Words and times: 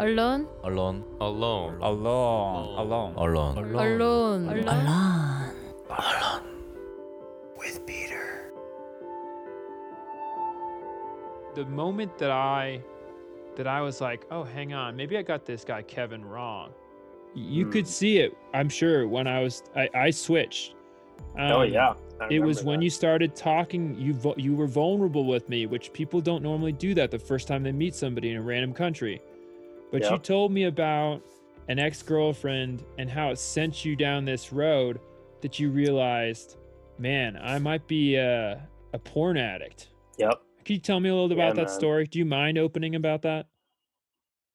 Alone? 0.00 0.48
Alone. 0.64 1.04
Alone. 1.20 1.76
Alone. 1.82 2.74
Alone. 2.78 3.14
Alone. 3.18 4.48
Alone. 4.48 5.54
Alone. 5.90 6.42
With 7.58 7.84
Peter. 7.84 8.50
The 11.54 11.66
moment 11.66 12.16
that 12.16 12.30
I 12.30 12.80
that 13.56 13.66
I 13.66 13.82
was 13.82 14.00
like, 14.00 14.24
oh, 14.30 14.42
hang 14.42 14.72
on, 14.72 14.96
maybe 14.96 15.18
I 15.18 15.22
got 15.22 15.44
this 15.44 15.64
guy 15.64 15.82
Kevin 15.82 16.24
wrong. 16.24 16.70
You 17.34 17.66
could 17.66 17.86
see 17.86 18.18
it, 18.20 18.34
I'm 18.54 18.70
sure, 18.70 19.06
when 19.06 19.26
I 19.26 19.42
was 19.42 19.62
I, 19.76 19.90
I 19.94 20.10
switched. 20.10 20.76
oh 21.38 21.60
Um, 21.60 21.70
yeah. 21.70 21.92
It 22.30 22.40
was 22.40 22.58
remember 22.58 22.70
when 22.70 22.80
that. 22.80 22.84
you 22.84 22.90
started 22.90 23.36
talking, 23.36 23.94
you 23.98 24.14
vo- 24.14 24.34
you 24.38 24.54
were 24.54 24.66
vulnerable 24.66 25.26
with 25.26 25.46
me, 25.50 25.66
which 25.66 25.92
people 25.92 26.22
don't 26.22 26.42
normally 26.42 26.72
do 26.72 26.94
that 26.94 27.10
the 27.10 27.18
first 27.18 27.46
time 27.48 27.62
they 27.62 27.72
meet 27.72 27.94
somebody 27.94 28.30
in 28.30 28.38
a 28.38 28.42
random 28.42 28.72
country. 28.72 29.20
But 29.90 30.08
you 30.10 30.18
told 30.18 30.52
me 30.52 30.64
about 30.64 31.22
an 31.68 31.78
ex-girlfriend 31.78 32.84
and 32.98 33.10
how 33.10 33.30
it 33.30 33.38
sent 33.38 33.84
you 33.84 33.96
down 33.96 34.24
this 34.24 34.52
road 34.52 35.00
that 35.40 35.58
you 35.58 35.70
realized, 35.70 36.56
man, 36.98 37.38
I 37.42 37.58
might 37.58 37.86
be 37.86 38.16
a, 38.16 38.66
a 38.92 38.98
porn 38.98 39.36
addict. 39.36 39.88
Yep. 40.18 40.40
Can 40.64 40.74
you 40.74 40.80
tell 40.80 41.00
me 41.00 41.08
a 41.08 41.14
little 41.14 41.28
Yeah, 41.36 41.44
about 41.44 41.56
that 41.56 41.68
man. 41.68 41.74
story? 41.74 42.06
Do 42.06 42.18
you 42.18 42.24
mind 42.24 42.58
opening 42.58 42.94
about 42.94 43.22
that? 43.22 43.46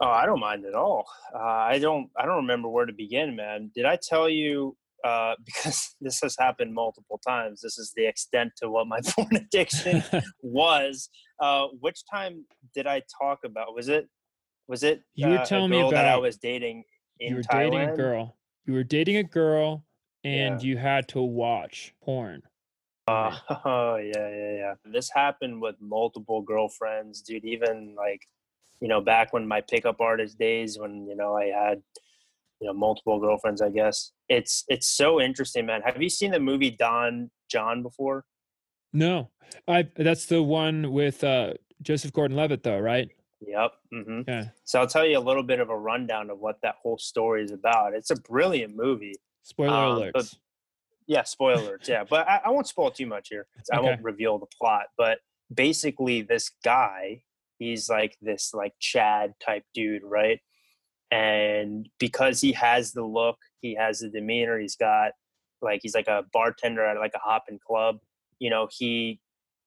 Oh, 0.01 0.07
I 0.09 0.25
don't 0.25 0.39
mind 0.39 0.65
at 0.65 0.75
all. 0.75 1.05
Uh, 1.33 1.39
I 1.39 1.79
don't. 1.79 2.09
I 2.17 2.25
don't 2.25 2.35
remember 2.35 2.67
where 2.67 2.85
to 2.85 2.91
begin, 2.91 3.35
man. 3.35 3.71
Did 3.73 3.85
I 3.85 3.97
tell 4.01 4.29
you? 4.29 4.75
Uh, 5.05 5.35
because 5.45 5.95
this 6.01 6.19
has 6.21 6.35
happened 6.37 6.73
multiple 6.73 7.19
times. 7.25 7.61
This 7.61 7.77
is 7.77 7.93
the 7.95 8.05
extent 8.05 8.51
to 8.57 8.69
what 8.69 8.87
my 8.87 8.99
porn 9.07 9.35
addiction 9.35 10.03
was. 10.41 11.09
Uh, 11.39 11.67
which 11.79 12.01
time 12.11 12.45
did 12.73 12.87
I 12.87 13.01
talk 13.21 13.39
about? 13.45 13.73
Was 13.73 13.87
it? 13.87 14.09
Was 14.67 14.83
it? 14.83 15.03
You 15.13 15.27
were 15.29 15.37
uh, 15.39 15.43
a 15.43 15.45
telling 15.45 15.69
me 15.71 15.79
about 15.79 15.91
that 15.91 16.05
I 16.05 16.17
was 16.17 16.37
dating 16.37 16.83
in 17.19 17.29
you 17.29 17.35
were 17.37 17.43
Thailand. 17.43 17.71
dating 17.71 17.89
a 17.89 17.95
girl. 17.95 18.35
You 18.65 18.73
were 18.73 18.83
dating 18.83 19.17
a 19.17 19.23
girl 19.23 19.85
and 20.23 20.61
Yeah. 20.61 20.67
you 20.67 20.77
had 20.77 21.07
to 21.09 21.21
watch 21.21 21.93
porn. 22.01 22.41
Uh, 23.07 23.37
oh 23.65 23.97
yeah, 23.97 24.27
yeah, 24.29 24.51
yeah. 24.55 24.73
This 24.85 25.09
happened 25.13 25.61
with 25.61 25.75
multiple 25.79 26.41
girlfriends, 26.41 27.21
dude. 27.21 27.45
Even 27.45 27.93
like, 27.95 28.21
you 28.81 28.87
know, 28.87 29.01
back 29.01 29.33
when 29.33 29.47
my 29.47 29.61
pickup 29.61 30.01
artist 30.01 30.39
days, 30.39 30.79
when 30.79 31.05
you 31.07 31.15
know 31.15 31.35
I 31.37 31.45
had, 31.45 31.83
you 32.59 32.67
know, 32.67 32.73
multiple 32.73 33.19
girlfriends. 33.19 33.61
I 33.61 33.69
guess 33.69 34.11
it's 34.27 34.63
it's 34.67 34.87
so 34.87 35.21
interesting, 35.21 35.67
man. 35.67 35.83
Have 35.83 36.01
you 36.01 36.09
seen 36.09 36.31
the 36.31 36.39
movie 36.39 36.71
Don 36.71 37.29
Jon 37.49 37.83
before? 37.83 38.25
No, 38.91 39.29
I. 39.67 39.87
That's 39.95 40.25
the 40.25 40.41
one 40.41 40.91
with 40.91 41.23
uh, 41.23 41.53
Joseph 41.83 42.13
Gordon-Levitt, 42.13 42.63
though, 42.63 42.79
right? 42.79 43.09
Yep. 43.41 43.71
hmm 43.91 44.21
Yeah. 44.27 44.45
So 44.63 44.79
I'll 44.79 44.87
tell 44.87 45.05
you 45.05 45.17
a 45.17 45.19
little 45.19 45.43
bit 45.43 45.59
of 45.59 45.69
a 45.69 45.77
rundown 45.77 46.29
of 46.29 46.39
what 46.39 46.59
that 46.61 46.75
whole 46.81 46.97
story 46.97 47.43
is 47.43 47.51
about. 47.51 47.93
It's 47.93 48.09
a 48.11 48.15
brilliant 48.15 48.75
movie. 48.75 49.15
Spoiler 49.43 49.73
Um, 49.73 49.99
alerts. 49.99 50.11
but- 50.13 50.33
Yeah, 51.07 51.23
spoilers. 51.23 51.87
yeah, 51.87 52.03
but 52.03 52.27
I, 52.27 52.41
I 52.45 52.49
won't 52.49 52.67
spoil 52.67 52.89
too 52.91 53.05
much 53.05 53.27
here. 53.29 53.45
I 53.71 53.77
Okay. 53.77 53.85
won't 53.87 54.01
reveal 54.03 54.39
the 54.39 54.47
plot. 54.59 54.87
But 54.97 55.19
basically, 55.53 56.21
this 56.23 56.49
guy, 56.63 57.23
he's 57.59 57.89
like 57.89 58.17
this 58.21 58.53
like 58.53 58.73
Chad 58.79 59.35
type 59.39 59.63
dude, 59.75 60.03
right? 60.03 60.39
And 61.11 61.87
because 61.99 62.41
he 62.41 62.53
has 62.53 62.93
the 62.93 63.03
look, 63.03 63.37
he 63.61 63.75
has 63.75 63.99
the 63.99 64.09
demeanor, 64.09 64.57
he's 64.59 64.75
got 64.75 65.11
like 65.61 65.81
he's 65.83 65.93
like 65.95 66.07
a 66.07 66.23
bartender 66.33 66.83
at 66.85 66.97
like 66.97 67.13
a 67.13 67.19
hopping 67.19 67.59
club. 67.59 67.99
You 68.39 68.49
know, 68.49 68.67
he 68.71 69.21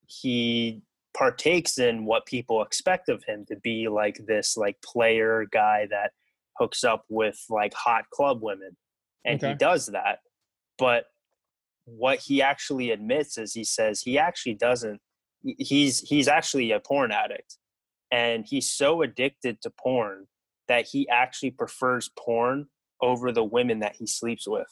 he 0.07 0.83
partakes 1.17 1.79
in 1.79 2.05
what 2.05 2.27
people 2.27 2.63
expect 2.63 3.09
of 3.09 3.25
him 3.25 3.45
to 3.49 3.57
be 3.57 3.89
like 3.89 4.21
this 4.27 4.57
like 4.57 4.77
player 4.83 5.47
guy 5.51 5.87
that 5.91 6.13
hooks 6.59 6.85
up 6.85 7.05
with 7.09 7.39
like 7.49 7.75
hot 7.75 8.05
club 8.11 8.39
women. 8.43 8.77
And 9.25 9.43
he 9.43 9.55
does 9.55 9.87
that 9.87 10.21
but 10.79 11.07
what 11.85 12.21
he 12.21 12.41
actually 12.41 12.91
admits 12.91 13.37
is 13.37 13.53
he 13.53 13.65
says 13.65 14.01
he 14.01 14.19
actually 14.19 14.55
doesn't 14.55 15.01
he's 15.43 16.01
he's 16.01 16.29
actually 16.29 16.71
a 16.73 16.81
porn 16.81 17.11
addict. 17.11 17.59
And 18.11 18.47
he's 18.47 18.71
so 18.71 19.03
addicted 19.03 19.61
to 19.63 19.71
porn 19.71 20.27
that 20.69 20.87
he 20.87 21.09
actually 21.09 21.51
prefers 21.51 22.11
porn 22.19 22.67
over 23.03 23.33
the 23.33 23.45
women 23.45 23.81
that 23.81 23.97
he 23.97 24.07
sleeps 24.07 24.49
with. 24.49 24.69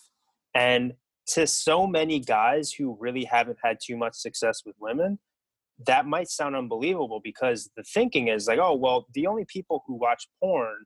And 0.55 0.95
to 1.29 1.47
so 1.47 1.87
many 1.87 2.21
guys 2.21 2.73
who 2.73 2.97
really 2.99 3.25
haven't 3.25 3.59
had 3.63 3.79
too 3.83 3.97
much 3.97 4.15
success 4.15 4.63
with 4.65 4.77
women 4.79 5.19
that 5.87 6.07
might 6.07 6.29
sound 6.29 6.57
unbelievable 6.57 7.21
because 7.23 7.71
the 7.77 7.83
thinking 7.83 8.29
is 8.29 8.47
like 8.47 8.59
oh 8.59 8.75
well 8.75 9.07
the 9.15 9.27
only 9.27 9.45
people 9.49 9.83
who 9.87 9.95
watch 9.95 10.27
porn 10.43 10.85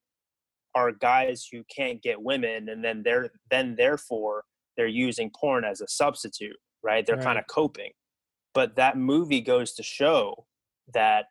are 0.74 0.92
guys 0.92 1.46
who 1.50 1.62
can't 1.74 2.02
get 2.02 2.20
women 2.20 2.68
and 2.68 2.84
then 2.84 3.02
they're 3.04 3.30
then 3.50 3.74
therefore 3.76 4.44
they're 4.76 4.86
using 4.86 5.30
porn 5.38 5.64
as 5.64 5.80
a 5.80 5.88
substitute 5.88 6.56
right? 6.82 7.04
They're 7.06 7.16
kind 7.18 7.38
of 7.38 7.46
coping. 7.46 7.92
But 8.54 8.76
that 8.76 8.96
movie 8.96 9.40
goes 9.40 9.74
to 9.74 9.82
show 9.82 10.46
that 10.92 11.26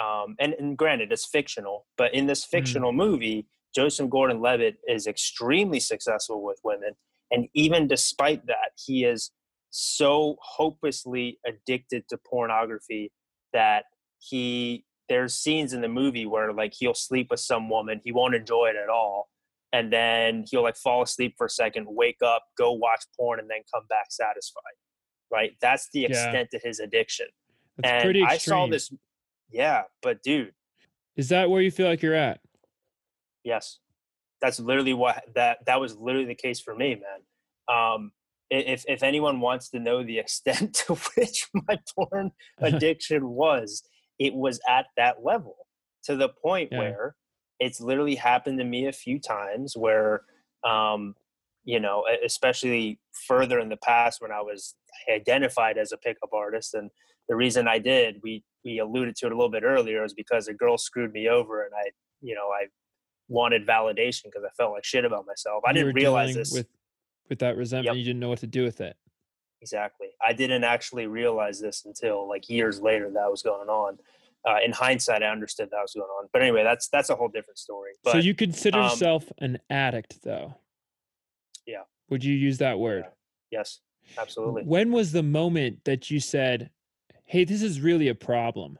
um 0.00 0.36
and, 0.38 0.54
and 0.54 0.78
granted 0.78 1.12
it's 1.12 1.26
fictional 1.26 1.86
but 1.98 2.14
in 2.14 2.26
this 2.26 2.44
fictional 2.44 2.92
movie 2.92 3.46
joseph 3.74 4.08
gordon-levitt 4.08 4.76
is 4.88 5.06
extremely 5.06 5.80
successful 5.80 6.42
with 6.42 6.58
women 6.64 6.92
and 7.30 7.46
even 7.52 7.86
despite 7.88 8.46
that 8.46 8.70
he 8.76 9.04
is 9.04 9.32
so 9.74 10.36
hopelessly 10.42 11.38
addicted 11.46 12.06
to 12.08 12.18
pornography 12.18 13.10
that 13.54 13.84
he 14.18 14.84
there's 15.08 15.34
scenes 15.34 15.72
in 15.72 15.80
the 15.80 15.88
movie 15.88 16.26
where 16.26 16.52
like 16.52 16.72
he'll 16.78 16.92
sleep 16.94 17.28
with 17.30 17.40
some 17.40 17.68
woman 17.70 18.00
he 18.04 18.12
won't 18.12 18.34
enjoy 18.34 18.66
it 18.66 18.76
at 18.76 18.88
all 18.90 19.28
and 19.72 19.90
then 19.92 20.44
he'll 20.50 20.62
like 20.62 20.76
fall 20.76 21.02
asleep 21.02 21.34
for 21.38 21.46
a 21.46 21.50
second 21.50 21.86
wake 21.88 22.18
up 22.22 22.44
go 22.58 22.72
watch 22.72 23.02
porn 23.18 23.40
and 23.40 23.48
then 23.50 23.60
come 23.74 23.82
back 23.88 24.06
satisfied 24.10 24.76
right 25.30 25.52
that's 25.60 25.88
the 25.94 26.00
Yeah. 26.00 26.08
extent 26.10 26.50
of 26.54 26.60
his 26.62 26.78
addiction 26.78 27.26
That's 27.78 27.90
and 27.92 28.04
pretty 28.04 28.22
i 28.22 28.34
extreme. 28.34 28.54
saw 28.54 28.66
this 28.68 28.92
yeah 29.50 29.82
but 30.02 30.22
dude 30.22 30.52
Is 31.16 31.30
that 31.30 31.48
where 31.50 31.62
you 31.62 31.70
feel 31.70 31.88
like 31.88 32.02
you're 32.02 32.14
at? 32.14 32.40
Yes, 33.44 33.78
that's 34.40 34.60
literally 34.60 34.94
what 34.94 35.24
that 35.34 35.64
that 35.66 35.80
was 35.80 35.96
literally 35.96 36.26
the 36.26 36.34
case 36.34 36.60
for 36.60 36.74
me, 36.76 36.94
man. 36.94 37.20
Um, 37.76 38.12
i- 38.12 38.21
if 38.52 38.84
if 38.88 39.02
anyone 39.02 39.40
wants 39.40 39.68
to 39.70 39.78
know 39.80 40.02
the 40.02 40.18
extent 40.18 40.74
to 40.86 40.94
which 41.16 41.48
my 41.54 41.78
porn 41.94 42.30
addiction 42.60 43.28
was, 43.30 43.82
it 44.18 44.34
was 44.34 44.60
at 44.68 44.86
that 44.96 45.16
level 45.24 45.56
to 46.04 46.16
the 46.16 46.28
point 46.28 46.68
Yeah. 46.72 46.78
where 46.78 47.16
it's 47.60 47.80
literally 47.80 48.16
happened 48.16 48.58
to 48.58 48.64
me 48.64 48.86
a 48.86 48.92
few 48.92 49.18
times 49.20 49.76
where 49.76 50.22
um 50.66 51.14
you 51.64 51.78
know 51.78 52.04
especially 52.24 52.98
further 53.28 53.58
in 53.60 53.68
the 53.68 53.76
past 53.76 54.20
when 54.20 54.32
i 54.32 54.40
was 54.40 54.74
identified 55.12 55.78
as 55.78 55.92
a 55.92 55.96
pickup 55.96 56.32
artist 56.32 56.74
and 56.74 56.90
the 57.28 57.36
reason 57.36 57.68
i 57.68 57.78
did 57.78 58.16
we 58.22 58.42
we 58.64 58.78
alluded 58.80 59.14
to 59.16 59.26
it 59.26 59.32
a 59.32 59.34
little 59.36 59.50
bit 59.50 59.62
earlier 59.62 60.04
is 60.04 60.12
because 60.12 60.48
a 60.48 60.54
girl 60.54 60.76
screwed 60.76 61.12
me 61.12 61.28
over 61.28 61.64
and 61.64 61.72
i 61.76 61.84
you 62.20 62.34
know 62.34 62.48
i 62.48 62.66
wanted 63.28 63.64
validation 63.66 64.24
because 64.24 64.42
i 64.44 64.50
felt 64.56 64.72
like 64.72 64.84
shit 64.84 65.04
about 65.04 65.24
myself 65.26 65.62
i 65.64 65.70
You 65.70 65.74
didn't 65.74 65.94
realize 65.94 66.34
this 66.34 66.52
with 66.52 66.66
with 67.32 67.38
that 67.38 67.56
resentment. 67.56 67.96
Yep. 67.96 67.98
You 67.98 68.04
didn't 68.04 68.20
know 68.20 68.28
what 68.28 68.40
to 68.40 68.46
do 68.46 68.62
with 68.62 68.82
it. 68.82 68.94
Exactly. 69.62 70.08
I 70.22 70.34
didn't 70.34 70.64
actually 70.64 71.06
realize 71.06 71.58
this 71.58 71.84
until 71.86 72.28
like 72.28 72.50
years 72.50 72.80
later 72.80 73.10
that 73.10 73.30
was 73.30 73.42
going 73.42 73.68
on. 73.68 73.98
Uh, 74.46 74.56
in 74.62 74.72
hindsight, 74.72 75.22
I 75.22 75.28
understood 75.28 75.70
that 75.70 75.80
was 75.80 75.94
going 75.94 76.08
on. 76.08 76.28
But 76.32 76.42
anyway, 76.42 76.62
that's 76.62 76.88
that's 76.88 77.08
a 77.08 77.14
whole 77.14 77.28
different 77.28 77.58
story. 77.58 77.92
But 78.04 78.12
so 78.12 78.18
you 78.18 78.34
consider 78.34 78.78
um, 78.78 78.90
yourself 78.90 79.32
an 79.38 79.60
addict, 79.70 80.22
though. 80.22 80.56
Yeah. 81.66 81.82
Would 82.10 82.22
you 82.22 82.34
use 82.34 82.58
that 82.58 82.78
word? 82.78 83.06
yes, 83.50 83.78
absolutely. 84.18 84.64
When 84.64 84.90
was 84.92 85.12
the 85.12 85.22
moment 85.22 85.84
that 85.84 86.10
you 86.10 86.18
said, 86.20 86.70
"Hey, 87.24 87.44
this 87.44 87.62
is 87.62 87.80
really 87.80 88.08
a 88.08 88.14
problem"? 88.14 88.78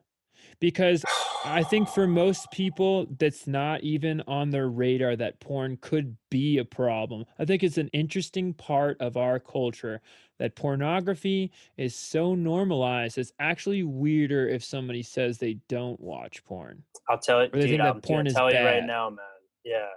Because 0.58 1.04
I 1.44 1.64
think 1.64 1.88
for 1.88 2.06
most 2.06 2.50
people, 2.52 3.06
that's 3.18 3.46
not 3.46 3.82
even 3.82 4.20
on 4.28 4.50
their 4.50 4.68
radar 4.68 5.16
that 5.16 5.40
porn 5.40 5.76
could 5.80 6.16
be 6.30 6.58
a 6.58 6.64
problem. 6.64 7.24
I 7.38 7.44
think 7.44 7.62
it's 7.64 7.78
an 7.78 7.88
interesting 7.88 8.54
part 8.54 9.00
of 9.00 9.16
our 9.16 9.40
culture 9.40 10.00
that 10.38 10.54
pornography 10.54 11.50
is 11.76 11.96
so 11.96 12.34
normalized. 12.34 13.18
It's 13.18 13.32
actually 13.40 13.82
weirder 13.82 14.48
if 14.48 14.62
somebody 14.62 15.02
says 15.02 15.38
they 15.38 15.54
don't 15.68 15.98
watch 16.00 16.44
porn. 16.44 16.84
I'll 17.08 17.18
tell 17.18 17.42
you, 17.42 17.50
dude, 17.50 17.80
I'm 17.80 18.00
porn 18.00 18.26
tell 18.26 18.52
you 18.52 18.58
right 18.58 18.84
now, 18.84 19.10
man. 19.10 19.18
Yeah, 19.64 19.88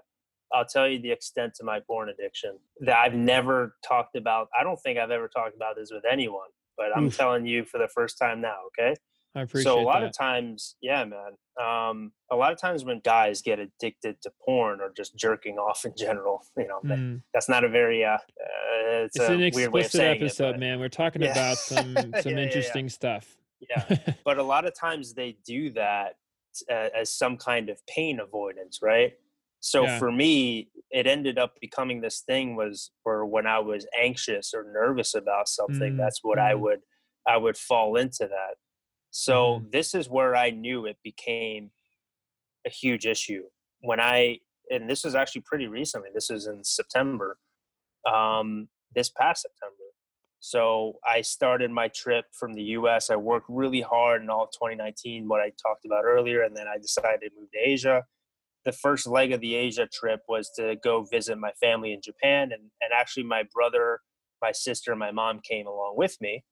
I'll 0.53 0.65
tell 0.65 0.87
you 0.87 0.99
the 0.99 1.11
extent 1.11 1.53
to 1.55 1.63
my 1.63 1.79
porn 1.79 2.09
addiction 2.09 2.57
that 2.81 2.97
I've 2.97 3.13
never 3.13 3.75
talked 3.87 4.15
about. 4.15 4.47
I 4.59 4.63
don't 4.63 4.77
think 4.77 4.97
I've 4.97 5.11
ever 5.11 5.27
talked 5.27 5.55
about 5.55 5.75
this 5.75 5.91
with 5.91 6.05
anyone, 6.09 6.49
but 6.75 6.87
I'm 6.95 7.05
Oof. 7.05 7.17
telling 7.17 7.45
you 7.45 7.65
for 7.65 7.77
the 7.77 7.87
first 7.87 8.17
time 8.17 8.41
now. 8.41 8.55
Okay. 8.67 8.95
I 9.35 9.41
appreciate 9.41 9.71
so 9.71 9.79
a 9.79 9.81
lot 9.83 9.99
that. 10.01 10.07
of 10.07 10.17
times 10.17 10.75
yeah 10.81 11.03
man 11.05 11.31
um, 11.61 12.11
a 12.31 12.35
lot 12.35 12.51
of 12.51 12.59
times 12.59 12.83
when 12.85 12.99
guys 13.03 13.41
get 13.41 13.59
addicted 13.59 14.21
to 14.23 14.31
porn 14.45 14.81
or 14.81 14.91
just 14.95 15.15
jerking 15.15 15.57
off 15.57 15.85
in 15.85 15.93
general 15.97 16.45
you 16.57 16.67
know 16.67 16.79
that- 16.83 16.97
Mm. 16.99 17.21
that's 17.33 17.49
not 17.49 17.63
a 17.63 17.69
very 17.69 18.03
uh, 18.05 18.13
uh 18.15 18.17
it's, 19.05 19.15
It's 19.17 19.29
a 19.29 19.33
an 19.33 19.39
weird 19.39 19.53
way 19.55 19.63
of 19.63 19.85
explicit 19.85 20.01
episode, 20.21 20.49
it, 20.49 20.51
but, 20.53 20.59
man. 20.59 20.79
We're 20.79 20.89
talking 20.89 21.21
Yeah. 21.21 21.31
about 21.31 21.57
some 21.57 21.95
Yeah, 21.95 22.21
some 22.21 22.31
yeah, 22.33 22.37
yeah. 22.39 22.43
interesting 22.43 22.89
stuff. 22.89 23.37
yeah 23.69 23.97
but 24.25 24.37
a 24.37 24.43
lot 24.43 24.65
of 24.65 24.73
times 24.77 25.13
they 25.13 25.37
do 25.45 25.69
that 25.71 26.15
uh, 26.71 26.89
as 26.95 27.11
some 27.11 27.35
kind 27.37 27.69
of 27.69 27.85
pain 27.87 28.19
avoidance 28.19 28.79
right 28.81 29.13
So 29.61 29.83
Yeah. 29.83 29.97
for 29.99 30.11
me, 30.11 30.69
it 30.91 31.07
ended 31.07 31.37
up 31.39 31.53
becoming 31.59 31.99
this 32.01 32.19
thing 32.21 32.55
was 32.55 32.91
for 33.03 33.25
when 33.25 33.47
I 33.47 33.59
was 33.59 33.87
anxious 33.99 34.53
or 34.53 34.63
nervous 34.71 35.15
about 35.15 35.47
something, 35.49 35.93
Mm, 35.93 35.97
that's 35.97 36.19
what 36.23 36.37
I 36.39 36.53
mm. 36.53 36.59
would 36.61 36.81
I 37.27 37.37
would 37.37 37.57
fall 37.57 37.95
into 37.95 38.27
that. 38.27 38.53
So 39.17 39.61
Mhm. 39.61 39.71
this 39.71 39.95
is 39.95 40.09
where 40.09 40.35
I 40.35 40.49
knew 40.49 40.85
it 40.85 41.01
became 41.01 41.71
a 42.65 42.69
huge 42.69 43.05
issue 43.05 43.49
when 43.79 43.99
I 43.99 44.41
and 44.71 44.89
this 44.89 45.03
was 45.05 45.15
actually 45.15 45.41
pretty 45.43 45.67
recently. 45.67 46.09
This 46.13 46.29
was 46.29 46.47
in 46.47 46.63
September, 46.63 47.37
um, 48.05 48.67
this 48.93 49.09
past 49.09 49.43
September. 49.43 49.93
So 50.39 50.99
I 51.05 51.21
started 51.21 51.71
my 51.71 51.87
trip 51.87 52.25
from 52.33 52.55
the 52.55 52.63
U.S. 52.79 53.09
I 53.09 53.15
worked 53.15 53.47
really 53.47 53.81
hard 53.81 54.21
in 54.23 54.29
all 54.29 54.43
of 54.45 54.51
2019, 54.51 55.27
what 55.29 55.39
I 55.39 55.51
talked 55.51 55.85
about 55.85 56.03
earlier, 56.03 56.41
and 56.43 56.57
then 56.57 56.67
I 56.67 56.77
decided 56.77 57.29
to 57.29 57.39
move 57.39 57.51
to 57.51 57.59
Asia. 57.59 58.05
The 58.65 58.71
first 58.73 59.07
leg 59.07 59.31
of 59.31 59.39
the 59.41 59.55
Asia 59.55 59.87
trip 59.87 60.21
was 60.27 60.49
to 60.57 60.75
go 60.77 61.03
visit 61.03 61.37
my 61.37 61.51
family 61.53 61.93
in 61.93 62.01
Japan, 62.01 62.51
and 62.51 62.63
and 62.81 62.91
actually 62.93 63.23
my 63.23 63.43
brother, 63.43 64.01
my 64.41 64.51
sister, 64.51 64.91
and 64.91 64.99
my 64.99 65.11
mom 65.11 65.39
came 65.41 65.67
along 65.67 65.95
with 65.95 66.19
me. 66.19 66.43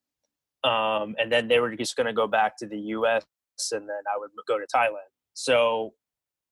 Um, 0.64 1.14
and 1.18 1.30
then 1.30 1.48
they 1.48 1.60
were 1.60 1.74
just 1.76 1.96
going 1.96 2.06
to 2.06 2.12
go 2.12 2.26
back 2.26 2.56
to 2.58 2.66
the 2.66 2.78
U.S. 2.78 3.24
and 3.72 3.88
then 3.88 4.02
I 4.12 4.18
would 4.18 4.30
go 4.48 4.58
to 4.58 4.66
Thailand. 4.74 5.10
So, 5.34 5.92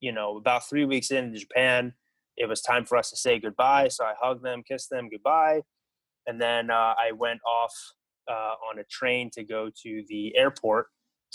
you 0.01 0.13
know, 0.13 0.37
about 0.37 0.69
three 0.69 0.85
weeks 0.85 1.11
into 1.11 1.39
Japan, 1.39 1.95
it 2.37 2.49
was 2.49 2.61
time 2.61 2.85
for 2.85 2.99
us 2.99 3.11
to 3.11 3.17
say 3.17 3.39
goodbye. 3.39 3.89
So 3.89 4.05
I 4.05 4.15
hugged 4.21 4.45
them, 4.45 4.63
kissed 4.67 4.91
them 4.91 5.09
goodbye, 5.09 5.63
and 6.27 6.41
then 6.41 6.71
uh, 6.71 6.95
I 6.99 7.13
went 7.17 7.41
off 7.47 7.73
uh, 8.31 8.55
on 8.71 8.79
a 8.79 8.85
train 8.85 9.31
to 9.35 9.45
go 9.45 9.71
to 9.83 10.05
the 10.09 10.37
airport 10.37 10.87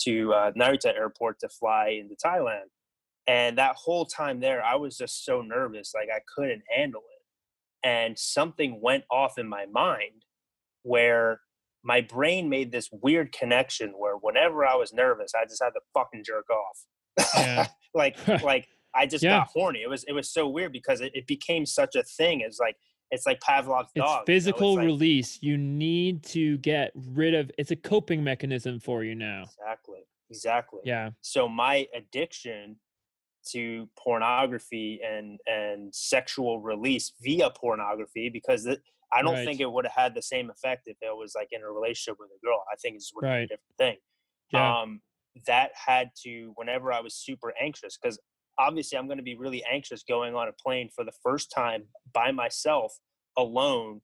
to 0.04 0.34
uh, 0.34 0.52
Narita 0.52 0.96
Airport 0.96 1.40
to 1.40 1.50
fly 1.50 2.00
into 2.00 2.16
Thailand. 2.24 2.70
And 3.28 3.58
that 3.58 3.76
whole 3.76 4.06
time 4.06 4.40
there, 4.40 4.64
I 4.64 4.76
was 4.76 4.98
just 4.98 5.26
so 5.26 5.42
nervous, 5.42 5.92
like 5.94 6.08
I 6.14 6.22
couldn't 6.36 6.62
handle 6.74 7.02
it. 7.02 7.88
And 7.88 8.18
something 8.18 8.80
went 8.82 9.04
off 9.12 9.38
in 9.38 9.48
my 9.48 9.66
mind 9.66 10.24
where 10.84 11.42
my 11.88 12.02
brain 12.02 12.50
made 12.50 12.70
this 12.74 12.90
weird 12.92 13.32
connection 13.32 13.92
where 13.98 14.16
whenever 14.16 14.66
I 14.66 14.76
was 14.76 14.92
nervous, 14.94 15.32
I 15.34 15.46
just 15.46 15.64
had 15.64 15.70
to 15.70 15.80
fucking 15.94 16.24
jerk 16.26 16.46
off. 16.50 16.86
Yeah. 17.38 17.68
like, 17.94 18.18
like 18.44 18.68
I 18.94 19.06
just 19.06 19.24
Yeah. 19.24 19.40
got 19.40 19.48
horny. 19.54 19.82
It 19.84 19.90
was, 19.90 20.04
it 20.04 20.12
was 20.12 20.30
so 20.32 20.50
weird 20.50 20.74
because 20.74 21.00
it, 21.00 21.12
it 21.16 21.26
became 21.28 21.66
such 21.66 21.96
a 21.96 22.04
thing. 22.04 22.42
It's 22.42 22.60
like, 22.60 22.76
it's 23.10 23.26
like 23.26 23.40
Pavlov's 23.40 23.90
It's 23.96 24.04
dog. 24.06 24.10
you 24.10 24.16
know? 24.20 24.24
physical 24.26 24.72
It's 24.74 24.78
like- 24.80 24.86
release. 24.86 25.40
You 25.42 25.58
need 25.58 26.24
to 26.26 26.58
get 26.58 26.92
rid 26.94 27.34
of 27.34 27.50
it's 27.58 27.72
a 27.72 27.76
coping 27.78 28.22
mechanism 28.22 28.82
for 28.82 29.06
you 29.06 29.16
now. 29.16 29.44
Exactly. 29.44 30.00
Exactly. 30.30 30.80
Yeah. 30.84 31.12
So 31.22 31.48
my 31.48 31.88
addiction 31.96 32.76
to 33.52 33.88
pornography 33.98 35.00
and 35.10 35.40
and 35.46 35.96
sexual 35.96 36.60
release 36.60 37.14
via 37.22 37.50
pornography 37.52 38.28
because 38.28 38.66
it, 38.66 38.82
I 39.14 39.22
don't 39.22 39.34
Right. 39.36 39.46
think 39.46 39.60
it 39.62 39.72
would 39.72 39.86
have 39.86 39.94
had 39.94 40.16
the 40.16 40.22
same 40.22 40.50
effect 40.50 40.84
if 40.88 40.98
it 41.02 41.16
was 41.16 41.34
like 41.36 41.50
in 41.52 41.62
a 41.62 41.72
relationship 41.72 42.20
with 42.20 42.30
a 42.36 42.46
girl. 42.46 42.64
I 42.72 42.76
think 42.76 42.96
it's 42.98 43.12
been 43.12 43.30
a 43.30 43.48
different 43.48 43.78
thing. 43.78 43.98
Yeah. 44.52 44.82
Um, 44.82 45.02
that 45.46 45.72
had 45.76 46.12
to 46.24 46.52
whenever 46.56 46.92
I 46.92 47.00
was 47.00 47.14
super 47.16 47.54
anxious 47.60 47.98
because 47.98 48.20
obviously 48.58 48.98
I'm 48.98 49.06
going 49.08 49.18
to 49.20 49.24
be 49.24 49.36
really 49.38 49.64
anxious 49.66 50.04
going 50.04 50.36
on 50.36 50.48
a 50.48 50.54
plane 50.54 50.90
for 50.90 51.04
the 51.04 51.12
first 51.24 51.52
time 51.52 51.88
by 52.12 52.32
myself 52.32 53.00
alone 53.38 54.02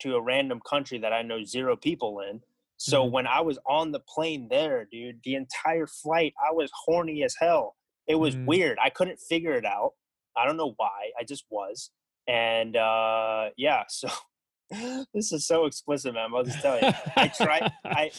to 0.00 0.16
a 0.16 0.22
random 0.22 0.60
country 0.66 0.98
that 0.98 1.12
I 1.12 1.20
know 1.22 1.44
zero 1.44 1.76
people 1.76 2.20
in. 2.20 2.40
So 2.78 3.04
Mhm. 3.06 3.10
when 3.10 3.26
I 3.26 3.40
was 3.42 3.58
on 3.66 3.92
the 3.92 4.00
plane 4.00 4.48
there, 4.48 4.86
dude, 4.86 5.22
the 5.22 5.34
entire 5.34 5.86
flight 5.86 6.32
I 6.42 6.50
was 6.52 6.70
horny 6.86 7.22
as 7.22 7.36
hell. 7.38 7.76
It 8.06 8.14
was 8.14 8.34
Mm. 8.34 8.46
weird. 8.46 8.78
I 8.80 8.88
couldn't 8.88 9.18
figure 9.18 9.52
it 9.52 9.66
out. 9.66 9.92
I 10.34 10.46
don't 10.46 10.56
know 10.56 10.72
why. 10.78 11.12
I 11.18 11.24
just 11.24 11.44
was. 11.50 11.90
And 12.26 12.74
uh 12.76 13.50
yeah, 13.58 13.84
so 13.90 14.08
this 15.14 15.32
is 15.32 15.46
so 15.46 15.64
explicit, 15.66 16.14
man. 16.14 16.30
I'll 16.34 16.44
just 16.44 16.60
tell 16.60 16.80
you. 16.80 16.90
I 17.16 17.28
try 17.28 17.70
I 17.84 18.10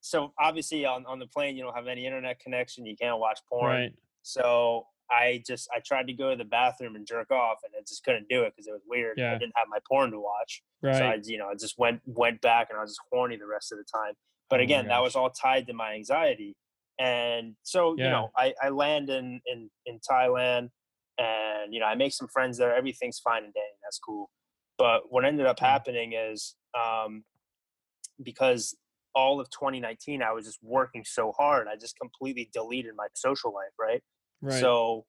so 0.00 0.32
obviously 0.40 0.84
on, 0.86 1.04
on 1.06 1.18
the 1.18 1.26
plane 1.26 1.56
you 1.56 1.62
don't 1.64 1.74
have 1.74 1.86
any 1.88 2.06
internet 2.06 2.38
connection, 2.40 2.86
you 2.86 2.96
can't 2.96 3.18
watch 3.18 3.40
porn. 3.48 3.66
right. 3.70 3.92
So 4.22 4.86
I 5.10 5.42
just 5.46 5.68
I 5.74 5.80
tried 5.84 6.06
to 6.08 6.12
go 6.12 6.30
to 6.30 6.36
the 6.36 6.44
bathroom 6.44 6.94
and 6.96 7.06
jerk 7.06 7.30
off, 7.30 7.58
and 7.64 7.72
I 7.76 7.80
just 7.86 8.04
couldn't 8.04 8.28
do 8.28 8.42
it 8.42 8.52
because 8.54 8.66
it 8.68 8.72
was 8.72 8.82
weird. 8.86 9.16
Yeah. 9.18 9.32
I 9.34 9.38
didn't 9.38 9.54
have 9.56 9.66
my 9.70 9.78
porn 9.88 10.10
to 10.10 10.20
watch, 10.20 10.62
Right. 10.82 10.96
so 10.96 11.04
I 11.04 11.18
you 11.24 11.38
know 11.38 11.48
I 11.48 11.54
just 11.54 11.78
went 11.78 12.00
went 12.04 12.40
back, 12.42 12.68
and 12.70 12.78
I 12.78 12.82
was 12.82 12.90
just 12.90 13.00
horny 13.10 13.36
the 13.36 13.46
rest 13.46 13.72
of 13.72 13.78
the 13.78 13.84
time. 13.84 14.12
But 14.50 14.60
Oh 14.60 14.62
again, 14.64 14.88
that 14.88 15.02
was 15.02 15.16
all 15.16 15.30
tied 15.30 15.66
to 15.68 15.72
my 15.72 15.94
anxiety, 15.94 16.56
and 16.98 17.54
so 17.62 17.94
you 17.96 18.04
know 18.04 18.30
I 18.36 18.52
I 18.62 18.68
land 18.68 19.08
in 19.10 19.40
in 19.46 19.70
in 19.86 19.98
Thailand, 20.10 20.68
and 21.18 21.72
you 21.72 21.80
know 21.80 21.86
I 21.86 21.94
make 21.94 22.12
some 22.12 22.28
friends 22.28 22.58
there. 22.58 22.74
Everything's 22.74 23.18
fine 23.18 23.44
and 23.44 23.54
dandy. 23.54 23.78
That's 23.82 23.98
cool. 23.98 24.28
But 24.78 25.12
what 25.12 25.24
ended 25.24 25.46
up 25.46 25.60
happening 25.60 26.12
is 26.14 26.56
um, 26.78 27.24
because 28.22 28.76
all 29.14 29.40
of 29.40 29.50
2019 29.50 30.22
I 30.22 30.32
was 30.32 30.46
just 30.46 30.62
working 30.62 31.04
so 31.04 31.32
hard, 31.32 31.68
I 31.68 31.76
just 31.76 31.98
completely 31.98 32.48
deleted 32.52 32.94
my 32.96 33.08
social 33.14 33.52
life, 33.52 33.72
right? 33.78 34.02
right. 34.40 34.74
So 34.74 35.06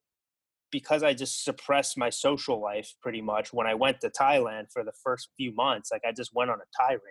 because 0.72 1.04
I 1.04 1.14
just 1.14 1.44
suppressed 1.44 1.98
my 1.98 2.10
social 2.10 2.62
life 2.62 2.94
pretty 3.02 3.22
much 3.22 3.54
when 3.54 3.68
I 3.68 3.76
went 3.76 4.02
to 4.02 4.10
Thailand 4.10 4.72
for 4.72 4.84
the 4.84 4.94
first 5.04 5.30
few 5.38 5.54
months, 5.54 5.92
like 5.92 6.04
I 6.08 6.12
just 6.12 6.34
went 6.34 6.52
on 6.52 6.60
a 6.60 6.66
tirade. 6.78 7.02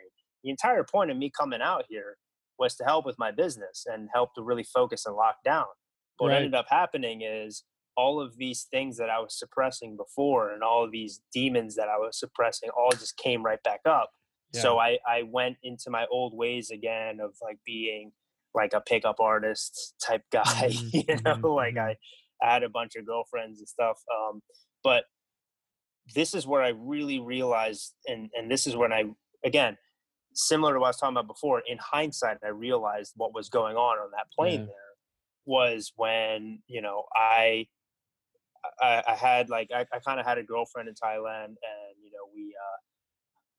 The 0.44 0.50
entire 0.50 0.84
point 0.84 1.10
of 1.10 1.16
me 1.16 1.31
coming 1.37 1.62
out 1.62 1.87
here 1.88 2.19
was 2.58 2.76
to 2.76 2.84
help 2.84 3.06
with 3.06 3.19
my 3.19 3.32
business 3.32 3.84
and 3.87 4.10
help 4.14 4.34
to 4.34 4.43
really 4.43 4.64
focus 4.64 5.06
and 5.06 5.16
lock 5.16 5.37
down. 5.44 5.66
But 6.19 6.26
What 6.26 6.32
Right. 6.32 6.34
ended 6.34 6.55
up 6.55 6.66
happening 6.70 7.22
is 7.22 7.64
all 7.98 8.20
of 8.20 8.36
these 8.38 8.60
things 8.70 8.96
that 8.98 9.10
I 9.10 9.18
was 9.18 9.38
suppressing 9.38 9.96
before 9.96 10.52
and 10.52 10.62
all 10.62 10.84
of 10.84 10.92
these 10.92 11.20
demons 11.32 11.74
that 11.76 11.88
I 11.88 11.98
was 11.98 12.18
suppressing 12.18 12.70
all 12.70 12.92
just 12.92 13.16
came 13.18 13.42
right 13.42 13.62
back 13.64 13.80
up. 13.84 14.10
So 14.52 14.78
I, 14.78 14.98
I 15.06 15.24
went 15.24 15.56
into 15.62 15.90
my 15.90 16.06
old 16.10 16.32
ways 16.34 16.70
again 16.70 17.20
of 17.20 17.34
like 17.42 17.58
being 17.66 18.12
like 18.54 18.72
a 18.72 18.80
pickup 18.80 19.20
artist 19.20 19.94
type 20.00 20.24
guy, 20.32 20.70
Mhm, 20.70 20.90
you 20.92 21.16
know, 21.24 21.36
mhm, 21.42 21.54
like. 21.56 21.76
I, 21.76 21.96
I 22.40 22.52
had 22.54 22.62
a 22.62 22.68
bunch 22.68 22.94
of 22.94 23.04
girlfriends 23.04 23.58
and 23.58 23.68
stuff. 23.68 23.98
Um, 24.16 24.42
but 24.84 25.04
this 26.14 26.34
is 26.34 26.46
where 26.46 26.62
I 26.62 26.68
really 26.68 27.18
realized, 27.20 27.94
and, 28.06 28.30
and 28.36 28.50
this 28.50 28.66
is 28.66 28.76
when 28.76 28.92
I, 28.92 29.04
again, 29.44 29.76
similar 30.34 30.74
to 30.74 30.78
what 30.80 30.86
I 30.86 30.90
was 30.90 30.98
talking 30.98 31.16
about 31.16 31.26
before, 31.26 31.62
in 31.66 31.78
hindsight, 31.78 32.38
I 32.44 32.48
realized 32.48 33.12
what 33.16 33.34
was 33.34 33.48
going 33.48 33.76
on 33.76 33.98
on 33.98 34.10
that 34.12 34.30
plane 34.36 34.60
Yeah. 34.60 34.66
there 34.66 34.74
was 35.46 35.92
when, 35.96 36.62
you 36.66 36.80
know, 36.80 37.04
I, 37.14 37.66
I, 38.81 39.02
I 39.08 39.14
had 39.14 39.49
like, 39.50 39.70
I, 39.75 39.87
I 39.93 39.99
kind 40.00 40.20
of 40.20 40.26
had 40.26 40.38
a 40.38 40.43
girlfriend 40.43 40.88
in 40.88 40.94
Thailand 40.94 41.46
and, 41.46 41.96
you 42.03 42.10
know, 42.12 42.31
we, 42.34 42.55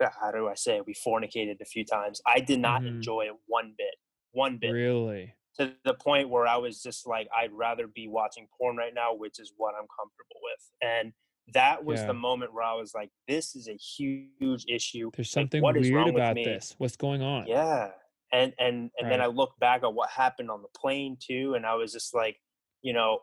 uh, 0.01 0.09
how 0.21 0.31
do 0.31 0.47
I 0.47 0.55
say 0.55 0.77
it? 0.77 0.85
We 0.85 0.93
fornicated 0.93 1.61
a 1.61 1.65
few 1.65 1.85
times. 1.85 2.21
I 2.25 2.39
did 2.39 2.59
not 2.59 2.81
Mhm. 2.81 2.87
enjoy 2.87 3.23
it 3.27 3.35
one 3.47 3.75
bit, 3.77 3.95
one 4.31 4.57
bit 4.59 4.73
Really. 4.73 5.35
to 5.55 5.75
the 5.85 5.93
point 5.95 6.29
where 6.29 6.47
I 6.47 6.57
was 6.57 6.81
just 6.81 7.07
like, 7.07 7.27
I'd 7.35 7.51
rather 7.53 7.87
be 7.87 8.07
watching 8.07 8.47
porn 8.57 8.77
right 8.77 8.93
now, 8.93 9.13
which 9.13 9.39
is 9.39 9.53
what 9.57 9.75
I'm 9.75 9.87
comfortable 9.99 10.41
with. 10.43 10.71
And 10.81 11.13
that 11.53 11.83
was 11.85 12.05
Yeah. 12.05 12.05
the 12.05 12.13
moment 12.13 12.53
where 12.53 12.63
I 12.63 12.75
was 12.75 12.93
like, 12.93 13.11
this 13.27 13.55
is 13.55 13.67
a 13.67 13.75
huge 13.75 14.65
issue. 14.69 15.11
There's 15.11 15.29
Like, 15.35 15.49
something 15.49 15.63
wrong 15.91 16.09
weird 16.09 16.09
about 16.09 16.41
me? 16.41 16.43
this. 16.43 16.73
What's 16.79 16.97
going 16.97 17.21
on? 17.21 17.47
Yeah. 17.47 17.93
And 18.31 18.53
and 18.59 18.91
and 18.97 19.11
then 19.11 19.21
I 19.21 19.25
Right. 19.25 19.27
look 19.27 19.57
back 19.59 19.83
at 19.83 19.93
what 19.93 20.09
happened 20.11 20.51
on 20.51 20.61
the 20.61 20.69
plane 20.69 21.17
too, 21.21 21.55
and 21.55 21.65
I 21.65 21.75
was 21.75 21.93
just 21.93 22.13
like, 22.15 22.37
you 22.81 22.93
know, 22.93 23.21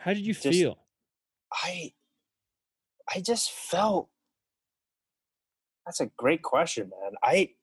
How 0.00 0.14
did 0.14 0.24
you 0.26 0.32
Just- 0.34 0.46
feel? 0.48 0.78
I 1.52 1.92
I 3.12 3.20
just 3.20 3.50
felt 3.50 4.08
that's 5.84 6.00
a 6.00 6.06
great 6.06 6.42
question, 6.42 6.90
man. 6.90 7.12
I 7.22 7.54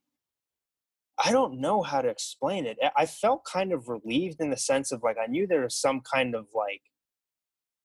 I 1.18 1.32
don't 1.32 1.60
know 1.60 1.82
how 1.82 2.02
to 2.02 2.10
explain 2.10 2.66
it. 2.68 2.78
I- 2.96 3.06
felt 3.08 3.44
kind 3.46 3.72
of 3.74 3.88
relieved 3.90 4.40
in 4.40 4.50
the 4.52 4.58
sense 4.58 4.92
of 4.92 5.02
like 5.04 5.18
I 5.18 5.26
knew 5.28 5.48
there 5.48 5.62
was 5.64 5.76
some 5.76 6.02
kind 6.02 6.36
of 6.36 6.48
like 6.54 6.84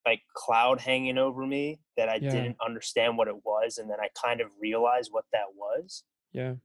like 0.05 0.23
cloud 0.35 0.81
hanging 0.81 1.17
over 1.17 1.47
me 1.47 1.81
that 1.97 2.09
I 2.09 2.17
Yeah. 2.17 2.31
didn't 2.31 2.57
understand 2.61 3.17
what 3.17 3.29
it 3.29 3.45
was 3.45 3.79
and 3.79 3.89
then 3.89 4.01
I 4.01 4.09
kind 4.21 4.41
of 4.41 4.51
realized 4.61 5.13
what 5.13 5.25
that 5.33 5.55
was. 5.55 6.05
Yeah. 6.33 6.57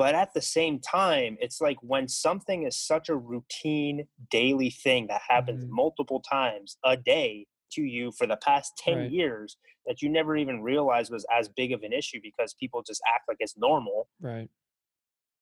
But 0.00 0.14
at 0.14 0.32
the 0.32 0.40
same 0.40 0.80
time, 0.80 1.36
it's 1.42 1.60
like 1.60 1.76
when 1.82 2.08
something 2.08 2.62
is 2.62 2.74
such 2.74 3.10
a 3.10 3.16
routine 3.16 4.08
daily 4.30 4.70
thing 4.70 5.08
that 5.08 5.20
happens 5.28 5.62
Mhm. 5.62 5.68
multiple 5.68 6.22
times 6.22 6.78
a 6.82 6.96
day 6.96 7.48
to 7.72 7.82
you 7.82 8.10
for 8.10 8.26
the 8.26 8.38
past 8.38 8.78
10 8.78 8.94
Right. 8.94 9.12
years 9.12 9.58
that 9.84 10.00
you 10.00 10.08
never 10.08 10.38
even 10.38 10.62
realized 10.62 11.12
was 11.12 11.26
as 11.30 11.50
big 11.50 11.70
of 11.72 11.82
an 11.82 11.92
issue 11.92 12.18
because 12.22 12.54
people 12.54 12.82
just 12.82 13.02
act 13.06 13.28
like 13.28 13.36
it's 13.40 13.58
normal. 13.58 14.08
Right. 14.20 14.50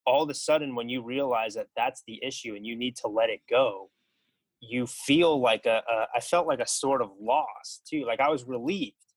All 0.07 0.25
of 0.25 0.31
a 0.31 0.35
sudden, 0.35 0.75
when 0.75 0.89
you 0.89 1.03
realize 1.03 1.55
that 1.55 1.69
that's 1.77 2.03
the 2.07 2.19
issue 2.25 2.57
and 2.57 2.67
you 2.67 2.75
need 2.75 2.97
to 2.97 3.09
let 3.09 3.31
it 3.31 3.43
go, 3.49 3.93
you 4.61 4.87
feel 4.87 5.41
like 5.41 5.67
a, 5.67 5.83
a 5.89 6.09
I 6.17 6.21
felt 6.21 6.47
like 6.49 6.61
a 6.61 6.67
sort 6.69 7.03
of 7.03 7.13
loss 7.21 7.83
too. 7.87 8.05
Like 8.07 8.21
I 8.21 8.31
was 8.31 8.45
relieved, 8.45 9.15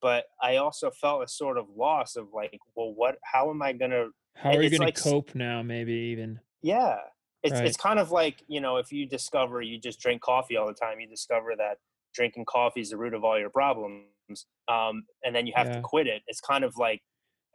but 0.00 0.26
I 0.40 0.56
also 0.56 0.90
felt 0.90 1.22
a 1.24 1.28
sort 1.28 1.58
of 1.58 1.68
loss 1.70 2.16
of 2.16 2.28
like, 2.34 2.58
well, 2.76 2.94
what, 2.94 3.18
how 3.24 3.50
am 3.50 3.62
I 3.62 3.72
going 3.74 3.92
to 3.92 4.10
How 4.34 4.50
are 4.50 4.62
you 4.62 4.70
going 4.70 4.80
like 4.82 4.94
to 4.96 5.02
cope 5.02 5.34
now? 5.34 5.62
Maybe 5.62 5.92
even. 5.92 6.40
Yeah. 6.62 6.98
It's 7.42 7.54
Right. 7.54 7.64
it's 7.66 7.76
kind 7.76 7.98
of 7.98 8.10
like, 8.10 8.42
you 8.46 8.60
know, 8.60 8.76
if 8.76 8.92
you 8.92 9.06
discover 9.06 9.62
you 9.62 9.78
just 9.78 10.00
drink 10.00 10.22
coffee 10.22 10.56
all 10.56 10.66
the 10.66 10.74
time, 10.74 11.00
you 11.00 11.08
discover 11.08 11.54
that 11.56 11.78
drinking 12.14 12.44
coffee 12.44 12.80
is 12.80 12.90
the 12.90 12.96
root 12.96 13.14
of 13.14 13.24
all 13.24 13.38
your 13.38 13.50
problems 13.50 14.06
um, 14.68 15.04
and 15.24 15.34
then 15.34 15.46
you 15.46 15.52
have 15.56 15.66
Yeah. 15.68 15.74
to 15.76 15.80
quit 15.80 16.06
it 16.06 16.22
it's 16.26 16.40
kind 16.42 16.62
of 16.62 16.76
like 16.76 17.00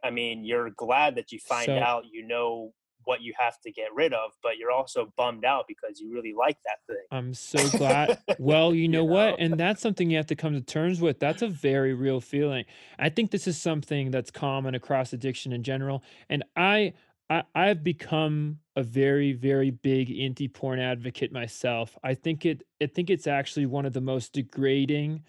i 0.02 0.10
mean 0.10 0.44
you're 0.44 0.70
glad 0.70 1.14
that 1.14 1.30
you 1.30 1.38
find 1.38 1.66
So- 1.66 1.78
out 1.78 2.04
you 2.10 2.26
know 2.26 2.72
what 3.08 3.22
you 3.22 3.32
have 3.38 3.58
to 3.62 3.72
get 3.72 3.88
rid 3.94 4.12
of 4.12 4.32
but 4.42 4.58
you're 4.58 4.70
also 4.70 5.12
bummed 5.16 5.44
out 5.44 5.64
because 5.66 5.98
you 5.98 6.12
really 6.12 6.34
like 6.34 6.58
that 6.66 6.78
thing 6.86 7.04
I'm 7.10 7.34
so 7.34 7.66
glad. 7.78 8.18
Well, 8.38 8.74
you 8.74 8.88
know 8.88 9.04
You 9.04 9.10
what? 9.10 9.30
know? 9.30 9.36
And 9.44 9.58
that's 9.58 9.80
something 9.80 10.10
you 10.10 10.16
have 10.18 10.26
to 10.26 10.36
come 10.36 10.52
to 10.54 10.60
terms 10.60 11.00
with. 11.00 11.18
That's 11.18 11.42
a 11.42 11.48
very 11.48 11.94
real 11.94 12.20
feeling. 12.20 12.64
I 12.98 13.08
think 13.08 13.30
this 13.30 13.46
is 13.46 13.60
something 13.60 14.10
that's 14.10 14.30
common 14.30 14.74
across 14.74 15.12
addiction 15.12 15.52
in 15.52 15.62
general. 15.62 16.02
And 16.28 16.44
I, 16.56 16.92
I 17.30 17.42
I've 17.54 17.82
become 17.82 18.58
a 18.76 18.82
very, 18.82 19.32
very 19.32 19.70
big 19.70 20.10
anti-porn 20.18 20.78
advocate 20.78 21.32
myself. 21.32 21.96
I 22.04 22.14
think 22.14 22.44
it 22.46 22.62
I 22.82 22.86
think 22.86 23.10
it's 23.10 23.26
actually 23.26 23.66
one 23.66 23.86
of 23.86 23.92
the 23.92 24.00
most 24.00 24.32
degrading 24.34 25.24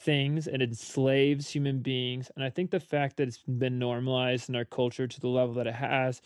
things 0.00 0.46
and 0.46 0.62
enslaves 0.62 1.48
human 1.48 1.80
beings. 1.80 2.30
And 2.36 2.44
I 2.44 2.50
think 2.50 2.70
the 2.70 2.80
fact 2.80 3.16
that 3.16 3.28
it's 3.28 3.38
been 3.38 3.78
normalized 3.78 4.48
in 4.48 4.56
our 4.56 4.64
culture 4.64 5.06
to 5.06 5.20
the 5.20 5.28
level 5.28 5.54
that 5.54 5.66
it 5.66 5.74
has 5.74 6.20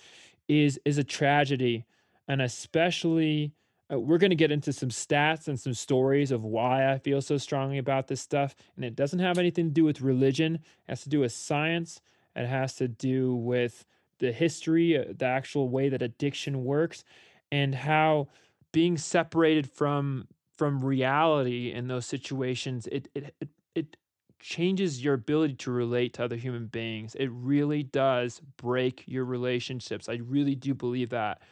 is 0.49 0.81
is 0.85 0.99
a 0.99 1.05
tragedy. 1.05 1.85
And 2.27 2.43
especially 2.43 3.53
uh, 3.93 3.99
we're 3.99 4.19
going 4.19 4.31
to 4.31 4.37
get 4.37 4.53
into 4.53 4.73
some 4.73 4.91
stats 4.91 5.49
and 5.49 5.59
some 5.59 5.75
stories 5.75 6.31
of 6.31 6.45
why 6.45 6.91
I 6.93 6.99
feel 6.99 7.23
so 7.23 7.39
strongly 7.39 7.79
about 7.79 8.09
this 8.09 8.21
stuff. 8.21 8.55
And 8.77 8.85
it 8.85 8.97
doesn't 8.97 9.19
have 9.19 9.39
anything 9.39 9.67
to 9.67 9.73
do 9.73 9.85
with 9.85 10.01
religion, 10.01 10.57
it 10.57 10.63
has 10.89 11.03
to 11.03 11.09
do 11.09 11.21
with 11.21 11.33
science, 11.33 12.01
it 12.37 12.47
has 12.47 12.75
to 12.77 12.89
do 12.89 13.35
with 13.35 13.87
the 14.19 14.33
history, 14.33 14.99
uh, 14.99 15.05
the 15.17 15.27
actual 15.27 15.69
way 15.69 15.89
that 15.89 16.03
addiction 16.03 16.65
works, 16.65 17.05
and 17.51 17.75
how 17.75 18.29
being 18.73 18.97
separated 18.97 19.71
from 19.71 20.29
from 20.57 20.85
reality 20.85 21.73
in 21.73 21.87
those 21.87 22.05
situations 22.05 22.87
it 22.89 23.09
it 23.15 23.35
it, 23.41 23.49
it 23.75 23.97
changes 24.39 25.03
your 25.03 25.15
ability 25.15 25.55
to 25.55 25.71
relate 25.71 26.15
to 26.15 26.25
other 26.25 26.37
human 26.37 26.67
beings. 26.67 27.15
It 27.15 27.31
really 27.33 27.83
does 27.83 28.41
break 28.57 29.05
your 29.07 29.25
relationships. 29.25 30.09
I 30.09 30.15
really 30.15 30.55
do 30.55 30.75
believe 30.75 31.11
that. 31.11 31.43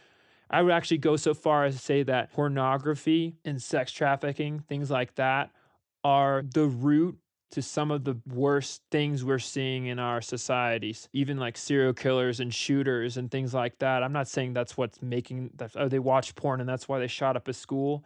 I 0.48 0.62
would 0.62 0.72
actually 0.72 0.98
go 0.98 1.16
so 1.16 1.34
far 1.34 1.64
as 1.64 1.74
to 1.74 1.80
say 1.80 2.02
that 2.04 2.32
pornography 2.32 3.36
and 3.44 3.60
sex 3.60 3.90
trafficking, 3.90 4.60
things 4.60 4.90
like 4.90 5.14
that, 5.16 5.50
are 6.04 6.44
the 6.54 6.66
root 6.66 7.18
to 7.50 7.62
some 7.62 7.90
of 7.90 8.04
the 8.04 8.16
worst 8.32 8.82
things 8.90 9.24
we're 9.24 9.38
seeing 9.38 9.86
in 9.86 9.98
our 9.98 10.20
societies, 10.20 11.08
even 11.12 11.38
like 11.38 11.56
serial 11.56 11.92
killers 11.92 12.40
and 12.40 12.52
shooters 12.52 13.16
and 13.16 13.30
things 13.30 13.54
like 13.54 13.78
that. 13.78 14.02
I'm 14.02 14.12
not 14.12 14.28
saying 14.28 14.52
that's 14.52 14.76
what's 14.76 15.00
making 15.02 15.50
that, 15.56 15.72
oh, 15.76 15.88
they 15.88 15.98
watch 15.98 16.34
porn 16.34 16.60
and 16.60 16.68
that's 16.68 16.88
why 16.88 16.98
they 16.98 17.06
shot 17.06 17.36
up 17.36 17.48
a 17.48 17.52
school, 17.52 18.04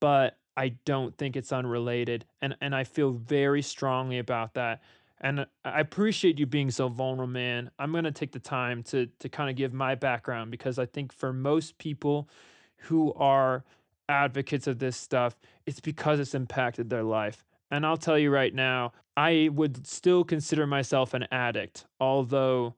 but 0.00 0.38
I 0.56 0.70
don't 0.84 1.16
think 1.16 1.36
it's 1.36 1.52
unrelated. 1.52 2.24
And, 2.40 2.56
and 2.60 2.74
I 2.74 2.84
feel 2.84 3.12
very 3.12 3.62
strongly 3.62 4.18
about 4.18 4.54
that. 4.54 4.82
And 5.20 5.46
I 5.64 5.80
appreciate 5.80 6.38
you 6.38 6.46
being 6.46 6.70
so 6.70 6.88
vulnerable, 6.88 7.32
man. 7.32 7.70
I'm 7.78 7.92
gonna 7.92 8.12
take 8.12 8.32
the 8.32 8.38
time 8.38 8.82
to 8.84 9.06
to 9.18 9.28
kind 9.30 9.48
of 9.48 9.56
give 9.56 9.72
my 9.72 9.94
background 9.94 10.50
because 10.50 10.78
I 10.78 10.84
think 10.84 11.10
for 11.10 11.32
most 11.32 11.78
people 11.78 12.28
who 12.76 13.14
are 13.14 13.64
advocates 14.08 14.66
of 14.66 14.78
this 14.78 14.96
stuff, 14.96 15.34
it's 15.64 15.80
because 15.80 16.20
it's 16.20 16.34
impacted 16.34 16.90
their 16.90 17.02
life. 17.02 17.44
And 17.70 17.84
I'll 17.86 17.96
tell 17.96 18.18
you 18.18 18.30
right 18.30 18.54
now, 18.54 18.92
I 19.16 19.48
would 19.52 19.86
still 19.86 20.22
consider 20.22 20.66
myself 20.66 21.14
an 21.14 21.26
addict, 21.32 21.86
although 21.98 22.74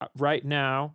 uh, 0.00 0.08
right 0.18 0.44
now 0.44 0.94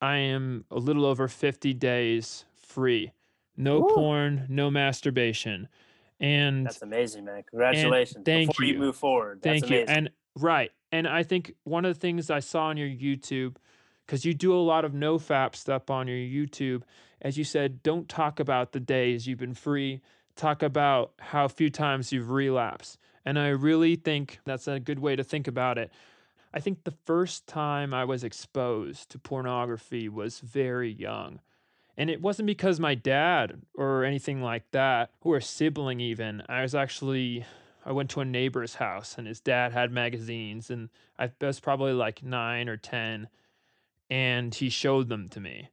I 0.00 0.16
am 0.16 0.64
a 0.70 0.78
little 0.78 1.04
over 1.04 1.28
50 1.28 1.74
days 1.74 2.46
free. 2.56 3.12
No 3.60 3.80
Woo. 3.80 3.94
porn, 3.94 4.46
no 4.48 4.70
masturbation. 4.70 5.68
And 6.18 6.66
that's 6.66 6.82
amazing 6.82 7.24
man 7.24 7.42
congratulations 7.48 8.24
thank 8.26 8.50
before 8.50 8.66
you. 8.66 8.74
you. 8.74 8.78
move 8.78 8.96
forward 8.96 9.40
that's 9.40 9.60
Thank 9.60 9.70
you. 9.70 9.84
And 9.88 10.10
right. 10.36 10.70
And 10.92 11.08
I 11.08 11.22
think 11.22 11.54
one 11.64 11.84
of 11.84 11.94
the 11.94 12.00
things 12.00 12.30
I 12.30 12.40
saw 12.40 12.64
on 12.64 12.76
your 12.76 12.88
YouTube, 12.88 13.56
because 14.06 14.24
you 14.24 14.34
do 14.34 14.54
a 14.54 14.60
lot 14.60 14.84
of 14.84 14.92
no 14.92 15.18
fap 15.18 15.54
stuff 15.54 15.88
on 15.88 16.08
your 16.08 16.16
YouTube, 16.16 16.82
as 17.22 17.38
you 17.38 17.44
said, 17.44 17.82
don't 17.82 18.08
talk 18.08 18.40
about 18.40 18.72
the 18.72 18.80
days 18.80 19.26
you've 19.26 19.38
been 19.38 19.54
free. 19.54 20.00
Talk 20.36 20.62
about 20.62 21.12
how 21.18 21.48
few 21.48 21.70
times 21.70 22.12
you've 22.12 22.30
relapsed. 22.30 22.98
And 23.24 23.38
I 23.38 23.48
really 23.48 23.96
think 23.96 24.40
that's 24.44 24.66
a 24.66 24.80
good 24.80 24.98
way 24.98 25.16
to 25.16 25.22
think 25.22 25.46
about 25.46 25.78
it. 25.78 25.92
I 26.52 26.60
think 26.60 26.84
the 26.84 26.94
first 27.04 27.46
time 27.46 27.94
I 27.94 28.04
was 28.04 28.24
exposed 28.24 29.10
to 29.10 29.18
pornography 29.18 30.08
was 30.08 30.40
very 30.40 30.90
young. 30.90 31.40
And 32.00 32.08
it 32.08 32.22
wasn't 32.22 32.46
because 32.46 32.80
my 32.80 32.94
dad 32.94 33.60
or 33.74 34.04
anything 34.04 34.40
like 34.42 34.70
that, 34.70 35.10
or 35.20 35.36
a 35.36 35.42
sibling 35.42 36.00
even. 36.00 36.42
I 36.48 36.62
was 36.62 36.74
actually 36.74 37.44
I 37.84 37.92
went 37.92 38.08
to 38.12 38.20
a 38.20 38.24
neighbor's 38.24 38.76
house 38.76 39.16
and 39.18 39.26
his 39.26 39.38
dad 39.38 39.72
had 39.72 39.92
magazines 39.92 40.70
and 40.70 40.88
I 41.18 41.30
was 41.42 41.60
probably 41.60 41.92
like 41.92 42.22
9 42.22 42.70
or 42.70 42.78
10 42.78 43.28
and 44.08 44.54
he 44.54 44.70
showed 44.70 45.10
them 45.10 45.28
to 45.28 45.40
me. 45.40 45.68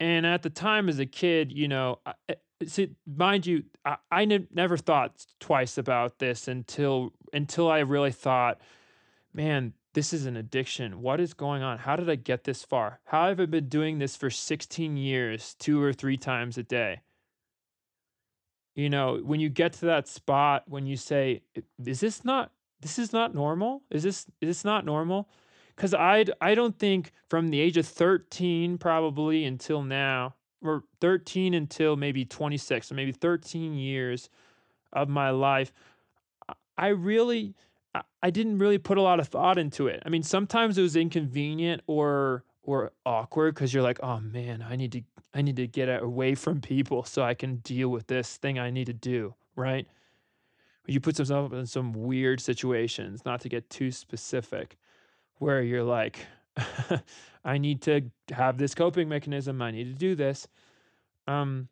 And 0.00 0.24
at 0.24 0.42
the 0.42 0.48
time 0.48 0.88
as 0.88 0.98
a 0.98 1.04
kid, 1.04 1.52
you 1.52 1.68
know, 1.68 1.98
I, 2.06 2.14
I- 2.30 2.64
see, 2.64 2.96
mind 3.06 3.44
you, 3.44 3.64
I, 3.84 3.98
I 4.10 4.24
ne- 4.24 4.48
never 4.50 4.78
thought 4.78 5.26
twice 5.40 5.76
about 5.76 6.20
this 6.20 6.48
until 6.48 7.12
until 7.34 7.70
I 7.70 7.80
really 7.80 8.12
thought, 8.12 8.62
man, 9.34 9.74
this 9.94 10.12
is 10.12 10.26
an 10.26 10.36
addiction. 10.36 11.00
What 11.00 11.20
is 11.20 11.34
going 11.34 11.62
on? 11.62 11.78
How 11.78 11.96
did 11.96 12.10
I 12.10 12.16
get 12.16 12.44
this 12.44 12.62
far? 12.64 13.00
How 13.04 13.28
have 13.28 13.40
I 13.40 13.46
been 13.46 13.68
doing 13.68 13.98
this 13.98 14.16
for 14.16 14.30
16 14.30 14.96
years, 14.96 15.54
two 15.58 15.82
or 15.82 15.92
three 15.92 16.16
times 16.16 16.58
a 16.58 16.62
day? 16.62 17.00
you 18.74 18.90
know 18.90 19.20
when 19.24 19.40
you 19.40 19.48
get 19.48 19.72
to 19.72 19.86
that 19.86 20.08
spot 20.08 20.64
when 20.66 20.86
you 20.86 20.96
say 20.96 21.42
is 21.84 22.00
this 22.00 22.24
not 22.24 22.50
this 22.80 22.98
is 22.98 23.12
not 23.12 23.34
normal 23.34 23.82
is 23.90 24.02
this 24.02 24.26
is 24.40 24.48
this 24.48 24.64
not 24.64 24.84
normal 24.84 25.28
because 25.74 25.94
i 25.94 26.24
i 26.40 26.54
don't 26.54 26.78
think 26.78 27.12
from 27.28 27.48
the 27.48 27.60
age 27.60 27.76
of 27.76 27.86
13 27.86 28.78
probably 28.78 29.44
until 29.44 29.82
now 29.82 30.34
or 30.62 30.82
13 31.00 31.54
until 31.54 31.96
maybe 31.96 32.24
26 32.24 32.90
or 32.90 32.94
maybe 32.94 33.12
13 33.12 33.74
years 33.74 34.28
of 34.92 35.08
my 35.08 35.30
life 35.30 35.72
i 36.76 36.88
really 36.88 37.54
I- 37.94 38.30
didn't 38.30 38.58
really 38.58 38.78
put 38.78 38.98
a 38.98 39.02
lot 39.02 39.20
of 39.20 39.28
thought 39.28 39.58
into 39.58 39.86
it 39.86 40.02
i 40.04 40.08
mean 40.08 40.22
sometimes 40.22 40.78
it 40.78 40.82
was 40.82 40.96
inconvenient 40.96 41.82
or 41.86 42.44
or 42.62 42.92
awkward 43.04 43.54
because 43.54 43.72
you're 43.74 43.82
like 43.82 44.00
oh 44.02 44.20
man 44.20 44.64
i 44.68 44.76
need 44.76 44.92
to 44.92 45.02
I 45.34 45.42
need 45.42 45.56
to 45.56 45.66
get 45.66 45.88
away 45.88 46.36
from 46.36 46.60
people 46.60 47.02
so 47.04 47.22
I 47.22 47.34
can 47.34 47.56
deal 47.56 47.88
with 47.88 48.06
this 48.06 48.36
thing 48.36 48.58
I 48.58 48.70
need 48.70 48.86
to 48.86 48.92
do, 48.92 49.34
right? 49.56 49.86
You 50.86 51.00
put 51.00 51.18
yourself 51.18 51.52
in 51.52 51.66
some 51.66 51.92
weird 51.92 52.40
situations, 52.40 53.24
not 53.24 53.40
to 53.40 53.48
get 53.48 53.68
too 53.68 53.90
specific, 53.90 54.76
where 55.38 55.60
you're 55.60 55.82
like, 55.82 56.26
I 57.44 57.58
need 57.58 57.82
to 57.82 58.02
have 58.30 58.58
this 58.58 58.74
coping 58.74 59.08
mechanism, 59.08 59.60
I 59.60 59.72
need 59.72 59.84
to 59.84 59.98
do 59.98 60.14
this. 60.14 60.46
Um, 61.26 61.68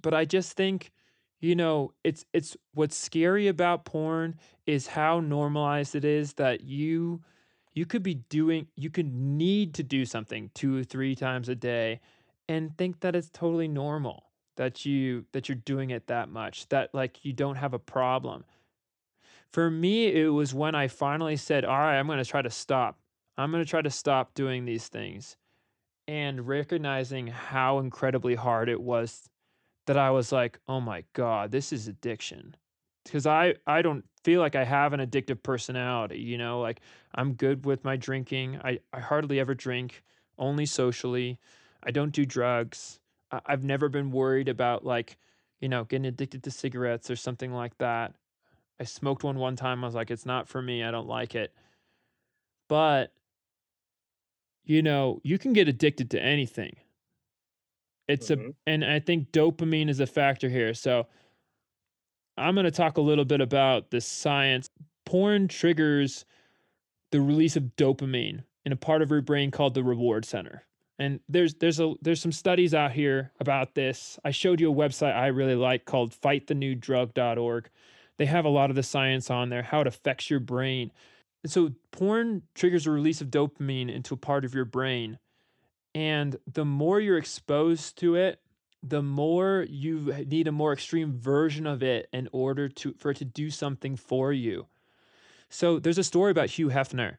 but 0.00 0.14
I 0.14 0.24
just 0.24 0.52
think, 0.56 0.92
you 1.40 1.54
know, 1.54 1.92
it's 2.02 2.24
it's 2.32 2.56
what's 2.74 2.96
scary 2.96 3.48
about 3.48 3.84
porn 3.84 4.36
is 4.66 4.86
how 4.86 5.20
normalized 5.20 5.94
it 5.94 6.04
is 6.04 6.34
that 6.34 6.62
you 6.62 7.22
you 7.74 7.84
could 7.84 8.02
be 8.02 8.14
doing 8.14 8.66
you 8.76 8.90
could 8.90 9.12
need 9.14 9.74
to 9.74 9.82
do 9.82 10.04
something 10.04 10.50
two 10.54 10.78
or 10.78 10.84
three 10.84 11.14
times 11.14 11.48
a 11.48 11.54
day 11.54 12.00
and 12.48 12.76
think 12.78 13.00
that 13.00 13.14
it's 13.14 13.30
totally 13.30 13.68
normal 13.68 14.24
that 14.56 14.86
you 14.86 15.26
that 15.32 15.48
you're 15.48 15.56
doing 15.56 15.90
it 15.90 16.06
that 16.06 16.30
much 16.30 16.68
that 16.70 16.94
like 16.94 17.24
you 17.24 17.32
don't 17.32 17.56
have 17.56 17.74
a 17.74 17.78
problem. 17.78 18.44
For 19.50 19.70
me 19.70 20.06
it 20.06 20.28
was 20.28 20.54
when 20.54 20.74
i 20.74 20.88
finally 20.88 21.36
said 21.36 21.64
all 21.64 21.78
right 21.78 21.98
i'm 21.98 22.06
going 22.06 22.18
to 22.18 22.24
try 22.24 22.42
to 22.42 22.50
stop. 22.50 22.98
I'm 23.38 23.50
going 23.50 23.62
to 23.62 23.68
try 23.68 23.82
to 23.82 23.90
stop 23.90 24.32
doing 24.32 24.64
these 24.64 24.88
things 24.88 25.36
and 26.08 26.48
recognizing 26.48 27.26
how 27.26 27.80
incredibly 27.80 28.34
hard 28.34 28.70
it 28.70 28.80
was 28.80 29.28
that 29.86 29.96
i 29.96 30.10
was 30.10 30.32
like 30.32 30.58
oh 30.68 30.80
my 30.80 31.04
god 31.12 31.50
this 31.50 31.72
is 31.72 31.88
addiction 31.88 32.54
because 33.04 33.26
i 33.26 33.54
i 33.66 33.82
don't 33.82 34.04
feel 34.24 34.40
like 34.40 34.56
i 34.56 34.64
have 34.64 34.92
an 34.92 35.00
addictive 35.00 35.42
personality 35.42 36.18
you 36.18 36.36
know 36.38 36.60
like 36.60 36.80
i'm 37.14 37.34
good 37.34 37.64
with 37.64 37.84
my 37.84 37.96
drinking 37.96 38.60
i, 38.64 38.78
I 38.92 39.00
hardly 39.00 39.40
ever 39.40 39.54
drink 39.54 40.02
only 40.38 40.66
socially 40.66 41.38
I 41.86 41.92
don't 41.92 42.10
do 42.12 42.26
drugs. 42.26 43.00
I- 43.30 43.40
I've 43.46 43.64
never 43.64 43.88
been 43.88 44.10
worried 44.10 44.48
about 44.48 44.84
like, 44.84 45.16
you 45.60 45.68
know, 45.68 45.84
getting 45.84 46.06
addicted 46.06 46.42
to 46.44 46.50
cigarettes 46.50 47.10
or 47.10 47.16
something 47.16 47.52
like 47.52 47.78
that. 47.78 48.14
I 48.80 48.84
smoked 48.84 49.24
one 49.24 49.38
one 49.38 49.56
time. 49.56 49.84
I 49.84 49.86
was 49.86 49.94
like, 49.94 50.10
it's 50.10 50.26
not 50.26 50.48
for 50.48 50.62
me. 50.62 50.82
I 50.84 50.90
don't 50.90 51.08
like 51.08 51.34
it. 51.34 51.54
But, 52.68 53.12
you 54.64 54.82
know, 54.82 55.20
you 55.22 55.38
can 55.38 55.52
get 55.52 55.68
addicted 55.68 56.10
to 56.10 56.20
anything. 56.22 56.76
It's 58.08 58.30
Mhm. 58.30 58.50
a, 58.50 58.54
and 58.66 58.84
I 58.84 59.00
think 59.00 59.32
dopamine 59.32 59.88
is 59.88 60.00
a 60.00 60.06
factor 60.06 60.48
here. 60.48 60.74
So 60.74 61.06
I'm 62.36 62.54
going 62.54 62.64
to 62.64 62.70
talk 62.70 62.96
a 62.98 63.02
little 63.02 63.24
bit 63.24 63.40
about 63.40 63.90
the 63.90 64.00
science. 64.00 64.68
Porn 65.04 65.48
triggers 65.48 66.24
the 67.12 67.20
release 67.20 67.56
of 67.56 67.76
dopamine 67.76 68.44
in 68.64 68.72
a 68.72 68.76
part 68.76 69.02
of 69.02 69.10
your 69.10 69.22
brain 69.22 69.50
called 69.50 69.74
the 69.74 69.84
reward 69.84 70.24
center 70.24 70.64
and 70.98 71.20
there's 71.28 71.54
there's 71.54 71.78
a 71.78 71.94
there's 72.02 72.20
some 72.20 72.32
studies 72.32 72.74
out 72.74 72.92
here 72.92 73.32
about 73.38 73.74
this 73.74 74.18
i 74.24 74.30
showed 74.30 74.60
you 74.60 74.70
a 74.70 74.74
website 74.74 75.14
i 75.14 75.26
really 75.28 75.54
like 75.54 75.84
called 75.84 76.12
fightthenewdrug.org 76.12 77.70
They 78.18 78.26
have 78.26 78.44
a 78.44 78.48
lot 78.50 78.70
of 78.70 78.76
the 78.76 78.82
science 78.82 79.30
on 79.30 79.50
there, 79.50 79.62
how 79.62 79.82
it 79.82 79.86
affects 79.86 80.30
your 80.30 80.40
brain. 80.40 80.90
And 81.44 81.52
so 81.52 81.70
porn 81.92 82.42
triggers 82.54 82.86
a 82.86 82.90
release 82.90 83.20
of 83.20 83.28
dopamine 83.30 83.94
into 83.94 84.14
a 84.14 84.16
part 84.16 84.44
of 84.44 84.54
your 84.54 84.64
brain. 84.64 85.18
And 85.96 86.36
the 86.52 86.66
more 86.66 87.00
you're 87.00 87.16
exposed 87.16 87.96
to 88.00 88.16
it, 88.16 88.42
the 88.82 89.00
more 89.00 89.64
you 89.66 90.14
need 90.26 90.46
a 90.46 90.52
more 90.52 90.74
extreme 90.74 91.18
version 91.18 91.66
of 91.66 91.82
it 91.82 92.10
in 92.12 92.28
order 92.32 92.68
to 92.68 92.92
for 92.98 93.12
it 93.12 93.16
to 93.16 93.24
do 93.24 93.48
something 93.48 93.96
for 93.96 94.30
you. 94.30 94.66
So 95.48 95.78
there's 95.78 95.96
a 95.96 96.04
story 96.04 96.32
about 96.32 96.50
Hugh 96.50 96.68
Hefner, 96.68 97.16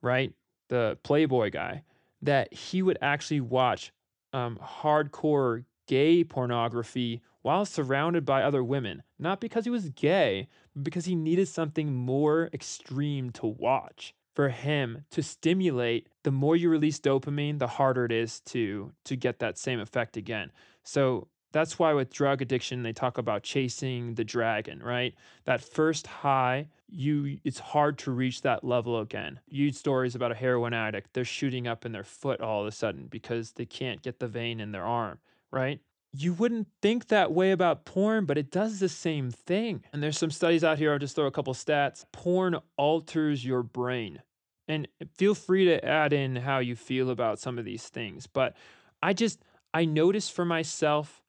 right? 0.00 0.32
The 0.68 0.96
Playboy 1.02 1.50
guy, 1.50 1.82
that 2.22 2.54
he 2.54 2.82
would 2.82 2.98
actually 3.02 3.40
watch 3.40 3.92
um, 4.32 4.60
hardcore 4.62 5.64
gay 5.88 6.22
pornography 6.22 7.22
while 7.42 7.64
surrounded 7.64 8.24
by 8.24 8.44
other 8.44 8.62
women, 8.62 9.02
not 9.18 9.40
because 9.40 9.64
he 9.64 9.70
was 9.70 9.88
gay, 9.88 10.46
but 10.72 10.84
because 10.84 11.06
he 11.06 11.16
needed 11.16 11.48
something 11.48 11.92
more 11.92 12.48
extreme 12.52 13.30
to 13.30 13.46
watch 13.46 14.14
for 14.34 14.48
him 14.48 15.04
to 15.10 15.22
stimulate 15.22 16.08
the 16.22 16.30
more 16.30 16.56
you 16.56 16.68
release 16.68 16.98
dopamine 16.98 17.58
the 17.58 17.66
harder 17.66 18.04
it 18.04 18.12
is 18.12 18.40
to 18.40 18.92
to 19.04 19.16
get 19.16 19.38
that 19.38 19.58
same 19.58 19.80
effect 19.80 20.16
again. 20.16 20.50
So 20.82 21.28
that's 21.52 21.78
why 21.78 21.92
with 21.92 22.12
drug 22.12 22.40
addiction 22.42 22.82
they 22.82 22.92
talk 22.92 23.18
about 23.18 23.42
chasing 23.42 24.14
the 24.14 24.24
dragon 24.24 24.80
right? 24.82 25.14
That 25.44 25.60
first 25.60 26.06
high 26.06 26.68
you 26.88 27.38
it's 27.44 27.58
hard 27.58 27.98
to 27.98 28.10
reach 28.10 28.42
that 28.42 28.64
level 28.64 29.00
again. 29.00 29.40
You 29.48 29.72
stories 29.72 30.14
about 30.14 30.32
a 30.32 30.36
heroin 30.36 30.74
addict 30.74 31.12
they're 31.12 31.24
shooting 31.24 31.66
up 31.66 31.84
in 31.84 31.92
their 31.92 32.04
foot 32.04 32.40
all 32.40 32.62
of 32.62 32.66
a 32.66 32.72
sudden 32.72 33.06
because 33.08 33.52
they 33.52 33.66
can't 33.66 34.02
get 34.02 34.18
the 34.20 34.28
vein 34.28 34.60
in 34.60 34.72
their 34.72 34.84
arm 34.84 35.18
right 35.50 35.80
you 36.12 36.32
wouldn't 36.32 36.68
think 36.82 37.08
that 37.08 37.32
way 37.32 37.52
about 37.52 37.84
porn, 37.84 38.24
but 38.24 38.36
it 38.36 38.50
does 38.50 38.80
the 38.80 38.88
same 38.88 39.30
thing. 39.30 39.84
And 39.92 40.02
there's 40.02 40.18
some 40.18 40.30
studies 40.30 40.64
out 40.64 40.78
here. 40.78 40.92
I'll 40.92 40.98
just 40.98 41.14
throw 41.14 41.26
a 41.26 41.30
couple 41.30 41.54
stats. 41.54 42.04
Porn 42.12 42.56
alters 42.76 43.44
your 43.44 43.62
brain. 43.62 44.22
And 44.66 44.88
feel 45.16 45.34
free 45.34 45.64
to 45.66 45.84
add 45.84 46.12
in 46.12 46.36
how 46.36 46.58
you 46.58 46.76
feel 46.76 47.10
about 47.10 47.38
some 47.38 47.58
of 47.58 47.64
these 47.64 47.88
things. 47.88 48.26
But 48.26 48.56
I 49.02 49.12
just, 49.12 49.40
I 49.72 49.84
noticed 49.84 50.32
for 50.32 50.44
myself, 50.44 51.22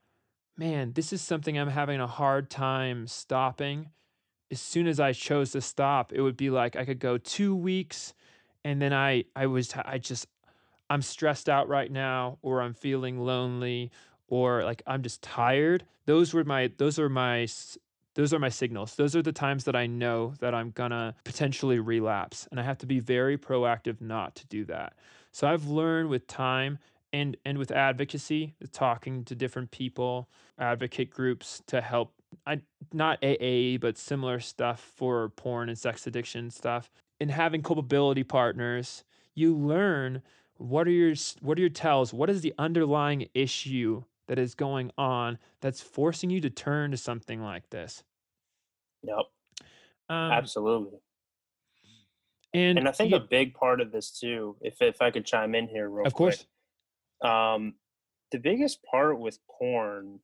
man, 0.57 0.93
this 0.93 1.13
is 1.13 1.21
something 1.21 1.57
I'm 1.57 1.69
having 1.69 1.99
a 1.99 2.07
hard 2.07 2.49
time 2.49 3.07
stopping. 3.07 3.89
As 4.51 4.59
soon 4.59 4.87
as 4.87 4.99
I 4.99 5.13
chose 5.13 5.51
to 5.51 5.61
stop, 5.61 6.11
it 6.11 6.21
would 6.21 6.37
be 6.37 6.49
like 6.49 6.75
I 6.75 6.85
could 6.85 6.99
go 6.99 7.17
two 7.17 7.55
weeks 7.55 8.13
and 8.63 8.81
then 8.81 8.93
I, 8.93 9.25
I 9.35 9.47
was, 9.47 9.73
I 9.73 9.97
just, 9.97 10.27
I'm 10.89 11.01
stressed 11.01 11.47
out 11.47 11.69
right 11.69 11.89
now, 11.89 12.37
or 12.41 12.61
I'm 12.61 12.73
feeling 12.73 13.17
lonely, 13.17 13.91
or 14.31 14.63
like 14.63 14.81
I'm 14.87 15.03
just 15.03 15.21
tired, 15.21 15.83
those 16.05 16.33
were 16.33 16.45
my 16.45 16.71
those 16.77 16.97
are 16.97 17.09
my 17.09 17.47
those 18.15 18.33
are 18.33 18.39
my 18.39 18.49
signals. 18.49 18.95
Those 18.95 19.15
are 19.15 19.21
the 19.21 19.33
times 19.33 19.65
that 19.65 19.75
I 19.75 19.85
know 19.85 20.33
that 20.39 20.55
I'm 20.55 20.71
gonna 20.71 21.13
potentially 21.25 21.79
relapse, 21.79 22.47
and 22.49 22.59
I 22.59 22.63
have 22.63 22.79
to 22.79 22.85
be 22.87 22.99
very 22.99 23.37
proactive 23.37 24.01
not 24.01 24.35
to 24.37 24.47
do 24.47 24.65
that. 24.65 24.93
So 25.33 25.47
I've 25.47 25.67
learned 25.67 26.09
with 26.09 26.25
time 26.27 26.79
and 27.13 27.35
and 27.45 27.57
with 27.57 27.71
advocacy, 27.71 28.55
talking 28.71 29.25
to 29.25 29.35
different 29.35 29.69
people, 29.69 30.29
advocate 30.57 31.11
groups 31.11 31.61
to 31.67 31.81
help. 31.81 32.13
I 32.47 32.61
not 32.93 33.21
AA, 33.21 33.77
but 33.77 33.97
similar 33.97 34.39
stuff 34.39 34.79
for 34.95 35.27
porn 35.29 35.67
and 35.67 35.77
sex 35.77 36.07
addiction 36.07 36.51
stuff, 36.51 36.89
and 37.19 37.29
having 37.29 37.61
culpability 37.61 38.23
partners. 38.23 39.03
You 39.35 39.53
learn 39.53 40.21
what 40.55 40.87
are 40.87 40.91
your 40.91 41.15
what 41.41 41.57
are 41.57 41.61
your 41.61 41.69
tells. 41.69 42.13
What 42.13 42.29
is 42.29 42.39
the 42.39 42.53
underlying 42.57 43.27
issue 43.33 44.03
that 44.27 44.39
is 44.39 44.55
going 44.55 44.91
on 44.97 45.37
that's 45.61 45.81
forcing 45.81 46.29
you 46.29 46.41
to 46.41 46.49
turn 46.49 46.91
to 46.91 46.97
something 46.97 47.41
like 47.41 47.69
this. 47.69 48.03
Yep. 49.03 49.25
Um, 50.09 50.31
Absolutely. 50.31 50.99
And, 52.53 52.79
and 52.79 52.87
I 52.87 52.91
think 52.91 53.13
a 53.13 53.19
big 53.19 53.53
part 53.53 53.79
of 53.79 53.91
this 53.91 54.11
too, 54.11 54.57
if 54.61 54.81
if 54.81 55.01
I 55.01 55.09
could 55.09 55.25
chime 55.25 55.55
in 55.55 55.67
here 55.67 55.89
real 55.89 56.05
of 56.05 56.13
quick. 56.13 56.37
course. 57.21 57.55
Um, 57.55 57.75
the 58.31 58.39
biggest 58.39 58.83
part 58.83 59.19
with 59.19 59.39
porn, 59.49 60.19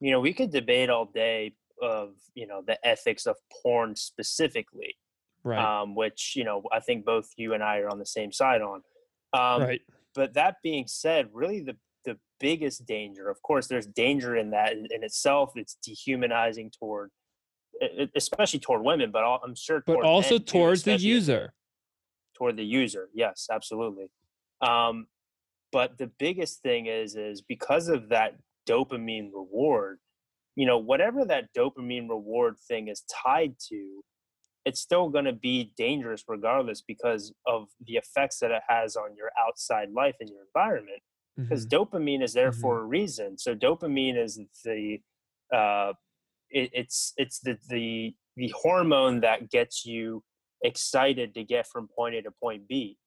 you 0.00 0.10
know, 0.10 0.20
we 0.20 0.32
could 0.32 0.50
debate 0.50 0.90
all 0.90 1.04
day 1.06 1.54
of 1.80 2.14
you 2.34 2.46
know 2.46 2.62
the 2.66 2.84
ethics 2.86 3.26
of 3.26 3.36
porn 3.62 3.94
specifically, 3.94 4.96
right? 5.44 5.82
Um, 5.82 5.94
which 5.94 6.34
you 6.34 6.42
know 6.42 6.62
I 6.72 6.80
think 6.80 7.04
both 7.04 7.30
you 7.36 7.54
and 7.54 7.62
I 7.62 7.78
are 7.78 7.88
on 7.88 7.98
the 8.00 8.06
same 8.06 8.32
side 8.32 8.60
on. 8.60 8.82
Um, 9.32 9.62
right. 9.62 9.80
But 10.14 10.34
that 10.34 10.56
being 10.64 10.86
said, 10.88 11.28
really 11.32 11.60
the 11.60 11.76
biggest 12.40 12.86
danger. 12.86 13.28
Of 13.28 13.42
course, 13.42 13.66
there's 13.66 13.86
danger 13.86 14.36
in 14.36 14.50
that 14.50 14.72
in 14.72 15.02
itself. 15.02 15.52
It's 15.54 15.76
dehumanizing 15.82 16.72
toward, 16.78 17.10
especially 18.14 18.60
toward 18.60 18.82
women, 18.82 19.10
but 19.10 19.20
I'm 19.20 19.54
sure. 19.54 19.82
But 19.86 20.04
also 20.04 20.38
towards 20.38 20.82
too, 20.82 20.92
the 20.92 20.98
user. 20.98 21.52
Toward 22.36 22.56
the 22.56 22.64
user, 22.64 23.08
yes, 23.14 23.48
absolutely. 23.50 24.10
Um, 24.60 25.06
but 25.72 25.98
the 25.98 26.10
biggest 26.18 26.62
thing 26.62 26.86
is, 26.86 27.16
is 27.16 27.42
because 27.42 27.88
of 27.88 28.08
that 28.10 28.36
dopamine 28.68 29.30
reward. 29.34 29.98
You 30.56 30.66
know, 30.66 30.78
whatever 30.78 31.24
that 31.24 31.54
dopamine 31.56 32.08
reward 32.08 32.56
thing 32.66 32.88
is 32.88 33.04
tied 33.24 33.54
to, 33.68 34.00
it's 34.64 34.80
still 34.80 35.08
going 35.08 35.24
to 35.24 35.32
be 35.32 35.72
dangerous 35.76 36.24
regardless 36.26 36.82
because 36.82 37.32
of 37.46 37.68
the 37.86 37.94
effects 37.94 38.40
that 38.40 38.50
it 38.50 38.62
has 38.68 38.96
on 38.96 39.14
your 39.16 39.30
outside 39.40 39.90
life 39.92 40.16
and 40.20 40.28
your 40.28 40.40
environment 40.42 41.00
because 41.38 41.66
mm-hmm. 41.66 41.96
dopamine 41.96 42.22
is 42.22 42.32
there 42.32 42.50
mm-hmm. 42.50 42.60
for 42.60 42.78
a 42.80 42.84
reason. 42.84 43.38
So 43.38 43.54
dopamine 43.54 44.22
is 44.22 44.40
the 44.64 44.98
uh, 45.54 45.92
it, 46.50 46.70
it's 46.72 47.12
it's 47.16 47.40
the 47.40 47.56
the 47.68 48.14
the 48.36 48.52
hormone 48.56 49.20
that 49.20 49.50
gets 49.50 49.86
you 49.86 50.22
excited 50.62 51.34
to 51.34 51.44
get 51.44 51.66
from 51.66 51.88
point 51.88 52.16
A 52.16 52.22
to 52.22 52.30
point 52.42 52.68
B, 52.68 52.98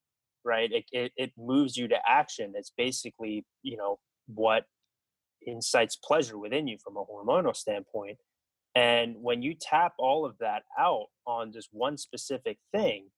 right? 0.44 0.70
It, 0.72 0.84
it, 0.92 1.12
it 1.16 1.32
moves 1.38 1.76
you 1.76 1.88
to 1.88 1.96
action. 2.06 2.52
It's 2.56 2.72
basically 2.76 3.44
you 3.62 3.76
know 3.76 3.98
what 4.26 4.64
incites 5.46 5.96
pleasure 5.96 6.38
within 6.38 6.66
you 6.66 6.78
from 6.82 6.96
a 6.96 7.04
hormonal 7.04 7.56
standpoint. 7.56 8.18
And 8.74 9.16
when 9.20 9.42
you 9.42 9.54
tap 9.60 9.92
all 9.98 10.24
of 10.24 10.38
that 10.38 10.62
out 10.78 11.08
on 11.26 11.52
just 11.52 11.68
one 11.72 11.98
specific 11.98 12.58
thing, 12.72 13.08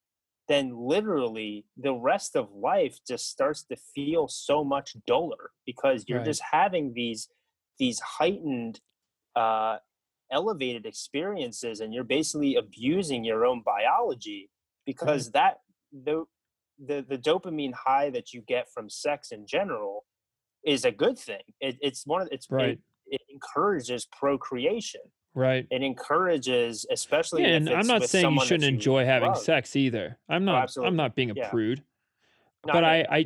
then 0.48 0.76
literally 0.76 1.64
the 1.76 1.94
rest 1.94 2.36
of 2.36 2.48
life 2.52 2.98
just 3.06 3.30
starts 3.30 3.64
to 3.64 3.76
feel 3.94 4.28
so 4.28 4.62
much 4.62 4.96
duller 5.06 5.50
because 5.64 6.04
you're 6.06 6.18
right. 6.18 6.26
just 6.26 6.42
having 6.52 6.92
these 6.94 7.28
these 7.78 7.98
heightened 8.00 8.80
uh, 9.34 9.78
elevated 10.30 10.86
experiences 10.86 11.80
and 11.80 11.92
you're 11.92 12.04
basically 12.04 12.56
abusing 12.56 13.24
your 13.24 13.44
own 13.44 13.62
biology 13.64 14.50
because 14.86 15.26
right. 15.28 15.32
that 15.32 15.56
the, 16.04 16.24
the 16.84 17.04
the 17.08 17.18
dopamine 17.18 17.72
high 17.72 18.10
that 18.10 18.32
you 18.32 18.42
get 18.46 18.66
from 18.72 18.88
sex 18.90 19.30
in 19.30 19.46
general 19.46 20.04
is 20.64 20.84
a 20.84 20.90
good 20.90 21.18
thing 21.18 21.42
it, 21.60 21.76
it's 21.80 22.06
one 22.06 22.22
of 22.22 22.28
it's 22.32 22.46
right. 22.50 22.70
it, 22.70 22.78
it 23.06 23.20
encourages 23.32 24.06
procreation 24.06 25.00
Right. 25.34 25.66
It 25.70 25.82
encourages, 25.82 26.86
especially. 26.90 27.42
Yeah, 27.42 27.56
and 27.56 27.68
I'm 27.68 27.88
not 27.88 28.08
saying 28.08 28.32
you 28.32 28.44
shouldn't 28.44 28.72
enjoy 28.72 29.04
having 29.04 29.30
love. 29.30 29.42
sex 29.42 29.74
either. 29.74 30.16
I'm 30.28 30.44
not. 30.44 30.72
Oh, 30.78 30.84
I'm 30.84 30.96
not 30.96 31.16
being 31.16 31.30
a 31.30 31.34
yeah. 31.34 31.50
prude. 31.50 31.82
Not 32.64 32.72
but 32.72 32.84
I, 32.84 33.04
I, 33.10 33.24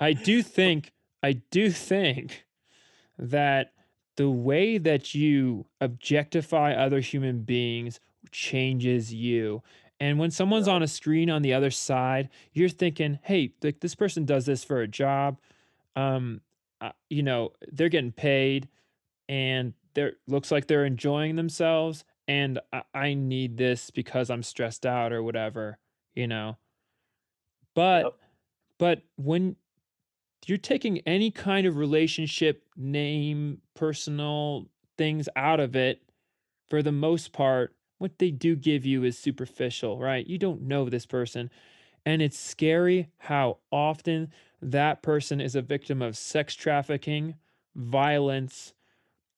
I 0.00 0.12
do 0.14 0.42
think, 0.42 0.92
I 1.22 1.34
do 1.50 1.70
think 1.70 2.46
that 3.18 3.72
the 4.16 4.30
way 4.30 4.78
that 4.78 5.14
you 5.14 5.66
objectify 5.80 6.72
other 6.72 7.00
human 7.00 7.42
beings 7.42 8.00
changes 8.30 9.12
you. 9.12 9.62
And 10.00 10.18
when 10.18 10.30
someone's 10.30 10.68
on 10.68 10.82
a 10.82 10.88
screen 10.88 11.30
on 11.30 11.42
the 11.42 11.54
other 11.54 11.70
side, 11.70 12.28
you're 12.52 12.68
thinking, 12.68 13.18
"Hey, 13.22 13.52
like 13.62 13.80
this 13.80 13.94
person 13.94 14.24
does 14.24 14.46
this 14.46 14.64
for 14.64 14.80
a 14.80 14.88
job. 14.88 15.38
Um, 15.94 16.40
uh, 16.80 16.90
you 17.08 17.22
know, 17.22 17.52
they're 17.72 17.88
getting 17.88 18.12
paid, 18.12 18.68
and 19.28 19.72
they're 19.94 20.14
looks 20.26 20.50
like 20.50 20.66
they're 20.66 20.84
enjoying 20.84 21.36
themselves 21.36 22.04
and 22.26 22.58
I, 22.72 22.82
I 22.94 23.14
need 23.14 23.56
this 23.56 23.90
because 23.90 24.30
I'm 24.30 24.42
stressed 24.42 24.86
out 24.86 25.12
or 25.12 25.22
whatever, 25.22 25.78
you 26.14 26.26
know. 26.26 26.56
But 27.74 28.04
yep. 28.04 28.14
but 28.78 29.02
when 29.16 29.56
you're 30.46 30.58
taking 30.58 30.98
any 31.00 31.30
kind 31.30 31.66
of 31.66 31.76
relationship 31.76 32.64
name, 32.76 33.60
personal 33.74 34.68
things 34.96 35.28
out 35.36 35.60
of 35.60 35.74
it, 35.74 36.02
for 36.68 36.82
the 36.82 36.92
most 36.92 37.32
part, 37.32 37.74
what 37.98 38.18
they 38.18 38.30
do 38.30 38.56
give 38.56 38.84
you 38.84 39.04
is 39.04 39.18
superficial, 39.18 39.98
right? 39.98 40.26
You 40.26 40.38
don't 40.38 40.62
know 40.62 40.88
this 40.88 41.06
person. 41.06 41.50
And 42.06 42.20
it's 42.20 42.38
scary 42.38 43.08
how 43.16 43.58
often 43.72 44.30
that 44.60 45.02
person 45.02 45.40
is 45.40 45.54
a 45.54 45.62
victim 45.62 46.02
of 46.02 46.16
sex 46.16 46.54
trafficking, 46.54 47.36
violence, 47.74 48.74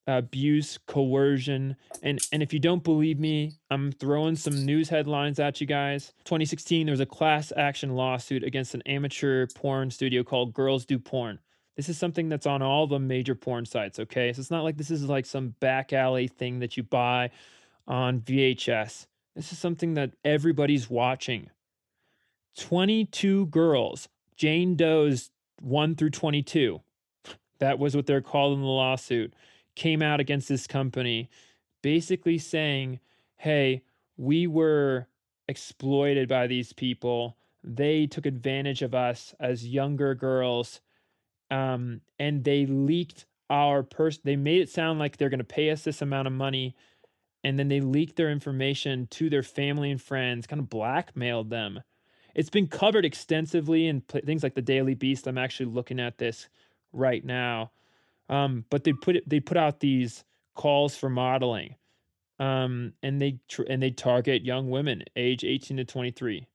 abuse, 0.07 0.79
coercion. 0.87 1.77
And 2.03 2.21
and 2.33 2.43
if 2.43 2.53
you 2.53 2.59
don't 2.59 2.85
believe 2.85 3.19
me, 3.19 3.55
I'm 3.71 3.93
throwing 3.93 4.37
some 4.37 4.65
news 4.65 4.89
headlines 4.89 5.39
at 5.39 5.61
you 5.61 5.67
guys. 5.67 6.13
2016, 6.25 6.87
there 6.87 6.93
was 6.93 7.01
a 7.01 7.07
class 7.07 7.53
action 7.57 7.95
lawsuit 7.95 8.45
against 8.45 8.75
an 8.75 8.83
amateur 8.83 9.47
porn 9.55 9.91
studio 9.91 10.23
called 10.23 10.55
Girls 10.55 10.85
Do 10.85 10.99
Porn. 10.99 11.39
This 11.77 11.89
is 11.91 11.99
something 11.99 12.29
that's 12.29 12.47
on 12.47 12.63
all 12.63 12.87
the 12.87 12.99
major 12.99 13.35
porn 13.35 13.67
sites, 13.67 13.99
okay? 13.99 14.33
So 14.33 14.41
it's 14.41 14.51
not 14.51 14.65
like 14.65 14.79
this 14.79 14.91
is 14.91 15.05
like 15.05 15.27
some 15.27 15.55
back 15.61 15.93
alley 15.93 16.27
thing 16.27 16.61
that 16.61 16.77
you 16.77 16.83
buy 16.83 17.31
on 17.87 18.21
VHS. 18.21 19.07
This 19.35 19.53
is 19.53 19.59
something 19.59 19.95
that 19.95 20.13
everybody's 20.25 20.89
watching. 20.89 21.51
22 22.59 23.47
girls, 23.47 24.09
Jane 24.37 24.77
Doe's 24.77 25.31
1 25.61 25.97
through 25.97 26.11
22. 26.11 26.81
That 27.59 27.79
was 27.79 27.95
what 27.95 28.07
they're 28.07 28.23
called 28.23 28.55
in 28.55 28.61
the 28.61 28.67
lawsuit. 28.67 29.35
Came 29.77 30.03
out 30.03 30.19
against 30.19 30.49
this 30.49 30.67
company 30.67 31.31
basically 31.83 32.39
saying, 32.39 32.99
"Hey, 33.37 33.83
we 34.17 34.47
were 34.49 35.07
exploited 35.49 36.29
by 36.29 36.47
these 36.49 36.73
people. 36.73 37.37
They 37.63 38.07
took 38.07 38.27
advantage 38.27 38.83
of 38.83 38.95
us 38.95 39.35
as 39.39 39.69
younger 39.69 40.15
girls, 40.15 40.81
um, 41.51 42.01
and 42.19 42.43
they 42.43 42.67
leaked 42.67 43.27
our 43.49 43.83
person. 43.83 44.23
They 44.25 44.37
made 44.37 44.61
it 44.63 44.69
sound 44.69 44.99
like 44.99 45.17
they're 45.17 45.29
going 45.29 45.39
to 45.39 45.45
pay 45.45 45.71
us 45.71 45.83
this 45.83 46.03
amount 46.03 46.27
of 46.27 46.33
money, 46.33 46.75
and 47.45 47.59
then 47.59 47.69
they 47.69 47.81
leaked 47.81 48.17
their 48.17 48.31
information 48.31 49.07
to 49.13 49.31
their 49.31 49.43
family 49.43 49.91
and 49.91 50.03
friends, 50.03 50.47
kind 50.47 50.61
of 50.61 50.69
blackmailed 50.69 51.51
them. 51.51 51.83
It's 52.35 52.51
been 52.51 52.67
covered 52.67 53.05
extensively 53.05 53.87
in 53.87 54.01
pl- 54.03 54.23
things 54.25 54.43
like 54.43 54.55
the 54.55 54.63
Daily 54.63 54.95
Beast. 54.95 55.27
I'm 55.27 55.39
actually 55.39 55.67
looking 55.67 56.01
at 56.01 56.19
this 56.19 56.49
right 56.93 57.25
now, 57.25 57.71
um, 58.29 58.65
but 58.71 58.85
they 58.85 58.93
put 58.93 59.17
it, 59.17 59.29
they 59.29 59.41
put 59.41 59.57
out 59.57 59.81
these 59.81 60.25
calls 60.55 60.97
for 60.97 61.09
modeling 61.09 61.77
um, 62.39 62.93
and 63.03 63.21
they 63.21 63.39
tr- 63.49 63.63
and 63.69 63.83
they 63.83 63.91
target 63.91 64.45
young 64.45 64.71
women 64.71 65.03
age 65.17 65.45
18 65.45 65.79
to 65.79 65.85
23 65.85 66.47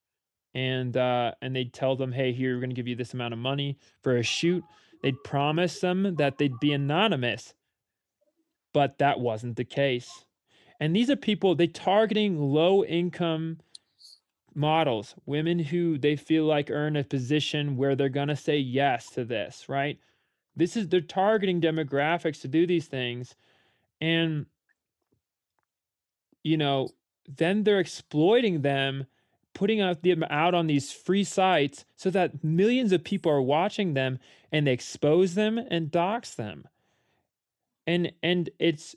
and 0.53 0.97
uh, 0.97 1.31
and 1.41 1.55
they'd 1.55 1.73
tell 1.73 1.95
them 1.95 2.11
hey 2.11 2.31
here 2.33 2.55
we're 2.55 2.61
going 2.61 2.69
to 2.69 2.75
give 2.75 2.87
you 2.87 2.95
this 2.95 3.13
amount 3.13 3.33
of 3.33 3.39
money 3.39 3.77
for 4.03 4.17
a 4.17 4.23
shoot. 4.23 4.63
They'd 5.01 5.23
promise 5.23 5.79
them 5.79 6.15
that 6.17 6.37
they'd 6.37 6.59
be 6.59 6.73
anonymous 6.73 7.53
but 8.73 8.97
that 8.99 9.19
wasn't 9.19 9.57
the 9.57 9.65
case. 9.65 10.25
And 10.79 10.95
these 10.95 11.09
are 11.09 11.15
people 11.15 11.55
they 11.55 11.67
targeting 11.67 12.39
low 12.39 12.83
income 12.83 13.59
models 14.53 15.15
women 15.25 15.59
who 15.59 15.97
they 15.97 16.15
feel 16.15 16.43
like 16.43 16.69
are 16.69 16.87
in 16.87 16.97
a 16.97 17.03
position 17.03 17.77
where 17.77 17.95
they're 17.95 18.09
going 18.09 18.27
to 18.27 18.35
say 18.35 18.57
yes 18.57 19.09
to 19.11 19.23
this 19.23 19.69
right 19.69 19.97
this 20.55 20.75
is 20.75 20.87
they're 20.89 21.01
targeting 21.01 21.61
demographics 21.61 22.41
to 22.41 22.47
do 22.47 22.67
these 22.67 22.87
things 22.87 23.35
and 23.99 24.45
you 26.43 26.57
know, 26.57 26.89
then 27.27 27.63
they're 27.63 27.79
exploiting 27.79 28.61
them, 28.61 29.05
putting 29.53 29.81
out 29.81 30.01
them 30.03 30.23
out 30.29 30.53
on 30.53 30.67
these 30.67 30.91
free 30.91 31.23
sites 31.23 31.85
so 31.95 32.09
that 32.09 32.43
millions 32.43 32.91
of 32.91 33.03
people 33.03 33.31
are 33.31 33.41
watching 33.41 33.93
them 33.93 34.19
and 34.51 34.67
they 34.67 34.73
expose 34.73 35.35
them 35.35 35.57
and 35.57 35.91
dox 35.91 36.35
them. 36.35 36.67
And 37.85 38.11
and 38.23 38.49
it's 38.59 38.95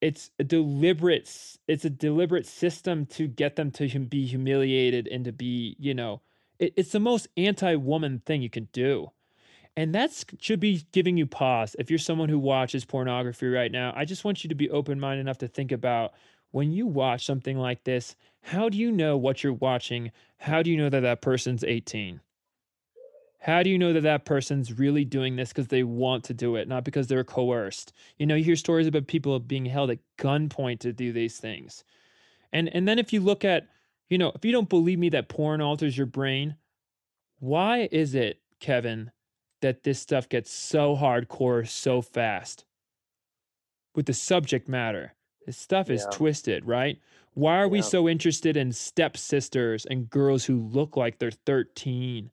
it's 0.00 0.30
a 0.38 0.44
deliberate 0.44 1.30
it's 1.66 1.84
a 1.84 1.90
deliberate 1.90 2.46
system 2.46 3.06
to 3.06 3.26
get 3.26 3.56
them 3.56 3.70
to 3.72 3.98
be 4.00 4.26
humiliated 4.26 5.06
and 5.08 5.24
to 5.24 5.32
be, 5.32 5.76
you 5.78 5.94
know, 5.94 6.20
it, 6.58 6.74
it's 6.76 6.92
the 6.92 7.00
most 7.00 7.28
anti-woman 7.36 8.22
thing 8.24 8.42
you 8.42 8.50
can 8.50 8.68
do. 8.72 9.10
And 9.76 9.94
that 9.94 10.24
should 10.40 10.60
be 10.60 10.86
giving 10.92 11.16
you 11.16 11.26
pause. 11.26 11.74
If 11.78 11.90
you're 11.90 11.98
someone 11.98 12.28
who 12.28 12.38
watches 12.38 12.84
pornography 12.84 13.48
right 13.48 13.72
now, 13.72 13.92
I 13.96 14.04
just 14.04 14.24
want 14.24 14.44
you 14.44 14.48
to 14.48 14.54
be 14.54 14.70
open 14.70 15.00
minded 15.00 15.22
enough 15.22 15.38
to 15.38 15.48
think 15.48 15.72
about 15.72 16.12
when 16.52 16.70
you 16.70 16.86
watch 16.86 17.26
something 17.26 17.58
like 17.58 17.82
this, 17.82 18.14
how 18.40 18.68
do 18.68 18.78
you 18.78 18.92
know 18.92 19.16
what 19.16 19.42
you're 19.42 19.52
watching? 19.52 20.12
How 20.36 20.62
do 20.62 20.70
you 20.70 20.76
know 20.76 20.88
that 20.90 21.00
that 21.00 21.20
person's 21.20 21.64
18? 21.64 22.20
How 23.40 23.62
do 23.62 23.68
you 23.68 23.76
know 23.76 23.92
that 23.92 24.04
that 24.04 24.24
person's 24.24 24.78
really 24.78 25.04
doing 25.04 25.36
this 25.36 25.48
because 25.48 25.68
they 25.68 25.82
want 25.82 26.24
to 26.24 26.34
do 26.34 26.56
it, 26.56 26.68
not 26.68 26.84
because 26.84 27.08
they're 27.08 27.24
coerced? 27.24 27.92
You 28.16 28.26
know, 28.26 28.36
you 28.36 28.44
hear 28.44 28.56
stories 28.56 28.86
about 28.86 29.08
people 29.08 29.38
being 29.40 29.66
held 29.66 29.90
at 29.90 29.98
gunpoint 30.16 30.78
to 30.80 30.92
do 30.92 31.12
these 31.12 31.38
things. 31.38 31.84
And 32.52 32.74
and 32.74 32.86
then 32.86 32.98
if 32.98 33.12
you 33.12 33.20
look 33.20 33.44
at, 33.44 33.66
you 34.08 34.16
know, 34.16 34.32
if 34.34 34.44
you 34.44 34.52
don't 34.52 34.68
believe 34.68 34.98
me 34.98 35.08
that 35.10 35.28
porn 35.28 35.60
alters 35.60 35.96
your 35.98 36.06
brain, 36.06 36.56
why 37.38 37.88
is 37.90 38.14
it, 38.14 38.40
Kevin, 38.60 39.10
that 39.64 39.82
this 39.82 39.98
stuff 39.98 40.28
gets 40.28 40.50
so 40.50 40.94
hardcore 40.94 41.66
so 41.66 42.02
fast 42.02 42.66
with 43.94 44.04
the 44.04 44.12
subject 44.12 44.68
matter? 44.68 45.14
This 45.46 45.56
stuff 45.56 45.88
is 45.88 46.02
Yeah. 46.02 46.16
twisted, 46.16 46.66
right? 46.66 47.00
Why 47.32 47.56
are 47.56 47.68
we 47.68 47.80
so 47.82 48.06
interested 48.08 48.56
in 48.58 48.72
stepsisters 48.72 49.86
and 49.86 50.08
girls 50.10 50.44
who 50.44 50.60
look 50.60 50.96
like 50.96 51.18
they're 51.18 51.30
13? 51.30 52.30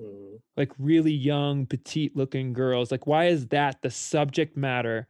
Mhm. 0.00 0.40
Like 0.56 0.72
really 0.78 1.12
young, 1.12 1.66
petite 1.66 2.16
looking 2.16 2.52
girls. 2.52 2.90
Like, 2.92 3.06
why 3.06 3.26
is 3.26 3.48
that 3.48 3.82
the 3.82 3.90
subject 3.90 4.56
matter? 4.56 5.08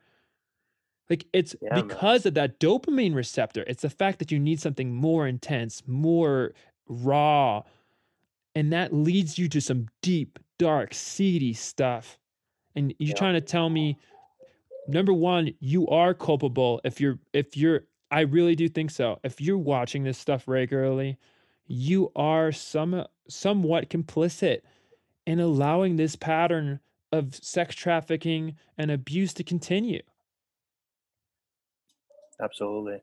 Like, 1.11 1.27
it's 1.35 1.55
Yeah, 1.61 1.75
man. 1.75 1.87
because 1.89 2.25
of 2.27 2.35
that 2.35 2.59
dopamine 2.59 3.15
receptor. 3.15 3.65
It's 3.67 3.83
the 3.83 3.91
fact 3.91 4.19
that 4.21 4.33
you 4.33 4.39
need 4.39 4.59
something 4.61 4.95
more 4.95 5.27
intense, 5.29 5.87
more 5.87 6.55
raw. 6.89 7.63
And 8.55 8.73
that 8.73 8.93
leads 8.93 9.39
you 9.39 9.49
to 9.51 9.61
some 9.61 9.89
deep, 10.03 10.39
dark, 10.63 10.95
seedy 10.95 11.53
stuff. 11.53 12.19
And 12.75 12.95
you're 12.99 13.15
Yeah. 13.15 13.15
trying 13.15 13.35
to 13.35 13.41
tell 13.41 13.69
me 13.71 13.99
number 14.87 15.13
one 15.13 15.53
you 15.61 15.87
are 15.89 16.15
culpable 16.15 16.81
if 16.85 17.01
you're 17.01 17.19
if 17.33 17.57
you're 17.57 17.83
i 18.11 18.21
really 18.21 18.57
do 18.57 18.69
think 18.69 18.91
so 18.91 19.19
if 19.25 19.41
you're 19.41 19.59
watching 19.59 20.05
this 20.05 20.19
stuff 20.19 20.49
regularly 20.49 21.17
you 21.67 22.11
are 22.17 22.53
some 22.53 23.07
somewhat 23.29 23.89
complicit 23.91 24.63
in 25.27 25.41
allowing 25.41 25.97
this 25.97 26.17
pattern 26.17 26.81
of 27.13 27.35
sex 27.37 27.75
trafficking 27.77 28.57
and 28.79 28.91
abuse 28.91 29.33
to 29.35 29.45
continue 29.45 30.03
Absolutely. 32.41 33.03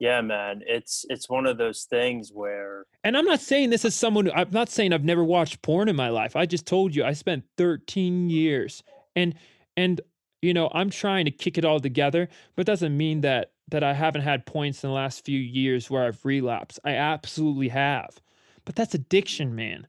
Yeah, 0.00 0.20
man. 0.22 0.62
It's 0.66 1.04
it's 1.08 1.28
one 1.28 1.46
of 1.46 1.58
those 1.58 1.84
things 1.84 2.30
where 2.32 2.86
and 3.04 3.16
i'm 3.16 3.24
not 3.24 3.40
saying 3.40 3.70
this 3.70 3.84
is 3.84 3.94
someone 3.94 4.26
who, 4.26 4.32
i'm 4.32 4.50
not 4.50 4.68
saying 4.68 4.92
i've 4.92 5.04
never 5.04 5.24
watched 5.24 5.62
porn 5.62 5.88
in 5.88 5.96
my 5.96 6.10
life 6.10 6.36
i 6.36 6.44
just 6.44 6.66
told 6.66 6.94
you 6.94 7.02
i 7.02 7.12
spent 7.12 7.44
13 7.56 8.28
years 8.28 8.82
and 9.16 9.34
and 9.76 10.02
you 10.42 10.52
know 10.52 10.70
i'm 10.74 10.90
trying 10.90 11.24
to 11.24 11.30
kick 11.30 11.56
it 11.56 11.64
all 11.64 11.80
together 11.80 12.28
but 12.56 12.66
doesn't 12.66 12.94
mean 12.94 13.22
that 13.22 13.52
that 13.68 13.82
i 13.82 13.94
haven't 13.94 14.20
had 14.20 14.44
points 14.44 14.84
in 14.84 14.90
the 14.90 14.94
last 14.94 15.24
few 15.24 15.38
years 15.38 15.88
where 15.88 16.04
i've 16.04 16.22
relapsed 16.24 16.78
i 16.84 16.90
absolutely 16.90 17.68
have 17.68 18.20
but 18.66 18.74
that's 18.74 18.94
addiction 18.94 19.54
man 19.54 19.86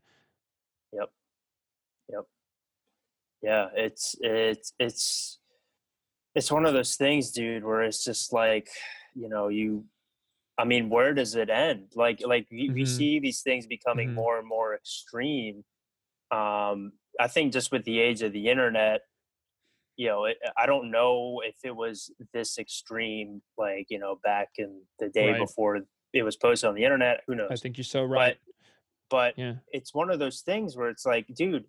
Yep. 0.94 1.12
Yep. 2.12 2.26
yeah, 3.42 3.68
it's 3.76 4.16
it's 4.22 4.74
it's 4.80 5.40
it's 6.36 6.52
one 6.52 6.66
of 6.66 6.74
those 6.74 6.96
things, 6.96 7.32
dude, 7.32 7.64
where 7.64 7.84
it's 7.84 8.04
just 8.04 8.32
like, 8.32 8.70
you 9.16 9.28
know, 9.30 9.50
you 9.50 9.86
I 10.62 10.64
mean, 10.64 10.90
where 10.90 11.14
does 11.16 11.34
it 11.36 11.50
end? 11.50 11.88
Like 11.96 12.22
like 12.24 12.46
we, 12.52 12.70
we 12.70 12.84
Mhm. 12.84 12.88
see 12.88 13.20
these 13.20 13.42
things 13.42 13.66
becoming 13.66 14.10
Mhm. 14.12 14.14
more 14.14 14.38
and 14.38 14.48
more 14.48 14.76
extreme. 14.76 15.66
Um 16.30 16.94
I 17.20 17.28
think 17.28 17.52
just 17.52 17.72
with 17.72 17.84
the 17.84 18.00
age 18.00 18.22
of 18.22 18.32
the 18.32 18.48
internet, 18.48 19.02
you 19.98 20.08
know, 20.08 20.26
it, 20.26 20.38
I 20.56 20.66
don't 20.68 20.92
know 20.92 21.42
if 21.44 21.56
it 21.64 21.76
was 21.76 22.12
this 22.32 22.60
extreme, 22.60 23.42
like 23.58 23.88
you 23.90 23.98
know, 23.98 24.20
back 24.24 24.50
in 24.58 24.84
the 25.00 25.10
day 25.10 25.32
Right. 25.32 25.40
before 25.40 25.82
it 26.14 26.24
was 26.24 26.38
posted 26.38 26.68
on 26.70 26.76
the 26.76 26.84
internet. 26.84 27.24
Who 27.26 27.34
knows? 27.36 27.50
i 27.52 27.56
think 27.56 27.78
you're 27.78 27.84
so 27.98 28.04
right 28.04 28.38
But, 29.10 29.36
but 29.36 29.38
yeah 29.44 29.56
it's 29.74 29.94
one 29.96 30.10
of 30.12 30.20
those 30.20 30.42
things 30.42 30.76
where 30.78 30.90
it's 30.90 31.06
like, 31.06 31.26
dude, 31.34 31.66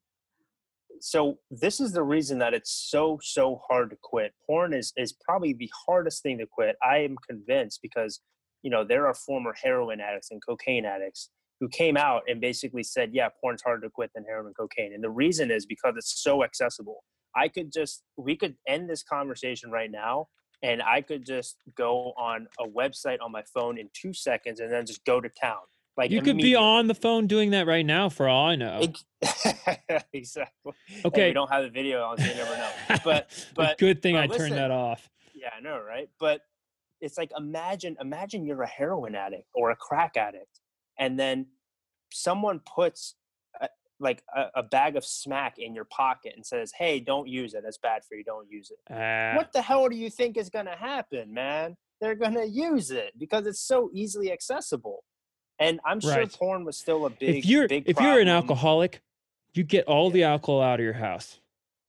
so 1.00 1.38
this 1.50 1.80
is 1.80 1.92
the 1.92 2.02
reason 2.02 2.38
that 2.40 2.52
it's 2.52 2.70
so 2.70 3.18
so 3.22 3.56
hard 3.68 3.88
to 3.90 3.96
quit. 4.10 4.34
Porn 4.46 4.74
is 4.74 4.92
is 4.96 5.12
probably 5.26 5.54
the 5.54 5.70
hardest 5.86 6.22
thing 6.22 6.36
to 6.38 6.46
quit. 6.46 6.76
I 6.82 6.98
am 6.98 7.16
convinced 7.30 7.80
because 7.80 8.20
you 8.62 8.70
know 8.70 8.84
there 8.84 9.06
are 9.06 9.14
former 9.14 9.54
heroin 9.60 10.00
addicts 10.00 10.30
and 10.30 10.40
cocaine 10.44 10.84
addicts 10.84 11.30
who 11.62 11.68
came 11.68 11.96
out 11.96 12.22
and 12.26 12.40
basically 12.40 12.82
said, 12.82 13.10
yeah, 13.12 13.28
porn's 13.40 13.62
harder 13.62 13.82
to 13.82 13.88
quit 13.88 14.10
than 14.16 14.24
heroin 14.24 14.46
and 14.46 14.56
cocaine. 14.56 14.92
And 14.92 15.02
the 15.02 15.10
reason 15.10 15.48
is 15.48 15.64
because 15.64 15.94
it's 15.96 16.20
so 16.20 16.42
accessible. 16.42 17.04
I 17.36 17.46
could 17.46 17.72
just 17.72 18.02
we 18.16 18.36
could 18.36 18.56
end 18.66 18.90
this 18.90 19.04
conversation 19.04 19.70
right 19.70 19.90
now 19.90 20.26
and 20.64 20.82
I 20.82 21.02
could 21.02 21.24
just 21.24 21.56
go 21.76 22.14
on 22.18 22.48
a 22.58 22.66
website 22.68 23.18
on 23.22 23.30
my 23.30 23.44
phone 23.54 23.78
in 23.78 23.88
2 23.94 24.12
seconds 24.12 24.58
and 24.58 24.72
then 24.72 24.86
just 24.86 25.04
go 25.04 25.20
to 25.20 25.28
town. 25.28 25.60
Like 25.96 26.10
you 26.10 26.20
could 26.20 26.36
be 26.36 26.56
on 26.56 26.88
the 26.88 26.94
phone 26.94 27.28
doing 27.28 27.50
that 27.50 27.66
right 27.66 27.84
now 27.84 28.08
for 28.08 28.26
all 28.26 28.48
i 28.48 28.56
know 28.56 28.80
Ex- 28.80 30.06
exactly. 30.14 30.72
And 30.96 31.04
okay 31.06 31.28
we 31.28 31.34
don't 31.34 31.50
have 31.50 31.64
the 31.64 31.70
video 31.70 32.02
on, 32.02 32.16
so 32.16 32.24
you 32.24 32.34
never 32.34 32.56
know. 32.56 32.96
But 33.04 33.46
but 33.54 33.78
good 33.78 34.00
thing 34.00 34.14
but 34.14 34.22
i 34.22 34.26
listen. 34.26 34.48
turned 34.48 34.56
that 34.56 34.70
off 34.70 35.10
yeah, 35.42 35.50
I 35.56 35.60
know, 35.60 35.80
right? 35.80 36.08
But 36.20 36.42
it's 37.02 37.18
like 37.18 37.30
imagine 37.36 37.96
imagine 38.00 38.46
you're 38.46 38.62
a 38.62 38.66
heroin 38.68 39.14
addict 39.14 39.48
or 39.54 39.70
a 39.70 39.76
crack 39.76 40.16
addict, 40.16 40.60
and 40.98 41.18
then 41.18 41.46
someone 42.12 42.60
puts 42.60 43.16
a, 43.60 43.68
like 44.00 44.22
a, 44.34 44.46
a 44.56 44.62
bag 44.62 44.96
of 44.96 45.04
smack 45.04 45.58
in 45.58 45.74
your 45.74 45.84
pocket 45.84 46.32
and 46.36 46.46
says, 46.46 46.72
"Hey, 46.76 47.00
don't 47.00 47.28
use 47.28 47.52
it. 47.54 47.64
It's 47.66 47.78
bad 47.78 48.02
for 48.04 48.14
you. 48.14 48.24
Don't 48.24 48.48
use 48.50 48.70
it." 48.70 48.78
Ah, 48.90 49.36
What 49.36 49.52
the 49.52 49.60
hell 49.62 49.88
do 49.88 49.96
you 49.96 50.08
think 50.08 50.36
is 50.36 50.48
going 50.48 50.66
to 50.66 50.76
happen, 50.76 51.34
man? 51.34 51.76
They're 52.00 52.14
going 52.14 52.34
to 52.34 52.48
use 52.48 52.90
it 52.90 53.12
because 53.18 53.46
it's 53.46 53.60
so 53.60 53.90
easily 53.92 54.32
accessible. 54.32 55.04
And 55.58 55.78
I'm 55.84 56.00
sure 56.00 56.16
Right. 56.16 56.32
porn 56.32 56.64
was 56.64 56.76
still 56.78 57.06
a 57.06 57.10
big 57.10 57.36
if 57.36 57.46
you're 57.46 57.68
big 57.68 57.84
if 57.86 58.00
you're 58.00 58.18
an 58.18 58.28
alcoholic 58.28 59.02
you 59.54 59.62
get 59.62 59.86
all 59.86 60.10
the 60.10 60.24
alcohol 60.24 60.62
out 60.62 60.80
of 60.80 60.84
your 60.84 60.94
house 60.94 61.38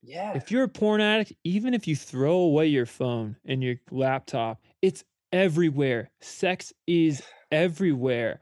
yeah. 0.03 0.33
if 0.35 0.51
you're 0.51 0.63
a 0.63 0.67
porn 0.69 1.01
addict 1.01 1.33
even 1.43 1.73
if 1.73 1.87
you 1.87 1.95
throw 1.95 2.35
away 2.35 2.67
your 2.67 2.85
phone 2.85 3.35
and 3.45 3.63
your 3.63 3.75
laptop 3.91 4.61
it's 4.81 5.03
everywhere. 5.31 6.11
Sex 6.21 6.71
is 6.85 7.23
everywhere. 7.51 8.39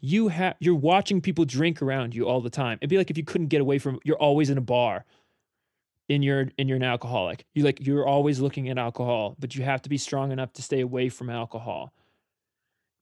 You 0.00 0.28
have 0.28 0.56
you're 0.60 0.74
watching 0.74 1.20
people 1.22 1.44
drink 1.46 1.80
around 1.80 2.14
you 2.14 2.28
all 2.28 2.40
the 2.42 2.50
time. 2.50 2.78
It'd 2.82 2.90
be 2.90 2.98
like 2.98 3.10
if 3.10 3.16
you 3.16 3.24
couldn't 3.24 3.48
get 3.48 3.60
away 3.62 3.78
from 3.78 3.98
you're 4.04 4.18
always 4.18 4.50
in 4.50 4.58
a 4.58 4.60
bar 4.60 5.04
and 6.10 6.22
you're 6.22 6.48
and 6.58 6.68
you're 6.68 6.76
an 6.76 6.82
alcoholic. 6.82 7.46
You 7.54 7.64
like 7.64 7.78
you're 7.86 8.06
always 8.06 8.40
looking 8.40 8.68
at 8.68 8.76
alcohol, 8.76 9.36
but 9.38 9.54
you 9.54 9.62
have 9.64 9.80
to 9.82 9.88
be 9.88 9.96
strong 9.96 10.32
enough 10.32 10.52
to 10.54 10.62
stay 10.62 10.80
away 10.80 11.08
from 11.08 11.30
alcohol. 11.30 11.94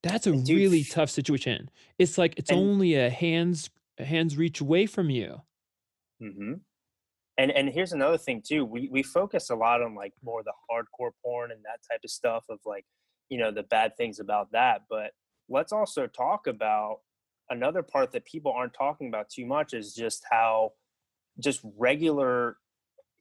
That's 0.04 0.26
a 0.28 0.32
dude, 0.32 0.48
really 0.48 0.84
tough 0.84 1.10
situation. 1.10 1.70
It's 1.98 2.18
like 2.18 2.34
it's 2.36 2.50
And- 2.50 2.60
only 2.60 2.94
a 2.94 3.10
hands 3.10 3.70
a 3.98 4.04
hands 4.04 4.36
reach 4.36 4.60
away 4.60 4.86
from 4.86 5.10
you. 5.10 5.42
hmm 6.20 6.54
And 7.42 7.50
and 7.50 7.68
here's 7.68 7.92
another 7.92 8.18
thing 8.18 8.40
too. 8.40 8.64
We 8.64 8.88
we 8.88 9.02
focus 9.02 9.50
a 9.50 9.56
lot 9.56 9.82
on 9.82 9.96
like 9.96 10.12
more 10.22 10.44
the 10.44 10.52
hardcore 10.70 11.10
porn 11.24 11.50
and 11.50 11.60
that 11.64 11.80
type 11.90 12.02
of 12.04 12.10
stuff 12.10 12.44
of 12.48 12.60
like, 12.64 12.86
you 13.30 13.36
know, 13.36 13.50
the 13.50 13.64
bad 13.64 13.96
things 13.96 14.20
about 14.20 14.52
that. 14.52 14.82
But 14.88 15.10
let's 15.48 15.72
also 15.72 16.06
talk 16.06 16.46
about 16.46 16.98
another 17.50 17.82
part 17.82 18.12
that 18.12 18.26
people 18.26 18.52
aren't 18.52 18.74
talking 18.74 19.08
about 19.08 19.28
too 19.28 19.44
much 19.44 19.74
is 19.74 19.92
just 19.92 20.22
how 20.30 20.74
just 21.40 21.62
regular, 21.76 22.58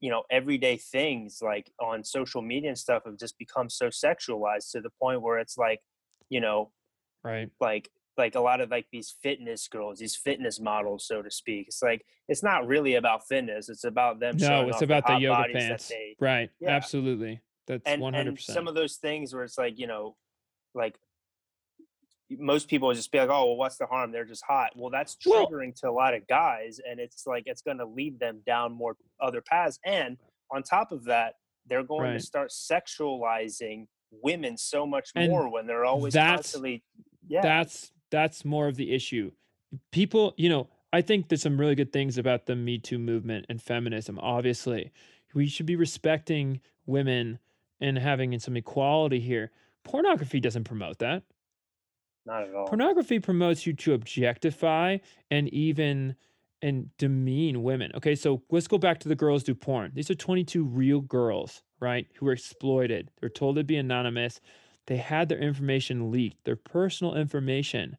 you 0.02 0.12
know, 0.12 0.24
everyday 0.30 0.78
things 0.78 1.40
like 1.42 1.72
on 1.82 2.04
social 2.04 2.44
media 2.44 2.70
and 2.70 2.78
stuff 2.78 3.06
have 3.08 3.18
just 3.18 3.40
become 3.40 3.72
so 3.72 3.88
sexualized 3.88 4.72
to 4.72 4.82
the 4.82 4.92
point 5.02 5.24
where 5.24 5.40
it's 5.40 5.58
like, 5.58 5.80
you 6.30 6.42
know, 6.42 6.72
Right. 7.24 7.50
like 7.60 7.90
like 8.22 8.36
a 8.36 8.40
lot 8.40 8.62
of 8.62 8.70
like 8.72 8.86
these 8.92 9.14
fitness 9.24 9.68
girls, 9.68 10.00
these 10.00 10.16
fitness 10.16 10.60
models, 10.60 11.06
so 11.06 11.22
to 11.22 11.30
speak. 11.32 11.68
It's 11.68 11.82
like 11.82 12.06
it's 12.30 12.44
not 12.44 12.66
really 12.68 12.96
about 12.96 13.28
fitness. 13.28 13.68
It's 13.68 13.84
about 13.84 14.20
them. 14.20 14.38
No, 14.38 14.68
it's 14.68 14.76
off 14.76 14.80
the 14.80 14.86
about 14.86 15.06
the 15.08 15.14
hot 15.14 15.22
yoga 15.22 15.54
pants. 15.54 15.90
they- 15.90 16.16
Right. 16.20 16.50
Yeah. 16.62 16.70
Absolutely. 16.70 17.42
That's 17.68 17.84
one 18.00 18.14
hundred 18.14 18.30
and 18.30 18.40
some 18.40 18.68
of 18.68 18.76
those 18.76 18.96
things 18.98 19.34
where 19.34 19.44
it's 19.44 19.58
like 19.58 19.78
you 19.80 19.88
know, 19.88 20.16
like 20.74 20.96
most 22.38 22.70
people 22.70 22.94
just 22.94 23.12
be 23.12 23.18
like, 23.20 23.30
oh, 23.30 23.46
well, 23.48 23.58
what's 23.58 23.78
the 23.78 23.86
harm? 23.86 24.12
They're 24.12 24.24
just 24.26 24.44
hot. 24.46 24.70
Well, 24.76 24.90
that's 24.90 25.18
Well- 25.26 25.48
triggering 25.48 25.76
to 25.82 25.90
a 25.90 25.92
lot 25.92 26.14
of 26.14 26.26
guys, 26.28 26.80
and 26.88 27.00
it's 27.00 27.28
like 27.28 27.44
it's 27.46 27.62
going 27.62 27.78
to 27.80 27.86
lead 27.86 28.20
them 28.20 28.42
down 28.46 28.72
more 28.72 28.96
other 29.20 29.42
paths. 29.42 29.80
And 29.86 30.18
on 30.50 30.64
top 30.64 30.92
of 30.94 31.04
that, 31.06 31.36
they're 31.68 31.84
going 31.84 32.04
Right. 32.12 32.14
to 32.14 32.26
start 32.26 32.52
sexualizing 32.52 33.88
women 34.12 34.58
so 34.58 34.86
much 34.86 35.10
And 35.16 35.30
more 35.32 35.50
when 35.50 35.68
they're 35.68 35.86
always 35.86 36.14
that's- 36.14 36.38
constantly. 36.38 36.84
Yeah. 37.28 37.42
That's 37.42 37.92
that's 38.12 38.46
more 38.46 38.68
of 38.68 38.76
the 38.76 38.94
issue. 38.94 39.32
People, 39.92 40.34
you 40.38 40.50
know, 40.50 40.68
I 40.94 41.02
think 41.02 41.30
there's 41.30 41.42
some 41.42 41.60
really 41.60 41.76
good 41.76 41.94
things 41.94 42.18
about 42.18 42.46
the 42.46 42.56
Me 42.56 42.78
Too 42.78 43.00
movement 43.00 43.46
and 43.50 43.62
feminism. 43.62 44.20
Obviously, 44.20 44.92
we 45.34 45.48
should 45.48 45.66
be 45.66 45.76
respecting 45.78 46.60
women 46.86 47.40
and 47.80 47.98
having 47.98 48.38
some 48.40 48.58
equality 48.58 49.20
here. 49.20 49.52
Pornography 49.84 50.40
doesn't 50.40 50.66
promote 50.66 51.00
that. 51.00 51.24
not 52.26 52.44
at 52.44 52.54
all. 52.54 52.68
Pornography 52.68 53.20
promotes 53.20 53.66
you 53.66 53.74
to 53.74 53.94
objectify 53.94 54.98
and 55.32 55.48
even 55.54 56.16
and 56.62 56.96
demean 56.98 57.64
women. 57.64 57.92
Okay, 57.96 58.14
so 58.14 58.44
let's 58.52 58.68
go 58.68 58.78
back 58.78 59.00
to 59.00 59.10
the 59.10 59.16
girls 59.16 59.42
do 59.44 59.56
porn. 59.56 59.92
These 59.96 60.12
are 60.12 60.16
22 60.16 60.64
real 60.64 61.02
girls, 61.02 61.64
right, 61.80 62.08
who 62.16 62.28
were 62.28 62.34
exploited. 62.34 63.10
They're 63.20 63.30
told 63.30 63.56
to 63.56 63.64
be 63.64 63.78
anonymous. 63.78 64.40
They 64.92 64.98
had 64.98 65.30
their 65.30 65.40
information 65.40 66.12
leaked, 66.12 66.44
their 66.44 66.58
personal 66.58 67.16
information. 67.16 67.96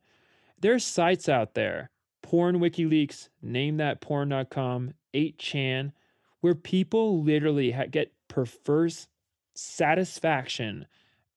There's 0.61 0.85
sites 0.85 1.27
out 1.27 1.55
there, 1.55 1.89
Porn 2.21 2.57
WikiLeaks, 2.61 3.31
name 3.41 3.79
that 3.79 4.03
porn.com, 4.03 4.93
8chan, 5.15 5.93
where 6.43 6.55
people 6.55 7.23
literally 7.23 7.71
ha- 7.71 7.87
get 7.91 8.13
perverse 8.29 9.09
satisfaction 9.55 10.85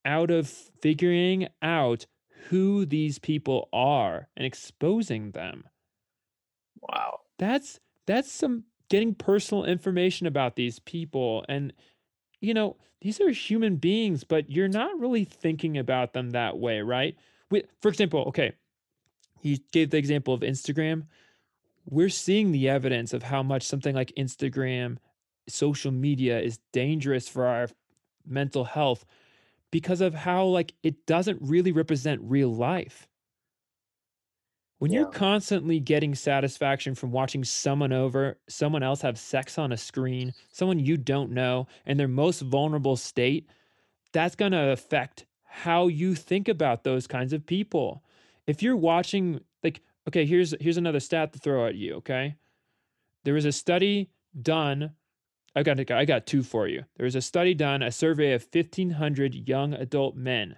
out 0.03 0.29
of 0.29 0.49
figuring 0.49 1.47
out 1.61 2.05
who 2.49 2.85
these 2.85 3.17
people 3.17 3.69
are 3.71 4.27
and 4.35 4.45
exposing 4.45 5.31
them. 5.31 5.63
Wow. 6.81 7.21
That's 7.39 7.79
that's 8.05 8.29
some 8.29 8.65
getting 8.89 9.15
personal 9.15 9.63
information 9.63 10.27
about 10.27 10.57
these 10.57 10.79
people 10.79 11.45
and 11.47 11.71
you 12.39 12.53
know, 12.53 12.77
these 13.01 13.19
are 13.21 13.29
human 13.29 13.75
beings, 13.77 14.23
but 14.23 14.49
you're 14.49 14.67
not 14.67 14.99
really 14.99 15.25
thinking 15.25 15.77
about 15.77 16.13
them 16.13 16.31
that 16.31 16.57
way, 16.57 16.81
right? 16.81 17.15
Wi- 17.51 17.67
For 17.81 17.89
example, 17.89 18.25
okay, 18.27 18.53
he 19.41 19.61
gave 19.71 19.91
the 19.91 19.97
example 19.97 20.33
of 20.33 20.41
Instagram. 20.41 21.05
We're 21.85 22.09
seeing 22.09 22.51
the 22.51 22.69
evidence 22.69 23.13
of 23.13 23.23
how 23.23 23.43
much 23.43 23.63
something 23.63 23.93
like 23.95 24.13
Instagram, 24.17 24.97
social 25.47 25.91
media 25.91 26.39
is 26.39 26.59
dangerous 26.73 27.27
for 27.27 27.45
our 27.45 27.67
mental 28.25 28.63
health 28.63 29.05
because 29.71 30.01
of 30.01 30.13
how 30.13 30.45
like 30.45 30.73
it 30.83 31.05
doesn't 31.05 31.39
really 31.41 31.71
represent 31.71 32.21
real 32.23 32.53
life. 32.53 33.07
When 34.77 34.91
you're 34.91 35.09
constantly 35.09 35.79
getting 35.79 36.15
satisfaction 36.15 36.95
from 36.95 37.11
watching 37.11 37.43
someone 37.43 37.93
over 37.93 38.37
someone 38.47 38.83
else 38.83 39.01
have 39.01 39.17
sex 39.17 39.57
on 39.57 39.71
a 39.71 39.77
screen, 39.77 40.33
someone 40.51 40.79
you 40.79 40.97
don't 40.97 41.31
know, 41.31 41.67
in 41.85 41.97
their 41.97 42.09
most 42.09 42.41
vulnerable 42.41 42.97
state, 42.97 43.49
that's 44.11 44.35
going 44.35 44.51
to 44.51 44.71
affect 44.71 45.25
how 45.43 45.87
you 45.87 46.13
think 46.13 46.47
about 46.47 46.83
those 46.83 47.07
kinds 47.07 47.31
of 47.31 47.45
people. 47.45 48.03
If 48.47 48.61
you're 48.61 48.75
watching 48.75 49.39
like 49.63 49.81
okay, 50.07 50.25
here's 50.25 50.53
here's 50.59 50.77
another 50.77 50.99
stat 50.99 51.33
to 51.33 51.39
throw 51.39 51.67
at 51.67 51.75
you, 51.75 51.95
okay? 51.95 52.35
There 53.23 53.33
was 53.33 53.45
a 53.45 53.51
study 53.51 54.09
done 54.41 54.91
I 55.55 55.63
got 55.63 55.89
I 55.89 56.05
got 56.05 56.25
two 56.25 56.43
for 56.43 56.67
you. 56.67 56.83
There 56.97 57.05
was 57.05 57.15
a 57.15 57.21
study 57.21 57.53
done, 57.53 57.81
a 57.81 57.91
survey 57.91 58.33
of 58.33 58.45
1500 58.51 59.47
young 59.47 59.73
adult 59.73 60.15
men. 60.15 60.57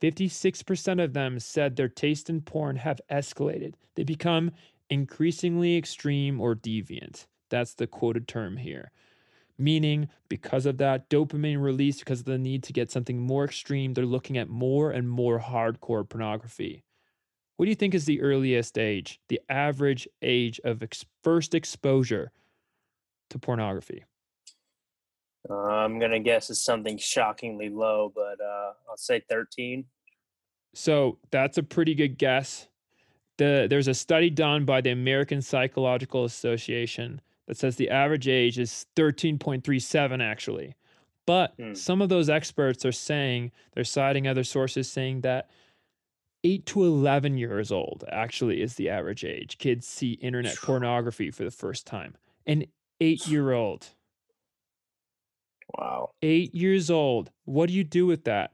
56% 0.00 1.02
of 1.02 1.12
them 1.12 1.38
said 1.38 1.76
their 1.76 1.88
taste 1.88 2.28
in 2.28 2.42
porn 2.42 2.76
have 2.76 3.00
escalated. 3.10 3.74
They 3.94 4.04
become 4.04 4.50
increasingly 4.90 5.76
extreme 5.76 6.40
or 6.40 6.54
deviant. 6.54 7.26
That's 7.48 7.74
the 7.74 7.86
quoted 7.86 8.28
term 8.28 8.58
here. 8.58 8.90
Meaning, 9.58 10.08
because 10.28 10.66
of 10.66 10.76
that 10.78 11.08
dopamine 11.08 11.62
release, 11.62 12.00
because 12.00 12.20
of 12.20 12.26
the 12.26 12.36
need 12.36 12.62
to 12.64 12.74
get 12.74 12.90
something 12.90 13.18
more 13.18 13.44
extreme, 13.44 13.94
they're 13.94 14.04
looking 14.04 14.36
at 14.36 14.48
more 14.48 14.90
and 14.90 15.08
more 15.08 15.40
hardcore 15.40 16.06
pornography. 16.06 16.84
What 17.56 17.64
do 17.64 17.70
you 17.70 17.74
think 17.74 17.94
is 17.94 18.04
the 18.04 18.20
earliest 18.20 18.76
age, 18.76 19.18
the 19.28 19.40
average 19.48 20.06
age 20.20 20.60
of 20.62 20.82
ex- 20.82 21.06
first 21.22 21.54
exposure 21.54 22.32
to 23.30 23.38
pornography? 23.38 24.04
Uh, 25.48 25.54
I'm 25.54 25.98
gonna 25.98 26.20
guess 26.20 26.50
it's 26.50 26.62
something 26.62 26.98
shockingly 26.98 27.68
low, 27.68 28.12
but 28.14 28.40
uh, 28.40 28.72
I'll 28.88 28.96
say 28.96 29.22
13. 29.28 29.84
So 30.74 31.18
that's 31.30 31.58
a 31.58 31.62
pretty 31.62 31.94
good 31.94 32.18
guess. 32.18 32.68
The, 33.38 33.66
there's 33.68 33.88
a 33.88 33.94
study 33.94 34.30
done 34.30 34.64
by 34.64 34.80
the 34.80 34.90
American 34.90 35.42
Psychological 35.42 36.24
Association 36.24 37.20
that 37.46 37.56
says 37.56 37.76
the 37.76 37.90
average 37.90 38.28
age 38.28 38.58
is 38.58 38.86
13.37, 38.96 40.22
actually. 40.22 40.74
But 41.26 41.54
Hmm. 41.58 41.74
some 41.74 42.00
of 42.02 42.08
those 42.08 42.28
experts 42.28 42.84
are 42.84 42.92
saying, 42.92 43.52
they're 43.74 43.84
citing 43.84 44.26
other 44.26 44.44
sources 44.44 44.90
saying 44.90 45.20
that 45.22 45.50
8 46.44 46.64
to 46.66 46.84
11 46.84 47.36
years 47.38 47.72
old 47.72 48.04
actually 48.08 48.62
is 48.62 48.74
the 48.76 48.88
average 48.88 49.24
age. 49.24 49.58
Kids 49.58 49.86
see 49.86 50.12
internet 50.12 50.56
pornography 50.62 51.30
for 51.30 51.44
the 51.44 51.50
first 51.50 51.86
time. 51.86 52.16
An 52.46 52.66
eight 53.00 53.26
year 53.26 53.52
old, 53.52 53.88
Wow. 55.78 56.10
eight 56.22 56.54
years 56.54 56.90
old, 56.90 57.30
what 57.44 57.68
do 57.68 57.74
you 57.74 57.84
do 57.84 58.06
with 58.06 58.24
that? 58.24 58.52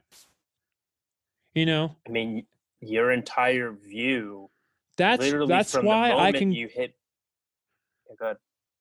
You 1.53 1.65
know, 1.65 1.95
I 2.07 2.11
mean, 2.11 2.45
your 2.81 3.11
entire 3.11 3.71
view, 3.71 4.49
that's 4.97 5.31
that's 5.47 5.73
from 5.73 5.85
why 5.85 6.11
I 6.11 6.31
can 6.31 6.51
you 6.51 6.67
hit. 6.67 6.95
Yeah. 8.19 8.33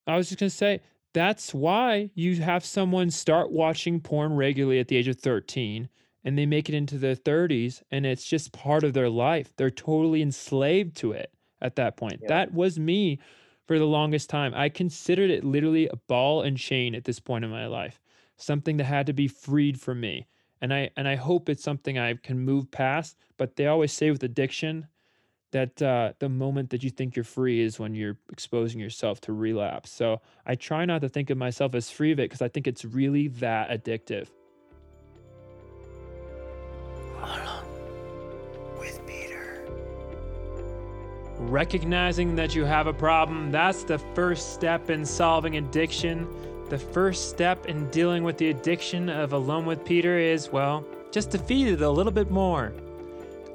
I 0.07 0.17
was 0.17 0.29
just 0.29 0.41
gonna 0.41 0.51
say 0.51 0.81
that's 1.13 1.53
why 1.53 2.11
you 2.15 2.37
have 2.37 2.65
someone 2.65 3.11
start 3.11 3.51
watching 3.51 4.01
porn 4.01 4.35
regularly 4.35 4.79
at 4.79 4.89
the 4.89 4.97
age 4.97 5.09
of 5.09 5.19
13 5.19 5.89
and 6.25 6.39
they 6.39 6.47
make 6.47 6.69
it 6.69 6.75
into 6.75 6.99
their 6.99 7.15
30s 7.15 7.83
and 7.91 8.07
it's 8.07 8.25
just 8.25 8.53
part 8.53 8.85
of 8.85 8.95
their 8.95 9.11
life. 9.11 9.53
They're 9.57 9.71
totally 9.71 10.23
enslaved 10.23 10.97
to 10.99 11.13
it 11.13 11.33
at 11.61 11.77
that 11.77 11.97
point. 11.97 12.21
Yeah. 12.23 12.29
That 12.29 12.55
was 12.55 12.79
me 12.79 13.19
for 13.67 13.79
the 13.79 13.87
longest 13.87 14.31
time. 14.31 14.53
I 14.55 14.69
considered 14.69 15.31
it 15.31 15.45
literally 15.45 15.89
a 15.89 15.97
ball 15.97 16.43
and 16.43 16.57
chain 16.57 16.95
at 16.95 17.05
this 17.05 17.21
point 17.21 17.45
in 17.45 17.51
my 17.51 17.67
life. 17.67 18.01
Something 18.43 18.77
that 18.79 18.85
had 18.85 19.07
to 19.07 19.13
be 19.13 19.29
freed 19.29 19.81
from 19.81 20.01
me. 20.01 20.27
And 20.61 20.75
I 20.75 20.91
and 20.97 21.07
I 21.07 21.17
hope 21.17 21.49
it's 21.49 21.63
something 21.63 21.99
I 21.99 22.15
can 22.15 22.41
move 22.41 22.71
past, 22.71 23.17
but 23.37 23.57
they 23.57 23.67
always 23.67 23.93
say 23.93 24.11
with 24.11 24.23
addiction 24.23 24.89
that 25.53 25.81
uh, 25.83 26.13
the 26.19 26.29
moment 26.29 26.71
that 26.71 26.83
you 26.83 26.91
think 26.91 27.15
you're 27.15 27.25
free 27.25 27.61
is 27.61 27.79
when 27.79 27.95
you're 27.95 28.19
exposing 28.33 28.81
yourself 28.81 29.21
to 29.21 29.33
relapse. 29.33 29.91
So 29.91 30.21
I 30.47 30.55
try 30.57 30.85
not 30.85 31.03
to 31.03 31.09
think 31.09 31.31
of 31.31 31.39
myself 31.39 31.75
as 31.75 31.91
free 31.91 32.11
of 32.11 32.19
it 32.19 32.31
because 32.31 32.43
I 32.43 32.49
think 32.49 32.67
it's 32.67 32.85
really 32.85 33.29
that 33.29 33.71
addictive. 33.71 34.29
with 38.79 39.07
Peter. 39.07 39.67
Recognizing 41.39 42.35
that 42.37 42.55
you 42.55 42.65
have 42.65 42.87
a 42.87 42.93
problem, 42.93 43.51
that's 43.51 43.85
the 43.85 43.99
first 44.15 44.55
step 44.55 44.91
in 44.91 45.05
solving 45.05 45.59
addiction. 45.59 46.27
The 46.73 46.79
first 46.79 47.29
step 47.29 47.67
in 47.67 47.91
dealing 47.91 48.25
with 48.25 48.39
the 48.39 48.49
addiction 48.49 49.11
of 49.11 49.35
Alone 49.35 49.67
with 49.67 49.85
Peter 49.85 50.17
is, 50.17 50.51
well, 50.51 50.87
just 51.11 51.31
to 51.33 51.39
feed 51.39 51.67
it 51.67 51.83
a 51.83 51.91
little 51.91 52.11
bit 52.11 52.31
more. 52.31 52.73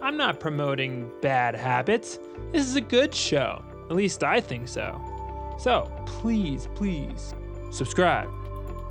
I'm 0.04 0.18
not 0.18 0.40
promoting 0.40 1.10
bad 1.20 1.56
habits. 1.56 2.20
This 2.52 2.68
is 2.68 2.76
a 2.76 2.82
good 2.82 3.16
show. 3.16 3.66
At 3.90 3.96
least 3.96 4.24
I 4.24 4.40
think 4.40 4.68
so. 4.68 5.02
So 5.58 5.92
please, 6.06 6.68
please 6.76 7.34
subscribe, 7.72 8.30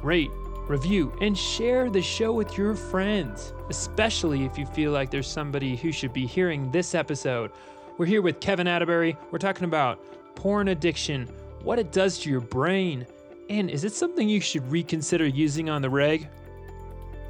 rate, 0.02 0.32
review, 0.66 1.16
and 1.20 1.38
share 1.38 1.88
the 1.88 2.02
show 2.02 2.32
with 2.32 2.58
your 2.58 2.74
friends, 2.74 3.54
especially 3.70 4.44
if 4.44 4.58
you 4.58 4.66
feel 4.66 4.90
like 4.90 5.08
there's 5.08 5.28
somebody 5.28 5.76
who 5.76 5.92
should 5.92 6.12
be 6.12 6.26
hearing 6.26 6.68
this 6.72 6.96
episode. 6.96 7.52
We're 7.96 8.06
here 8.06 8.22
with 8.22 8.40
Kevin 8.40 8.66
Attebery. 8.66 9.16
We're 9.30 9.38
talking 9.38 9.66
about 9.66 10.04
porn 10.34 10.66
addiction, 10.66 11.28
what 11.62 11.78
it 11.78 11.92
does 11.92 12.18
to 12.18 12.28
your 12.28 12.40
brain, 12.40 13.06
and 13.48 13.70
is 13.70 13.84
it 13.84 13.92
something 13.92 14.28
you 14.28 14.40
should 14.40 14.70
reconsider 14.70 15.26
using 15.26 15.68
on 15.70 15.82
the 15.82 15.90
reg? 15.90 16.28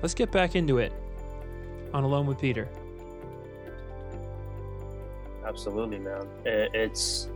Let's 0.03 0.15
get 0.15 0.31
back 0.31 0.57
into 0.57 0.79
it 0.79 0.93
on 1.93 2.05
Alone 2.05 2.27
with 2.27 2.39
Peter. 2.39 2.69
Absolutely, 5.47 5.99
man. 5.99 6.27
It's 6.45 7.29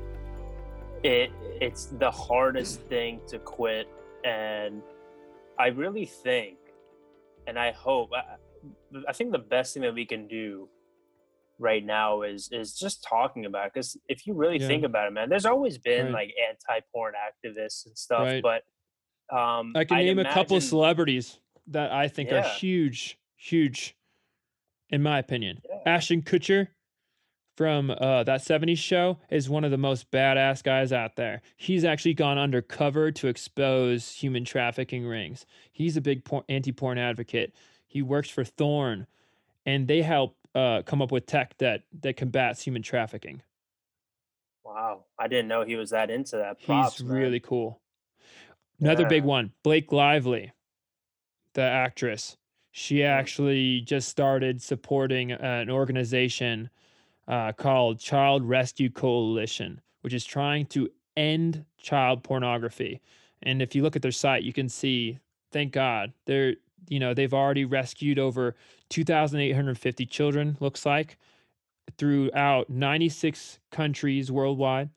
it 1.03 1.31
it's 1.61 1.87
the 1.87 2.11
hardest 2.11 2.81
thing 2.83 3.21
to 3.29 3.39
quit 3.39 3.89
and 4.25 4.83
I 5.59 5.69
really 5.69 6.07
think, 6.07 6.57
and 7.47 7.59
I 7.59 7.73
hope, 7.73 8.11
I, 8.15 8.37
I 9.07 9.13
think 9.13 9.33
the 9.33 9.39
best 9.39 9.75
thing 9.75 9.83
that 9.83 9.95
we 9.95 10.07
can 10.07 10.27
do 10.27 10.69
right 11.61 11.85
now 11.85 12.23
is 12.23 12.49
is 12.51 12.75
just 12.75 13.05
talking 13.05 13.45
about. 13.45 13.73
Because 13.73 13.97
if 14.09 14.27
you 14.27 14.35
really 14.35 14.59
yeah. 14.59 14.67
think 14.67 14.85
about 14.85 15.07
it, 15.07 15.13
man, 15.13 15.29
there's 15.29 15.47
always 15.47 15.79
been 15.79 16.07
right. 16.07 16.13
like 16.13 16.35
anti-porn 16.49 17.15
activists 17.15 17.87
and 17.87 17.97
stuff, 17.97 18.23
right. 18.23 18.43
but 18.43 18.63
um, 19.35 19.73
I 19.77 19.85
can 19.85 19.99
I'd 19.99 20.07
name 20.07 20.19
imagine, 20.19 20.33
a 20.33 20.35
couple 20.35 20.57
of 20.57 20.63
celebrities 20.63 21.39
that 21.69 21.93
I 21.93 22.09
think 22.09 22.31
yeah. 22.31 22.39
are 22.39 22.43
huge, 22.43 23.19
huge, 23.37 23.97
in 24.89 25.03
my 25.03 25.19
opinion. 25.19 25.63
Yeah. 25.69 25.95
Ashton 25.95 26.23
Kutcher 26.23 26.69
from 27.57 27.91
uh, 27.91 28.25
that 28.25 28.41
70s 28.41 28.79
show 28.79 29.19
is 29.29 29.51
one 29.51 29.65
of 29.65 29.71
the 29.71 29.77
most 29.77 30.11
badass 30.11 30.63
guys 30.63 30.93
out 30.93 31.17
there. 31.17 31.43
He's 31.57 31.85
actually 31.85 32.15
gone 32.15 32.39
undercover 32.39 33.13
to 33.13 33.29
expose 33.29 34.13
human 34.13 34.45
trafficking 34.45 35.07
rings. 35.07 35.45
He's 35.71 35.97
a 35.97 36.01
big 36.01 36.25
por- 36.25 36.45
anti 36.49 36.73
porn 36.73 36.99
advocate. 36.99 37.55
He 37.87 38.03
works 38.03 38.31
for 38.31 38.45
Thorn, 38.45 39.07
and 39.67 39.89
they 39.89 40.03
help 40.03 40.37
uh, 40.55 40.83
come 40.83 41.03
up 41.03 41.13
with 41.13 41.27
tech 41.27 41.57
that, 41.59 41.83
that 42.01 42.17
combats 42.17 42.63
human 42.63 42.83
trafficking. 42.83 43.43
Wow. 44.65 45.05
I 45.19 45.29
didn't 45.29 45.49
know 45.49 45.65
he 45.65 45.77
was 45.77 45.91
that 45.91 46.11
into 46.11 46.37
that. 46.37 46.63
Props, 46.63 46.99
He's 46.99 47.05
man. 47.05 47.17
really 47.17 47.41
cool. 47.41 47.81
Another 48.81 49.03
yeah. 49.03 49.09
big 49.09 49.25
one 49.25 49.53
Blake 49.63 49.93
Lively, 49.93 50.53
the 51.55 51.63
actress. 51.63 52.37
She 52.73 53.03
actually 53.03 53.81
just 53.81 54.09
started 54.09 54.63
supporting 54.63 55.33
an 55.33 55.71
organization 55.71 56.71
uh, 57.27 57.53
called 57.53 57.99
Child 57.99 58.45
Rescue 58.45 58.91
Coalition, 58.91 59.81
which 60.03 60.15
is 60.15 60.25
trying 60.25 60.67
to 60.67 60.89
end 61.17 61.65
child 61.79 62.23
pornography. 62.23 63.01
And 63.43 63.61
if 63.61 63.75
you 63.75 63.83
look 63.83 63.97
at 63.97 64.03
their 64.03 64.13
site, 64.13 64.45
you 64.45 64.53
can 64.53 64.69
see, 64.69 65.19
thank 65.51 65.73
God, 65.73 66.13
they're 66.27 66.55
you 66.89 66.99
know 66.99 67.15
they've 67.15 67.35
already 67.35 67.65
rescued 67.65 68.19
over 68.19 68.57
2,850 68.91 70.07
children. 70.07 70.57
Looks 70.61 70.85
like 70.85 71.19
throughout 71.99 72.71
96 72.71 73.59
countries 73.71 74.31
worldwide, 74.31 74.91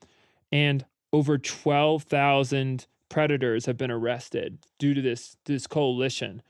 and 0.51 0.85
over 1.11 1.37
12,000 1.37 2.87
predators 3.09 3.65
have 3.67 3.77
been 3.77 3.91
arrested 3.91 4.57
due 4.79 4.93
to 4.93 5.01
this 5.01 5.37
this 5.45 5.67
coalition. 5.67 6.41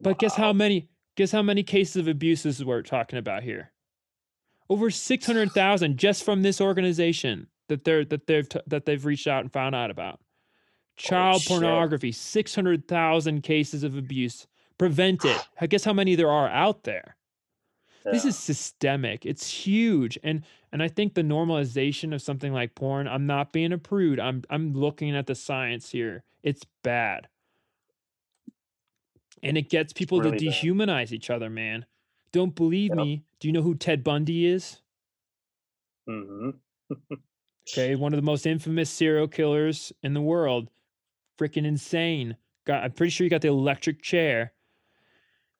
But 0.00 0.10
wow. 0.10 0.16
guess 0.18 0.34
how 0.34 0.52
many 0.52 0.88
guess 1.16 1.32
how 1.32 1.42
many 1.42 1.62
cases 1.62 1.96
of 1.96 2.08
abuses 2.08 2.64
we're 2.64 2.82
talking 2.82 3.18
about 3.18 3.42
here? 3.42 3.72
Over 4.70 4.90
600,000 4.90 5.96
just 5.96 6.24
from 6.24 6.42
this 6.42 6.60
organization 6.60 7.46
that 7.68 7.84
they're 7.84 8.04
that 8.04 8.26
they've 8.26 8.48
t- 8.48 8.60
that 8.66 8.86
they've 8.86 9.04
reached 9.04 9.26
out 9.26 9.42
and 9.42 9.52
found 9.52 9.74
out 9.74 9.90
about. 9.90 10.20
Child 10.98 11.42
oh, 11.46 11.48
pornography, 11.48 12.12
600,000 12.12 13.42
cases 13.42 13.84
of 13.84 13.96
abuse 13.96 14.46
prevented. 14.78 15.36
I 15.60 15.66
guess 15.66 15.84
how 15.84 15.92
many 15.92 16.14
there 16.16 16.30
are 16.30 16.48
out 16.48 16.82
there. 16.84 17.16
Yeah. 18.04 18.12
This 18.12 18.24
is 18.24 18.36
systemic. 18.36 19.24
It's 19.24 19.48
huge. 19.48 20.18
And 20.22 20.42
and 20.72 20.82
I 20.82 20.88
think 20.88 21.14
the 21.14 21.22
normalization 21.22 22.14
of 22.14 22.20
something 22.20 22.52
like 22.52 22.74
porn, 22.74 23.08
I'm 23.08 23.26
not 23.26 23.52
being 23.52 23.72
a 23.72 23.78
prude. 23.78 24.20
I'm 24.20 24.42
I'm 24.50 24.74
looking 24.74 25.14
at 25.14 25.26
the 25.26 25.34
science 25.34 25.90
here. 25.90 26.24
It's 26.42 26.64
bad. 26.82 27.28
And 29.42 29.56
it 29.56 29.70
gets 29.70 29.92
people 29.92 30.20
really 30.20 30.38
to 30.38 30.46
dehumanize 30.46 31.06
bad. 31.06 31.12
each 31.12 31.30
other, 31.30 31.48
man. 31.48 31.86
Don't 32.32 32.54
believe 32.54 32.92
me? 32.92 33.24
Do 33.40 33.48
you 33.48 33.52
know 33.52 33.62
who 33.62 33.74
Ted 33.74 34.04
Bundy 34.04 34.46
is? 34.46 34.80
Mm-hmm. 36.08 36.50
okay, 37.70 37.94
one 37.94 38.12
of 38.12 38.18
the 38.18 38.22
most 38.22 38.46
infamous 38.46 38.90
serial 38.90 39.28
killers 39.28 39.92
in 40.02 40.14
the 40.14 40.20
world. 40.20 40.70
Freaking 41.38 41.64
insane. 41.64 42.36
Got 42.66 42.84
I'm 42.84 42.92
pretty 42.92 43.10
sure 43.10 43.24
he 43.24 43.30
got 43.30 43.42
the 43.42 43.48
electric 43.48 44.02
chair. 44.02 44.52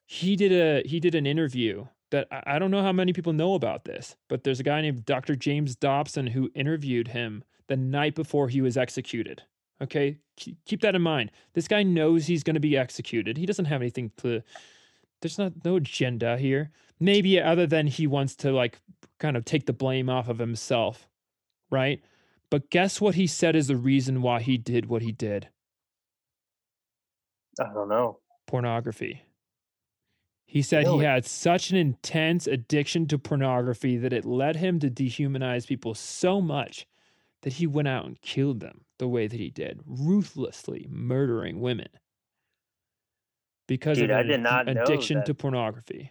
He 0.04 0.36
did 0.36 0.52
a 0.52 0.86
he 0.86 1.00
did 1.00 1.14
an 1.14 1.26
interview 1.26 1.86
that 2.10 2.26
I, 2.30 2.42
I 2.46 2.58
don't 2.58 2.70
know 2.70 2.82
how 2.82 2.92
many 2.92 3.12
people 3.12 3.32
know 3.32 3.54
about 3.54 3.84
this, 3.84 4.16
but 4.28 4.44
there's 4.44 4.60
a 4.60 4.64
guy 4.64 4.80
named 4.80 5.04
Dr. 5.04 5.36
James 5.36 5.76
Dobson 5.76 6.28
who 6.28 6.50
interviewed 6.54 7.08
him 7.08 7.44
the 7.66 7.76
night 7.76 8.14
before 8.14 8.48
he 8.48 8.60
was 8.60 8.76
executed. 8.76 9.42
Okay, 9.80 10.18
keep 10.36 10.80
that 10.80 10.96
in 10.96 11.02
mind. 11.02 11.30
This 11.52 11.68
guy 11.68 11.84
knows 11.84 12.26
he's 12.26 12.42
going 12.42 12.54
to 12.54 12.60
be 12.60 12.76
executed. 12.76 13.36
He 13.36 13.46
doesn't 13.46 13.66
have 13.66 13.80
anything 13.80 14.10
to 14.18 14.42
there's 15.20 15.38
not 15.38 15.64
no 15.64 15.76
agenda 15.76 16.36
here. 16.36 16.70
Maybe 17.00 17.40
other 17.40 17.66
than 17.66 17.86
he 17.86 18.06
wants 18.06 18.34
to 18.36 18.52
like 18.52 18.80
kind 19.18 19.36
of 19.36 19.44
take 19.44 19.66
the 19.66 19.72
blame 19.72 20.08
off 20.08 20.28
of 20.28 20.38
himself, 20.38 21.08
right? 21.70 22.02
But 22.50 22.70
guess 22.70 23.00
what 23.00 23.14
he 23.14 23.26
said 23.26 23.54
is 23.56 23.68
the 23.68 23.76
reason 23.76 24.22
why 24.22 24.40
he 24.40 24.56
did 24.56 24.86
what 24.86 25.02
he 25.02 25.12
did? 25.12 25.48
I 27.60 27.72
don't 27.72 27.88
know. 27.88 28.18
Pornography. 28.46 29.22
He 30.46 30.62
said 30.62 30.84
really? 30.84 31.00
he 31.00 31.04
had 31.04 31.26
such 31.26 31.70
an 31.70 31.76
intense 31.76 32.46
addiction 32.46 33.06
to 33.08 33.18
pornography 33.18 33.98
that 33.98 34.12
it 34.12 34.24
led 34.24 34.56
him 34.56 34.78
to 34.80 34.90
dehumanize 34.90 35.66
people 35.66 35.94
so 35.94 36.40
much 36.40 36.86
that 37.42 37.54
he 37.54 37.66
went 37.66 37.88
out 37.88 38.06
and 38.06 38.20
killed 38.22 38.60
them 38.60 38.82
the 38.98 39.08
way 39.08 39.26
that 39.26 39.38
he 39.38 39.50
did, 39.50 39.80
ruthlessly 39.86 40.86
murdering 40.88 41.60
women 41.60 41.88
because 43.68 43.98
Dude, 43.98 44.10
of 44.10 44.28
an 44.28 44.46
addiction 44.68 45.24
to 45.24 45.34
pornography. 45.34 46.10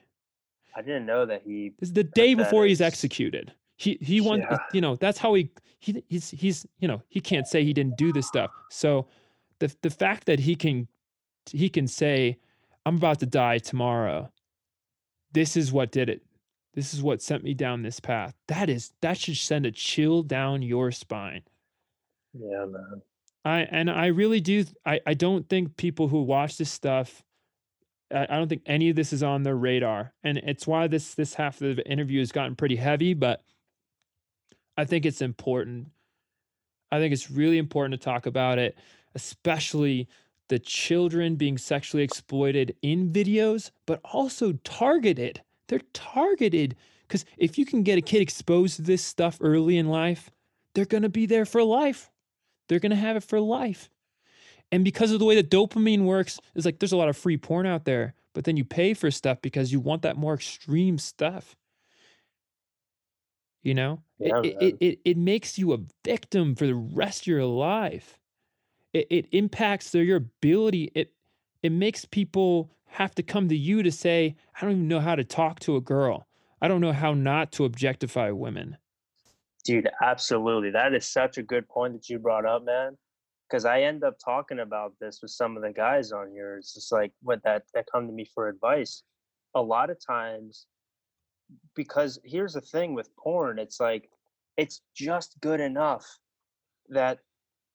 I 0.73 0.81
didn't 0.81 1.07
know 1.07 1.25
that 1.25 1.41
he. 1.43 1.73
This 1.79 1.89
is 1.89 1.93
the 1.93 2.03
day 2.03 2.35
before 2.35 2.65
he's 2.65 2.79
executed. 2.79 3.51
He 3.75 3.97
he 3.99 4.21
wants 4.21 4.45
yeah. 4.49 4.57
you 4.71 4.79
know 4.79 4.95
that's 4.95 5.17
how 5.17 5.33
he 5.33 5.49
he 5.79 6.03
he's 6.07 6.29
he's 6.29 6.65
you 6.79 6.87
know 6.87 7.01
he 7.09 7.19
can't 7.19 7.47
say 7.47 7.63
he 7.63 7.73
didn't 7.73 7.97
do 7.97 8.13
this 8.13 8.27
stuff. 8.27 8.51
So 8.69 9.07
the 9.59 9.75
the 9.81 9.89
fact 9.89 10.25
that 10.27 10.39
he 10.39 10.55
can 10.55 10.87
he 11.51 11.69
can 11.69 11.87
say 11.87 12.37
I'm 12.85 12.95
about 12.95 13.19
to 13.19 13.25
die 13.25 13.57
tomorrow. 13.59 14.31
This 15.31 15.57
is 15.57 15.71
what 15.71 15.91
did 15.91 16.09
it. 16.09 16.23
This 16.73 16.93
is 16.93 17.01
what 17.01 17.21
sent 17.21 17.43
me 17.43 17.53
down 17.53 17.81
this 17.81 17.99
path. 17.99 18.35
That 18.47 18.69
is 18.69 18.93
that 19.01 19.17
should 19.17 19.37
send 19.37 19.65
a 19.65 19.71
chill 19.71 20.23
down 20.23 20.61
your 20.61 20.91
spine. 20.91 21.41
Yeah, 22.33 22.65
man. 22.65 23.01
I 23.43 23.61
and 23.61 23.89
I 23.89 24.07
really 24.07 24.41
do 24.41 24.65
I 24.85 24.99
I 25.05 25.13
don't 25.13 25.47
think 25.49 25.77
people 25.77 26.07
who 26.07 26.21
watch 26.21 26.57
this 26.57 26.71
stuff 26.71 27.23
I 28.09 28.25
don't 28.25 28.47
think 28.47 28.61
any 28.65 28.89
of 28.89 28.95
this 28.95 29.11
is 29.11 29.21
on 29.21 29.43
their 29.43 29.55
radar, 29.55 30.13
and 30.23 30.37
it's 30.37 30.65
why 30.65 30.87
this 30.87 31.13
this 31.13 31.33
half 31.33 31.61
of 31.61 31.75
the 31.75 31.89
interview 31.89 32.19
has 32.19 32.31
gotten 32.31 32.55
pretty 32.55 32.77
heavy. 32.77 33.13
But 33.13 33.43
I 34.77 34.85
think 34.85 35.05
it's 35.05 35.21
important. 35.21 35.89
I 36.89 36.99
think 36.99 37.11
it's 37.11 37.29
really 37.29 37.57
important 37.57 37.99
to 37.99 38.03
talk 38.03 38.25
about 38.25 38.59
it, 38.59 38.77
especially 39.13 40.07
the 40.49 40.59
children 40.59 41.35
being 41.35 41.57
sexually 41.57 42.03
exploited 42.03 42.75
in 42.81 43.11
videos, 43.11 43.71
but 43.85 43.99
also 44.03 44.53
targeted. 44.63 45.41
They're 45.67 45.81
targeted 45.93 46.75
because 47.07 47.25
if 47.37 47.57
you 47.57 47.65
can 47.65 47.83
get 47.83 47.97
a 47.97 48.01
kid 48.01 48.21
exposed 48.21 48.77
to 48.77 48.81
this 48.81 49.03
stuff 49.03 49.37
early 49.41 49.77
in 49.77 49.87
life, 49.87 50.29
they're 50.73 50.85
going 50.85 51.03
to 51.03 51.09
be 51.09 51.25
there 51.25 51.45
for 51.45 51.63
life. 51.63 52.11
They're 52.67 52.79
going 52.79 52.91
to 52.91 52.95
have 52.95 53.17
it 53.17 53.23
for 53.23 53.39
life. 53.39 53.89
And 54.71 54.83
because 54.83 55.11
of 55.11 55.19
the 55.19 55.25
way 55.25 55.35
that 55.35 55.49
dopamine 55.49 56.03
works, 56.03 56.39
it's 56.53 56.65
like 56.65 56.79
there's 56.79 56.91
a 56.91 56.97
lot 56.97 57.09
of 57.09 57.17
free 57.17 57.37
porn 57.37 57.65
out 57.65 57.85
there, 57.85 58.13
but 58.33 58.43
then 58.43 58.57
you 58.57 58.65
pay 58.65 58.93
for 58.93 59.09
stuff 59.09 59.41
because 59.41 59.71
you 59.71 59.79
want 59.79 60.01
that 60.01 60.17
more 60.17 60.33
extreme 60.33 60.97
stuff. 60.97 61.55
You 63.63 63.73
know, 63.73 64.03
yeah, 64.19 64.41
it, 64.43 64.57
it, 64.61 64.77
it, 64.79 64.99
it, 65.03 65.17
makes 65.17 65.57
you 65.57 65.73
a 65.73 65.79
victim 66.05 66.55
for 66.55 66.65
the 66.65 66.75
rest 66.75 67.23
of 67.23 67.27
your 67.27 67.43
life. 67.43 68.17
It, 68.93 69.07
it 69.09 69.25
impacts 69.31 69.91
their, 69.91 70.03
your 70.03 70.17
ability. 70.17 70.91
It, 70.95 71.13
it 71.63 71.71
makes 71.71 72.05
people 72.05 72.71
have 72.85 73.13
to 73.15 73.23
come 73.23 73.49
to 73.49 73.57
you 73.57 73.83
to 73.83 73.91
say, 73.91 74.35
I 74.55 74.61
don't 74.61 74.71
even 74.71 74.87
know 74.87 74.99
how 74.99 75.15
to 75.15 75.23
talk 75.23 75.59
to 75.61 75.75
a 75.75 75.81
girl. 75.81 76.27
I 76.61 76.67
don't 76.67 76.81
know 76.81 76.93
how 76.93 77.13
not 77.13 77.51
to 77.53 77.65
objectify 77.65 78.31
women. 78.31 78.77
Dude, 79.65 79.89
absolutely. 80.01 80.71
That 80.71 80.93
is 80.93 81.05
such 81.05 81.37
a 81.37 81.43
good 81.43 81.67
point 81.67 81.93
that 81.93 82.09
you 82.09 82.19
brought 82.19 82.45
up, 82.45 82.63
man 82.63 82.97
because 83.49 83.65
I 83.65 83.81
end 83.81 84.03
up 84.03 84.17
talking 84.23 84.59
about 84.59 84.93
this 84.99 85.19
with 85.21 85.31
some 85.31 85.55
of 85.55 85.63
the 85.63 85.71
guys 85.71 86.11
on 86.11 86.29
here. 86.31 86.57
It's 86.57 86.73
just 86.73 86.91
like 86.91 87.11
what 87.21 87.41
that 87.43 87.63
that 87.73 87.85
come 87.91 88.07
to 88.07 88.13
me 88.13 88.27
for 88.33 88.47
advice. 88.49 89.03
a 89.55 89.61
lot 89.61 89.89
of 89.89 89.97
times 90.05 90.67
because 91.75 92.19
here's 92.23 92.53
the 92.53 92.61
thing 92.61 92.93
with 92.93 93.15
porn 93.15 93.57
it's 93.57 93.79
like 93.79 94.09
it's 94.57 94.81
just 94.95 95.39
good 95.41 95.61
enough 95.61 96.05
that 96.89 97.19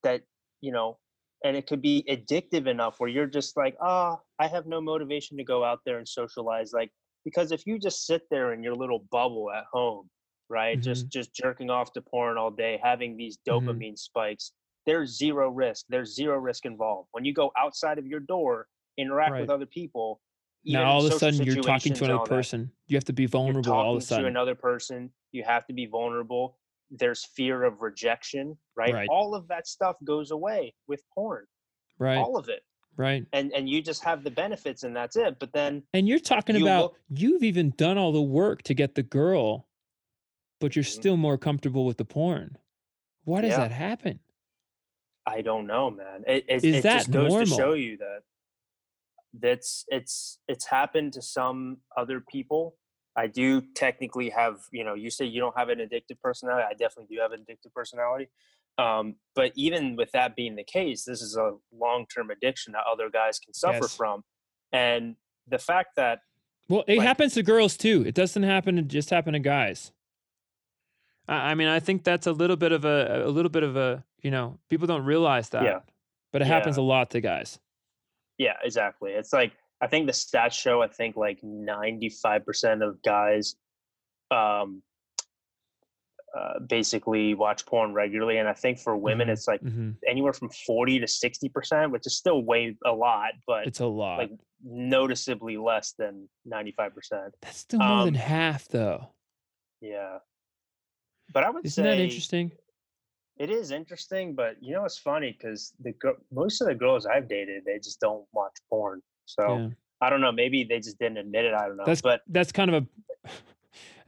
that 0.03 0.23
you 0.61 0.73
know 0.73 0.99
and 1.45 1.57
it 1.57 1.67
could 1.67 1.83
be 1.83 2.05
addictive 2.09 2.67
enough 2.67 2.97
where 2.99 3.09
you're 3.09 3.27
just 3.27 3.57
like 3.57 3.77
ah 3.81 4.17
oh, 4.17 4.23
i 4.39 4.47
have 4.47 4.67
no 4.67 4.81
motivation 4.81 5.37
to 5.37 5.45
go 5.45 5.65
out 5.65 5.81
there 5.85 5.99
and 5.99 6.09
socialize 6.09 6.73
like 6.73 6.91
because 7.25 7.53
if 7.53 7.67
you 7.67 7.79
just 7.79 8.07
sit 8.07 8.23
there 8.31 8.53
in 8.53 8.63
your 8.63 8.75
little 8.75 9.05
bubble 9.11 9.51
at 9.51 9.65
home 9.73 10.09
right 10.49 10.77
mm-hmm. 10.77 10.83
just 10.83 11.09
just 11.09 11.35
jerking 11.35 11.71
off 11.71 11.93
to 11.93 12.01
porn 12.01 12.37
all 12.37 12.51
day 12.51 12.79
having 12.83 13.17
these 13.17 13.39
mm-hmm. 13.39 13.69
dopamine 13.69 13.89
mm-hmm. 13.89 13.97
spikes 13.97 14.53
there's 14.87 15.17
zero 15.17 15.51
risk 15.51 15.87
there's 15.89 16.15
zero 16.15 16.39
risk 16.39 16.65
involved 16.65 17.09
when 17.13 17.25
you 17.25 17.33
go 17.33 17.51
outside 17.59 17.99
of 17.99 18.07
your 18.07 18.21
door 18.21 18.67
interact 18.99 19.33
right. 19.33 19.41
with 19.41 19.51
other 19.51 19.67
people 19.67 20.21
now 20.65 20.85
all 20.85 21.05
of 21.05 21.13
a 21.13 21.19
sudden 21.19 21.43
you're 21.43 21.63
talking 21.63 21.93
to 21.93 22.05
another 22.05 22.25
person 22.25 22.63
that, 22.63 22.71
you 22.87 22.97
have 22.97 23.05
to 23.05 23.13
be 23.13 23.27
vulnerable 23.27 23.73
all 23.73 23.97
of 23.97 24.03
a 24.03 24.05
sudden 24.05 24.25
to 24.25 24.29
another 24.29 24.55
person 24.55 25.11
you 25.33 25.43
have 25.43 25.67
to 25.67 25.73
be 25.73 25.87
vulnerable 25.87 26.59
there's 26.93 27.25
fear 27.25 27.65
of 27.65 27.81
rejection 27.83 28.57
right? 28.77 28.93
right 28.93 29.09
all 29.11 29.35
of 29.35 29.49
that 29.49 29.67
stuff 29.67 29.97
goes 30.05 30.31
away 30.31 30.75
with 30.87 31.03
porn 31.15 31.45
right 31.99 32.19
all 32.19 32.37
of 32.37 32.49
it 32.49 32.63
right 32.97 33.25
and 33.33 33.53
and 33.53 33.69
you 33.69 33.81
just 33.81 34.05
have 34.05 34.23
the 34.23 34.31
benefits 34.31 34.83
and 34.83 34.95
that's 34.95 35.17
it 35.17 35.39
but 35.39 35.53
then 35.53 35.83
and 35.95 36.07
you're 36.07 36.19
talking 36.19 36.57
you 36.57 36.63
about 36.63 36.83
look, 36.83 36.97
you've 37.09 37.43
even 37.43 37.73
done 37.77 37.97
all 37.97 38.13
the 38.13 38.23
work 38.23 38.63
to 38.63 38.75
get 38.75 38.95
the 38.95 39.03
girl 39.03 39.67
but 40.61 40.77
you're 40.77 40.85
mm-hmm. 40.85 41.01
still 41.01 41.17
more 41.17 41.39
comfortable 41.39 41.87
with 41.87 41.97
the 41.97 42.05
porn 42.05 42.57
why 43.25 43.41
does 43.41 43.51
yeah. 43.51 43.59
that 43.59 43.73
happen 43.73 44.21
i 45.27 45.41
don't 45.41 45.67
know 45.67 45.91
man 45.91 46.23
it, 46.27 46.45
it, 46.49 46.65
Is 46.65 46.77
it 46.77 46.83
that 46.83 46.99
just 46.99 47.11
goes 47.11 47.31
normal? 47.31 47.47
to 47.47 47.55
show 47.55 47.73
you 47.73 47.97
that 47.97 48.21
that's 49.41 49.85
it's 49.89 50.39
it's 50.47 50.67
happened 50.67 51.15
to 51.15 51.23
some 51.23 51.79
other 51.97 52.21
people 52.21 52.77
i 53.17 53.27
do 53.27 53.63
technically 53.75 54.31
have 54.31 54.59
you 54.71 54.85
know 54.85 54.95
you 54.95 55.11
say 55.11 55.25
you 55.25 55.41
don't 55.41 55.57
have 55.57 55.69
an 55.69 55.79
addictive 55.79 56.21
personality 56.23 56.67
i 56.69 56.75
definitely 56.75 57.15
do 57.15 57.21
have 57.21 57.33
an 57.33 57.41
addictive 57.41 57.73
personality 57.75 58.29
um, 58.79 59.17
but 59.35 59.53
even 59.55 59.97
with 59.97 60.11
that 60.13 60.35
being 60.35 60.57
the 60.57 60.65
case 60.65 61.05
this 61.05 61.21
is 61.21 61.37
a 61.37 61.53
long-term 61.79 62.31
addiction 62.31 62.73
that 62.73 62.85
other 62.91 63.11
guys 63.11 63.39
can 63.39 63.53
suffer 63.53 63.81
yes. 63.83 63.95
from 63.95 64.23
and 64.73 65.17
the 65.47 65.59
fact 65.59 65.91
that 65.97 66.21
well 66.69 66.83
it 66.87 66.99
like, 66.99 67.07
happens 67.07 67.35
to 67.35 67.43
girls 67.43 67.77
too 67.77 68.03
it 68.07 68.15
doesn't 68.15 68.45
happen 68.45 68.77
to 68.77 68.83
just 68.83 69.11
happen 69.11 69.35
to 69.35 69.39
guys 69.39 69.93
I, 71.29 71.51
I 71.51 71.55
mean 71.55 71.69
i 71.69 71.81
think 71.81 72.03
that's 72.03 72.27
a 72.27 72.33
little 72.33 72.57
bit 72.57 72.73
of 72.73 72.87
a 72.87 73.25
a 73.27 73.31
little 73.31 73.51
bit 73.51 73.63
of 73.63 73.77
a 73.77 74.05
you 74.23 74.31
know 74.31 74.59
people 74.71 74.87
don't 74.87 75.05
realize 75.05 75.51
that 75.51 75.65
yeah. 75.65 75.81
but 76.33 76.41
it 76.41 76.49
yeah. 76.49 76.55
happens 76.55 76.79
a 76.79 76.83
lot 76.83 77.11
to 77.11 77.21
guys 77.21 77.59
yeah, 78.39 78.55
exactly. 78.65 79.13
It's 79.13 79.33
like 79.33 79.53
I 79.83 79.89
think 79.89 80.07
the 80.07 80.13
stats 80.13 80.53
show 80.53 80.81
I 80.81 80.87
think 80.87 81.17
like 81.17 81.41
95% 81.43 82.87
of 82.87 83.03
guys 83.03 83.57
um 84.31 84.83
uh, 86.35 86.61
basically 86.67 87.35
watch 87.35 87.67
porn 87.67 87.93
regularly 87.93 88.39
and 88.39 88.49
i 88.49 88.55
think 88.55 88.79
for 88.79 88.97
women 88.97 89.27
mm-hmm. 89.27 89.33
it's 89.35 89.47
like 89.47 89.61
mm-hmm. 89.61 89.91
anywhere 90.09 90.33
from 90.33 90.49
40 90.49 91.01
to 91.01 91.05
60% 91.05 91.91
which 91.91 92.07
is 92.07 92.17
still 92.17 92.43
way 92.43 92.75
a 92.87 92.91
lot 92.91 93.33
but 93.47 93.67
it's 93.67 93.81
a 93.81 93.87
lot 93.87 94.17
like 94.17 94.31
noticeably 94.65 95.59
less 95.59 95.93
than 95.99 96.31
95% 96.51 97.33
that's 97.43 97.59
still 97.59 97.81
more 97.81 97.99
um, 97.99 98.05
than 98.07 98.15
half 98.15 98.67
though 98.69 99.11
yeah 99.83 100.17
but 101.35 101.45
i 101.45 101.51
would 101.51 101.67
isn't 101.67 101.85
say 101.85 101.91
that 101.91 102.03
interesting 102.03 102.51
it 103.39 103.51
is 103.51 103.71
interesting, 103.71 104.35
but 104.35 104.57
you 104.61 104.73
know 104.75 104.85
it's 104.85 104.99
funny 104.99 105.37
because 105.37 105.73
the 105.81 105.95
most 106.31 106.61
of 106.61 106.69
the 106.69 106.75
girls 106.75 107.07
I've 107.07 107.29
dated 107.29 107.65
they 107.65 107.79
just 107.79 108.01
don't 108.01 108.25
watch 108.33 108.57
porn. 108.69 109.01
So 109.39 109.57
yeah. 109.57 109.69
I 110.01 110.11
don't 110.11 110.21
know. 110.21 110.33
Maybe 110.33 110.65
they 110.65 110.79
just 110.79 110.99
didn't 110.99 111.19
admit 111.19 111.45
it. 111.45 111.55
I 111.55 111.67
don't 111.67 111.77
know. 111.77 111.85
That's 111.87 112.03
but 112.03 112.23
that's 112.29 112.53
kind 112.53 112.75
of 112.75 112.85
a. 112.85 113.29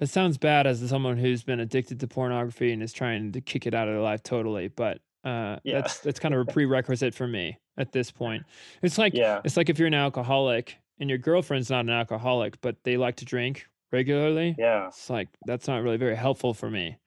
It 0.01 0.09
sounds 0.09 0.39
bad 0.39 0.67
as 0.67 0.87
someone 0.89 1.17
who's 1.17 1.45
been 1.45 1.61
addicted 1.61 2.01
to 2.01 2.09
pornography 2.09 2.73
and 2.73 2.83
is 2.83 2.93
trying 2.93 3.31
to 3.31 3.41
kick 3.41 3.65
it 3.65 3.75
out 3.75 3.87
of 3.87 3.95
their 3.95 4.03
life 4.03 4.25
totally, 4.25 4.67
but 4.67 4.99
uh, 5.25 5.59
yeah. 5.63 5.81
that's 5.81 6.01
that's 6.01 6.19
kind 6.19 6.35
of 6.35 6.41
a 6.41 6.45
prerequisite 6.53 7.15
for 7.15 7.29
me 7.29 7.59
at 7.77 7.93
this 7.93 8.11
point. 8.11 8.43
It's 8.83 8.99
like 8.99 9.15
yeah. 9.15 9.41
it's 9.45 9.57
like 9.57 9.69
if 9.69 9.79
you're 9.79 9.87
an 9.87 9.95
alcoholic 9.95 10.77
and 10.99 11.09
your 11.09 11.19
girlfriend's 11.19 11.71
not 11.71 11.81
an 11.81 11.91
alcoholic, 11.91 12.61
but 12.61 12.77
they 12.83 12.97
like 12.97 13.17
to 13.17 13.25
drink 13.25 13.69
regularly. 13.93 14.57
Yeah, 14.59 14.89
it's 14.89 15.09
like 15.09 15.29
that's 15.47 15.69
not 15.69 15.83
really 15.83 15.97
very 15.97 16.17
helpful 16.17 16.55
for 16.55 16.69
me. 16.69 16.99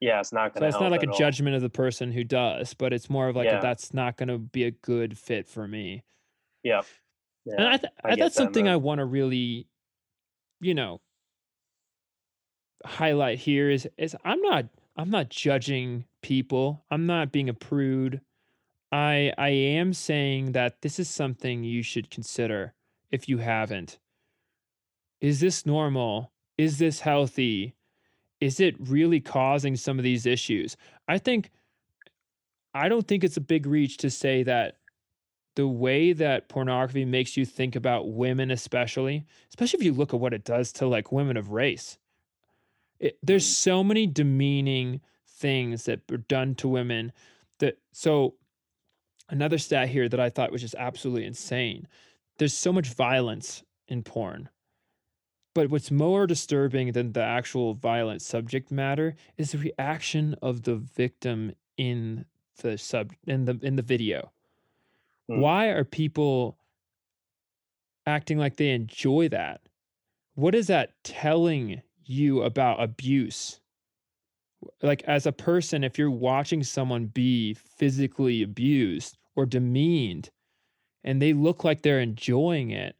Yeah, 0.00 0.20
it's 0.20 0.32
not 0.32 0.54
going 0.54 0.64
to. 0.64 0.72
So 0.72 0.78
it's 0.78 0.82
not 0.82 0.90
like 0.90 1.02
a 1.02 1.10
all. 1.10 1.18
judgment 1.18 1.56
of 1.56 1.62
the 1.62 1.70
person 1.70 2.10
who 2.10 2.24
does, 2.24 2.74
but 2.74 2.92
it's 2.92 3.10
more 3.10 3.28
of 3.28 3.36
like 3.36 3.46
yeah. 3.46 3.58
a, 3.58 3.62
that's 3.62 3.92
not 3.92 4.16
going 4.16 4.30
to 4.30 4.38
be 4.38 4.64
a 4.64 4.70
good 4.70 5.18
fit 5.18 5.46
for 5.46 5.68
me. 5.68 6.02
Yeah. 6.62 6.80
Yeah 7.44 7.54
and 7.58 7.66
I, 7.66 7.76
th- 7.76 7.92
I 8.04 8.16
that's 8.16 8.34
something 8.34 8.64
man. 8.64 8.74
I 8.74 8.76
want 8.76 8.98
to 8.98 9.04
really, 9.04 9.66
you 10.60 10.74
know, 10.74 11.00
highlight 12.84 13.38
here 13.38 13.70
is 13.70 13.88
is 13.98 14.16
I'm 14.24 14.40
not 14.40 14.66
I'm 14.96 15.10
not 15.10 15.28
judging 15.28 16.04
people. 16.22 16.84
I'm 16.90 17.06
not 17.06 17.32
being 17.32 17.48
a 17.48 17.54
prude. 17.54 18.20
I 18.92 19.32
I 19.38 19.48
am 19.48 19.92
saying 19.92 20.52
that 20.52 20.82
this 20.82 20.98
is 20.98 21.08
something 21.08 21.64
you 21.64 21.82
should 21.82 22.10
consider 22.10 22.74
if 23.10 23.28
you 23.28 23.38
haven't. 23.38 23.98
Is 25.20 25.40
this 25.40 25.66
normal? 25.66 26.32
Is 26.56 26.78
this 26.78 27.00
healthy? 27.00 27.74
is 28.40 28.58
it 28.58 28.74
really 28.78 29.20
causing 29.20 29.76
some 29.76 29.98
of 29.98 30.02
these 30.02 30.26
issues? 30.26 30.76
I 31.06 31.18
think 31.18 31.50
I 32.72 32.88
don't 32.88 33.06
think 33.06 33.24
it's 33.24 33.36
a 33.36 33.42
big 33.42 33.66
reach 33.66 33.98
to 33.98 34.10
say 34.10 34.42
that 34.44 34.76
the 35.56 35.66
way 35.66 36.12
that 36.12 36.48
pornography 36.48 37.04
makes 37.04 37.36
you 37.36 37.44
think 37.44 37.76
about 37.76 38.12
women 38.12 38.50
especially, 38.50 39.24
especially 39.48 39.78
if 39.78 39.84
you 39.84 39.92
look 39.92 40.14
at 40.14 40.20
what 40.20 40.34
it 40.34 40.44
does 40.44 40.72
to 40.72 40.86
like 40.86 41.12
women 41.12 41.36
of 41.36 41.50
race. 41.50 41.98
It, 42.98 43.18
there's 43.22 43.46
mm. 43.46 43.54
so 43.54 43.84
many 43.84 44.06
demeaning 44.06 45.00
things 45.26 45.84
that 45.84 46.00
are 46.10 46.18
done 46.18 46.54
to 46.56 46.68
women 46.68 47.12
that 47.58 47.78
so 47.92 48.34
another 49.28 49.58
stat 49.58 49.88
here 49.88 50.08
that 50.08 50.20
I 50.20 50.30
thought 50.30 50.52
was 50.52 50.60
just 50.60 50.74
absolutely 50.78 51.24
insane. 51.24 51.88
There's 52.38 52.54
so 52.54 52.72
much 52.72 52.88
violence 52.88 53.62
in 53.88 54.02
porn 54.02 54.48
but 55.54 55.70
what's 55.70 55.90
more 55.90 56.26
disturbing 56.26 56.92
than 56.92 57.12
the 57.12 57.22
actual 57.22 57.74
violent 57.74 58.22
subject 58.22 58.70
matter 58.70 59.14
is 59.36 59.52
the 59.52 59.58
reaction 59.58 60.36
of 60.40 60.62
the 60.62 60.76
victim 60.76 61.52
in 61.76 62.24
the 62.62 62.78
sub 62.78 63.12
in 63.26 63.46
the 63.46 63.58
in 63.62 63.76
the 63.76 63.82
video. 63.82 64.32
Hmm. 65.30 65.40
Why 65.40 65.66
are 65.68 65.84
people 65.84 66.58
acting 68.06 68.38
like 68.38 68.56
they 68.56 68.70
enjoy 68.70 69.28
that? 69.30 69.60
What 70.34 70.54
is 70.54 70.66
that 70.68 70.92
telling 71.04 71.82
you 72.04 72.42
about 72.42 72.82
abuse? 72.82 73.60
Like 74.82 75.02
as 75.04 75.26
a 75.26 75.32
person 75.32 75.84
if 75.84 75.98
you're 75.98 76.10
watching 76.10 76.62
someone 76.62 77.06
be 77.06 77.54
physically 77.54 78.42
abused 78.42 79.16
or 79.36 79.46
demeaned 79.46 80.30
and 81.04 81.20
they 81.20 81.32
look 81.32 81.64
like 81.64 81.82
they're 81.82 82.00
enjoying 82.00 82.70
it, 82.70 82.96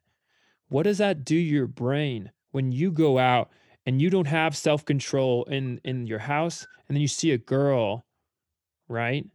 what 0.69 0.85
does 0.85 0.99
that 0.99 1.25
do 1.25 1.37
your 1.37 1.67
brain? 1.67 2.31
when 2.53 2.73
you 2.73 2.91
go 2.91 3.19
out 3.19 3.51
and 3.87 4.01
you 4.01 4.11
don't 4.11 4.27
have 4.27 4.57
self-control 4.57 5.45
in 5.45 5.81
in 5.85 6.07
your 6.07 6.19
house 6.19 6.67
and 6.89 6.97
then 6.97 7.01
you 7.03 7.09
see 7.09 7.33
a 7.33 7.39
girl 7.39 8.05
right 8.89 9.27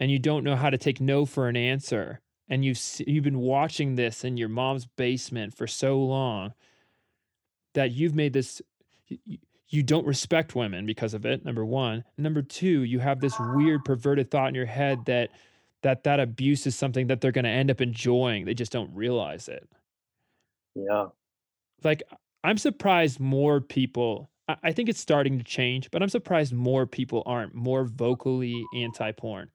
and 0.00 0.10
you 0.10 0.18
don't 0.18 0.44
know 0.44 0.56
how 0.56 0.70
to 0.70 0.78
take 0.78 1.00
no 1.00 1.24
for 1.24 1.48
an 1.48 1.56
answer 1.56 2.20
and 2.48 2.64
you've 2.64 2.80
you've 3.06 3.24
been 3.24 3.38
watching 3.38 3.94
this 3.94 4.24
in 4.24 4.36
your 4.36 4.48
mom's 4.48 4.86
basement 4.86 5.54
for 5.54 5.66
so 5.66 5.98
long 5.98 6.52
that 7.74 7.92
you've 7.92 8.14
made 8.14 8.32
this 8.32 8.60
you, 9.06 9.38
you 9.68 9.82
don't 9.84 10.06
respect 10.06 10.56
women 10.56 10.84
because 10.84 11.14
of 11.14 11.24
it 11.24 11.44
number 11.44 11.64
1 11.64 12.02
number 12.18 12.42
2 12.42 12.82
you 12.82 12.98
have 12.98 13.20
this 13.20 13.34
weird 13.54 13.84
perverted 13.84 14.30
thought 14.30 14.48
in 14.48 14.54
your 14.54 14.66
head 14.66 14.98
that 15.06 15.30
that 15.82 16.02
that 16.02 16.18
abuse 16.18 16.66
is 16.66 16.74
something 16.74 17.06
that 17.06 17.20
they're 17.20 17.32
going 17.32 17.44
to 17.44 17.50
end 17.50 17.70
up 17.70 17.80
enjoying 17.80 18.44
they 18.44 18.54
just 18.54 18.72
don't 18.72 18.92
realize 18.92 19.48
it 19.48 19.68
yeah 20.74 21.06
like 21.84 22.02
I'm 22.42 22.58
surprised 22.58 23.20
more 23.20 23.60
people. 23.60 24.30
I 24.64 24.72
think 24.72 24.88
it's 24.88 25.00
starting 25.00 25.38
to 25.38 25.44
change, 25.44 25.90
but 25.90 26.02
I'm 26.02 26.08
surprised 26.08 26.52
more 26.52 26.84
people 26.84 27.22
aren't 27.24 27.54
more 27.54 27.84
vocally 27.84 28.64
anti-porn. 28.74 29.48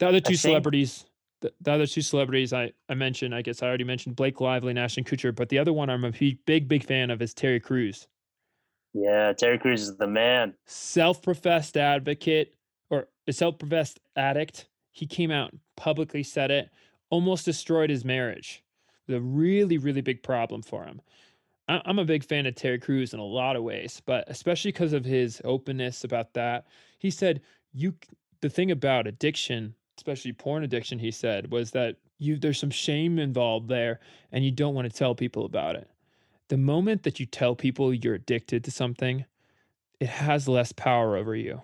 The 0.00 0.08
other 0.08 0.20
two 0.20 0.34
celebrities, 0.34 1.04
the, 1.42 1.52
the, 1.60 1.72
other 1.72 1.86
two 1.86 2.00
celebrities 2.00 2.54
I, 2.54 2.72
I 2.88 2.94
mentioned, 2.94 3.34
I 3.34 3.42
guess 3.42 3.62
I 3.62 3.66
already 3.68 3.84
mentioned 3.84 4.16
Blake 4.16 4.40
Lively 4.40 4.70
and 4.70 4.78
Ashton 4.78 5.04
Kutcher, 5.04 5.34
but 5.34 5.50
the 5.50 5.58
other 5.58 5.74
one 5.74 5.90
I'm 5.90 6.06
a 6.06 6.10
big, 6.46 6.68
big 6.68 6.84
fan 6.84 7.10
of 7.10 7.20
is 7.20 7.34
Terry 7.34 7.60
Crews. 7.60 8.08
Yeah, 8.94 9.34
Terry 9.34 9.58
Crews 9.58 9.82
is 9.82 9.96
the 9.98 10.06
man. 10.06 10.54
Self-professed 10.66 11.76
advocate 11.76 12.54
or 12.88 13.08
a 13.28 13.32
self-professed 13.32 14.00
addict. 14.16 14.68
He 14.90 15.06
came 15.06 15.30
out 15.30 15.54
publicly 15.76 16.22
said 16.22 16.50
it, 16.50 16.70
almost 17.10 17.44
destroyed 17.44 17.90
his 17.90 18.04
marriage. 18.04 18.64
The 19.06 19.20
really, 19.20 19.76
really 19.76 20.00
big 20.00 20.22
problem 20.22 20.62
for 20.62 20.84
him. 20.84 21.02
I'm 21.68 21.98
a 21.98 22.04
big 22.06 22.24
fan 22.24 22.46
of 22.46 22.54
Terry 22.54 22.78
Crews 22.78 23.12
in 23.12 23.20
a 23.20 23.24
lot 23.24 23.54
of 23.54 23.62
ways, 23.62 24.02
but 24.04 24.24
especially 24.28 24.72
because 24.72 24.94
of 24.94 25.04
his 25.04 25.40
openness 25.44 26.04
about 26.04 26.32
that. 26.34 26.66
He 26.98 27.10
said, 27.10 27.42
"You, 27.72 27.94
the 28.40 28.50
thing 28.50 28.72
about 28.72 29.06
addiction, 29.06 29.74
especially 30.00 30.32
porn 30.32 30.64
addiction, 30.64 30.98
he 30.98 31.10
said, 31.10 31.50
was 31.50 31.72
that 31.72 31.96
you 32.18 32.38
there's 32.38 32.58
some 32.58 32.70
shame 32.70 33.18
involved 33.18 33.68
there 33.68 34.00
and 34.32 34.42
you 34.42 34.50
don't 34.50 34.74
want 34.74 34.90
to 34.90 34.98
tell 34.98 35.14
people 35.14 35.44
about 35.44 35.76
it. 35.76 35.90
The 36.48 36.56
moment 36.56 37.02
that 37.02 37.20
you 37.20 37.26
tell 37.26 37.54
people 37.54 37.92
you're 37.92 38.14
addicted 38.14 38.64
to 38.64 38.70
something, 38.70 39.26
it 40.00 40.08
has 40.08 40.48
less 40.48 40.72
power 40.72 41.18
over 41.18 41.36
you. 41.36 41.60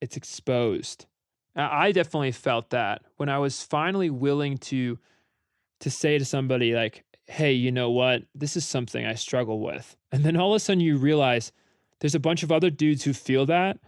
It's 0.00 0.16
exposed. 0.16 1.06
I 1.54 1.92
definitely 1.92 2.32
felt 2.32 2.70
that 2.70 3.02
when 3.18 3.28
I 3.28 3.38
was 3.38 3.62
finally 3.62 4.10
willing 4.10 4.58
to 4.58 4.98
to 5.78 5.90
say 5.90 6.18
to 6.18 6.24
somebody 6.24 6.74
like, 6.74 7.04
"Hey, 7.26 7.52
you 7.52 7.70
know 7.70 7.90
what? 7.90 8.24
This 8.34 8.56
is 8.56 8.64
something 8.64 9.06
I 9.06 9.14
struggle 9.14 9.60
with." 9.60 9.96
And 10.10 10.24
then 10.24 10.36
all 10.36 10.52
of 10.52 10.56
a 10.56 10.60
sudden 10.60 10.80
you 10.80 10.96
realize 10.96 11.52
there's 12.00 12.16
a 12.16 12.20
bunch 12.20 12.42
of 12.42 12.50
other 12.50 12.68
dudes 12.68 13.04
who 13.04 13.12
feel 13.12 13.46
that 13.46 13.78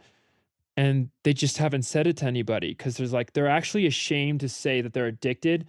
and 0.79 1.11
they 1.25 1.33
just 1.33 1.59
haven't 1.59 1.83
said 1.83 2.07
it 2.07 2.17
to 2.19 2.25
anybody 2.25 2.69
because 2.69 2.97
there's 2.97 3.13
like 3.13 3.33
they're 3.33 3.49
actually 3.49 3.85
ashamed 3.87 4.39
to 4.39 4.49
say 4.49 4.81
that 4.81 4.93
they're 4.93 5.07
addicted 5.07 5.67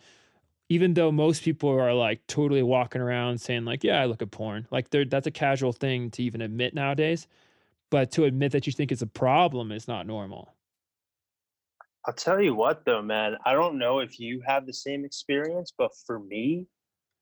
even 0.69 0.93
though 0.93 1.11
most 1.11 1.41
people 1.41 1.67
are 1.67 1.93
like 1.95 2.25
totally 2.27 2.61
walking 2.61 3.01
around 3.01 3.41
saying 3.41 3.65
like 3.65 3.83
yeah 3.83 3.99
i 3.99 4.05
look 4.05 4.21
at 4.21 4.29
porn 4.29 4.67
like 4.69 4.91
they're 4.91 5.05
that's 5.05 5.25
a 5.25 5.31
casual 5.31 5.73
thing 5.73 6.11
to 6.11 6.21
even 6.21 6.41
admit 6.41 6.75
nowadays 6.75 7.27
but 7.89 8.11
to 8.11 8.25
admit 8.25 8.51
that 8.51 8.67
you 8.67 8.71
think 8.71 8.91
it's 8.91 9.01
a 9.01 9.07
problem 9.07 9.71
is 9.71 9.87
not 9.87 10.05
normal 10.05 10.53
I'll 12.05 12.13
tell 12.13 12.41
you 12.41 12.55
what 12.55 12.85
though, 12.85 13.01
man. 13.01 13.35
I 13.45 13.53
don't 13.53 13.77
know 13.77 13.99
if 13.99 14.19
you 14.19 14.41
have 14.47 14.65
the 14.65 14.73
same 14.73 15.03
experience, 15.03 15.73
but 15.77 15.91
for 16.07 16.17
me, 16.17 16.65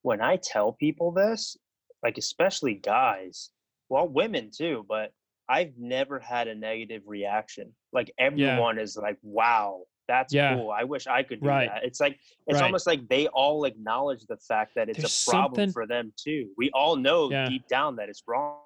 when 0.03 0.21
I 0.21 0.37
tell 0.37 0.71
people 0.71 1.11
this, 1.11 1.57
like 2.03 2.17
especially 2.19 2.75
guys, 2.75 3.49
well, 3.89 4.07
women 4.07 4.51
too, 4.55 4.85
but 4.87 5.11
I've 5.49 5.73
never 5.77 6.19
had 6.19 6.47
a 6.47 6.55
negative 6.55 7.03
reaction. 7.05 7.73
Like 7.93 8.11
everyone 8.17 8.77
yeah. 8.77 8.83
is 8.83 8.97
like, 8.97 9.17
"Wow, 9.21 9.83
that's 10.07 10.33
yeah. 10.33 10.55
cool. 10.55 10.71
I 10.71 10.83
wish 10.83 11.07
I 11.07 11.23
could 11.23 11.41
do 11.41 11.47
right. 11.47 11.69
that." 11.69 11.83
It's 11.83 11.99
like 11.99 12.19
it's 12.45 12.59
right. 12.59 12.65
almost 12.65 12.87
like 12.87 13.07
they 13.07 13.27
all 13.27 13.65
acknowledge 13.65 14.25
the 14.27 14.37
fact 14.37 14.75
that 14.75 14.89
it's 14.89 14.99
There's 14.99 15.27
a 15.27 15.31
problem 15.31 15.53
something... 15.53 15.73
for 15.73 15.87
them 15.87 16.13
too. 16.17 16.49
We 16.57 16.69
all 16.73 16.95
know 16.95 17.31
yeah. 17.31 17.47
deep 17.47 17.67
down 17.67 17.95
that 17.97 18.09
it's 18.09 18.23
wrong. 18.27 18.59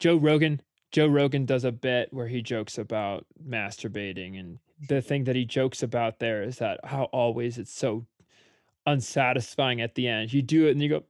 Joe 0.00 0.16
Rogan, 0.16 0.60
Joe 0.90 1.06
Rogan 1.06 1.46
does 1.46 1.64
a 1.64 1.72
bit 1.72 2.12
where 2.12 2.28
he 2.28 2.42
jokes 2.42 2.78
about 2.78 3.26
masturbating 3.48 4.38
and 4.38 4.58
the 4.88 5.00
thing 5.00 5.24
that 5.24 5.36
he 5.36 5.44
jokes 5.44 5.82
about 5.82 6.18
there 6.18 6.42
is 6.42 6.58
that 6.58 6.80
how 6.84 7.04
always 7.04 7.58
it's 7.58 7.72
so 7.72 8.04
unsatisfying 8.86 9.80
at 9.80 9.94
the 9.94 10.08
end. 10.08 10.32
You 10.32 10.42
do 10.42 10.66
it 10.66 10.72
and 10.72 10.82
you 10.82 10.88
go, 10.88 11.04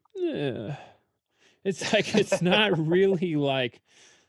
it's 1.65 1.93
like 1.93 2.15
it's 2.15 2.43
not 2.43 2.77
really 2.87 3.37
like 3.37 3.81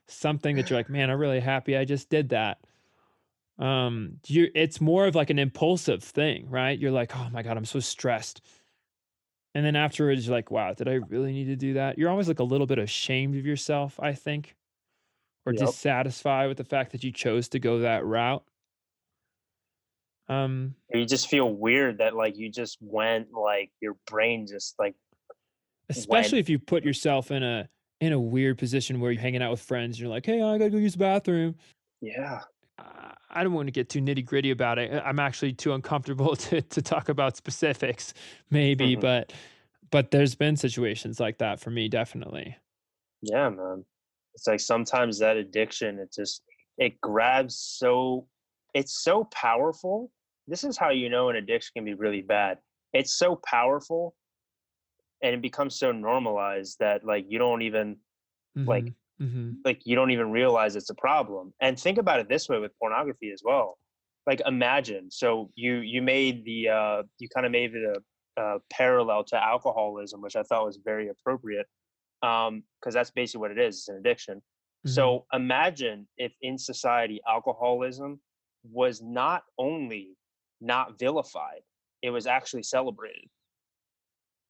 something 0.07 0.55
that 0.55 0.69
you're 0.69 0.79
like, 0.79 0.89
man, 0.89 1.09
I'm 1.09 1.19
really 1.19 1.39
happy 1.39 1.77
I 1.77 1.85
just 1.85 2.09
did 2.09 2.29
that. 2.29 2.59
Um, 3.59 4.19
you 4.25 4.49
it's 4.55 4.81
more 4.81 5.05
of 5.05 5.15
like 5.15 5.29
an 5.29 5.39
impulsive 5.39 6.03
thing, 6.03 6.49
right? 6.49 6.77
You're 6.77 6.91
like, 6.91 7.15
oh 7.15 7.29
my 7.31 7.43
god, 7.43 7.57
I'm 7.57 7.65
so 7.65 7.79
stressed. 7.79 8.41
And 9.55 9.63
then 9.63 9.75
afterwards, 9.75 10.25
you're 10.25 10.35
like, 10.35 10.49
wow, 10.49 10.73
did 10.73 10.87
I 10.87 10.93
really 10.93 11.31
need 11.31 11.45
to 11.45 11.55
do 11.55 11.73
that? 11.75 11.97
You're 11.97 12.09
always 12.09 12.27
like 12.27 12.39
a 12.39 12.43
little 12.43 12.65
bit 12.65 12.79
ashamed 12.79 13.35
of 13.35 13.45
yourself, 13.45 13.99
I 13.99 14.13
think, 14.13 14.55
or 15.45 15.53
yep. 15.53 15.67
dissatisfied 15.67 16.47
with 16.47 16.57
the 16.57 16.63
fact 16.63 16.91
that 16.93 17.03
you 17.03 17.11
chose 17.11 17.49
to 17.49 17.59
go 17.59 17.79
that 17.79 18.03
route. 18.03 18.43
Um, 20.27 20.73
you 20.91 21.05
just 21.05 21.27
feel 21.27 21.53
weird 21.53 21.99
that 21.99 22.15
like 22.15 22.37
you 22.37 22.49
just 22.49 22.77
went 22.81 23.33
like 23.33 23.71
your 23.81 23.95
brain 24.07 24.47
just 24.47 24.75
like 24.79 24.95
especially 25.89 26.37
went. 26.37 26.45
if 26.45 26.49
you 26.49 26.59
put 26.59 26.83
yourself 26.83 27.29
in 27.29 27.43
a 27.43 27.69
in 28.01 28.13
a 28.13 28.19
weird 28.19 28.57
position 28.57 28.99
where 28.99 29.11
you're 29.11 29.21
hanging 29.21 29.41
out 29.41 29.51
with 29.51 29.61
friends 29.61 29.95
and 29.95 29.99
you're 29.99 30.09
like, 30.09 30.25
"Hey, 30.25 30.41
I 30.41 30.57
got 30.57 30.65
to 30.65 30.69
go 30.69 30.77
use 30.77 30.93
the 30.93 30.99
bathroom." 30.99 31.55
Yeah. 32.01 32.41
I 33.35 33.43
don't 33.43 33.53
want 33.53 33.67
to 33.67 33.71
get 33.71 33.89
too 33.89 33.99
nitty 33.99 34.25
gritty 34.25 34.51
about 34.51 34.77
it. 34.77 35.01
I'm 35.03 35.19
actually 35.19 35.53
too 35.53 35.73
uncomfortable 35.73 36.35
to 36.47 36.61
to 36.61 36.81
talk 36.81 37.09
about 37.09 37.35
specifics, 37.35 38.13
maybe, 38.49 38.93
mm-hmm. 38.93 39.01
but 39.01 39.33
but 39.91 40.11
there's 40.11 40.35
been 40.35 40.55
situations 40.55 41.19
like 41.19 41.39
that 41.39 41.59
for 41.59 41.69
me, 41.69 41.87
definitely. 41.87 42.55
Yeah, 43.21 43.49
man. 43.49 43.85
It's 44.35 44.47
like 44.47 44.59
sometimes 44.59 45.19
that 45.19 45.37
addiction, 45.37 45.99
it 45.99 46.13
just 46.13 46.43
it 46.77 46.99
grabs 47.01 47.55
so 47.55 48.27
it's 48.73 49.03
so 49.03 49.25
powerful. 49.25 50.11
This 50.47 50.63
is 50.63 50.77
how 50.77 50.89
you 50.89 51.09
know 51.09 51.29
an 51.29 51.35
addiction 51.35 51.71
can 51.75 51.85
be 51.85 51.93
really 51.93 52.21
bad. 52.21 52.57
It's 52.93 53.13
so 53.13 53.39
powerful 53.45 54.15
and 55.23 55.33
it 55.33 55.41
becomes 55.41 55.79
so 55.79 55.91
normalized 55.91 56.77
that 56.79 57.03
like 57.03 57.25
you 57.27 57.39
don't 57.39 57.61
even 57.61 57.95
mm-hmm. 58.57 58.67
like 58.67 58.93
mm-hmm. 59.21 59.51
like 59.65 59.81
you 59.85 59.95
don't 59.95 60.11
even 60.11 60.29
realize 60.31 60.75
it's 60.75 60.89
a 60.89 60.95
problem. 60.95 61.53
And 61.61 61.79
think 61.79 61.97
about 61.97 62.19
it 62.19 62.29
this 62.29 62.49
way 62.49 62.59
with 62.59 62.77
pornography 62.77 63.31
as 63.31 63.41
well. 63.43 63.77
Like 64.27 64.41
imagine, 64.45 65.09
so 65.09 65.49
you 65.55 65.75
you 65.77 66.01
made 66.01 66.45
the 66.45 66.69
uh 66.69 67.03
you 67.19 67.29
kind 67.33 67.45
of 67.45 67.51
made 67.51 67.73
it 67.73 67.83
a, 68.37 68.41
a 68.41 68.59
parallel 68.69 69.23
to 69.25 69.41
alcoholism, 69.41 70.21
which 70.21 70.35
I 70.35 70.43
thought 70.43 70.65
was 70.65 70.79
very 70.83 71.09
appropriate. 71.09 71.65
Um, 72.21 72.63
because 72.79 72.93
that's 72.93 73.11
basically 73.11 73.41
what 73.41 73.51
it 73.51 73.59
is, 73.59 73.79
it's 73.79 73.89
an 73.89 73.97
addiction. 73.97 74.37
Mm-hmm. 74.37 74.91
So 74.91 75.25
imagine 75.33 76.07
if 76.17 76.33
in 76.41 76.57
society 76.57 77.21
alcoholism 77.27 78.19
was 78.63 79.01
not 79.01 79.43
only 79.57 80.17
not 80.61 80.97
vilified, 80.99 81.61
it 82.01 82.11
was 82.11 82.27
actually 82.27 82.63
celebrated. 82.63 83.29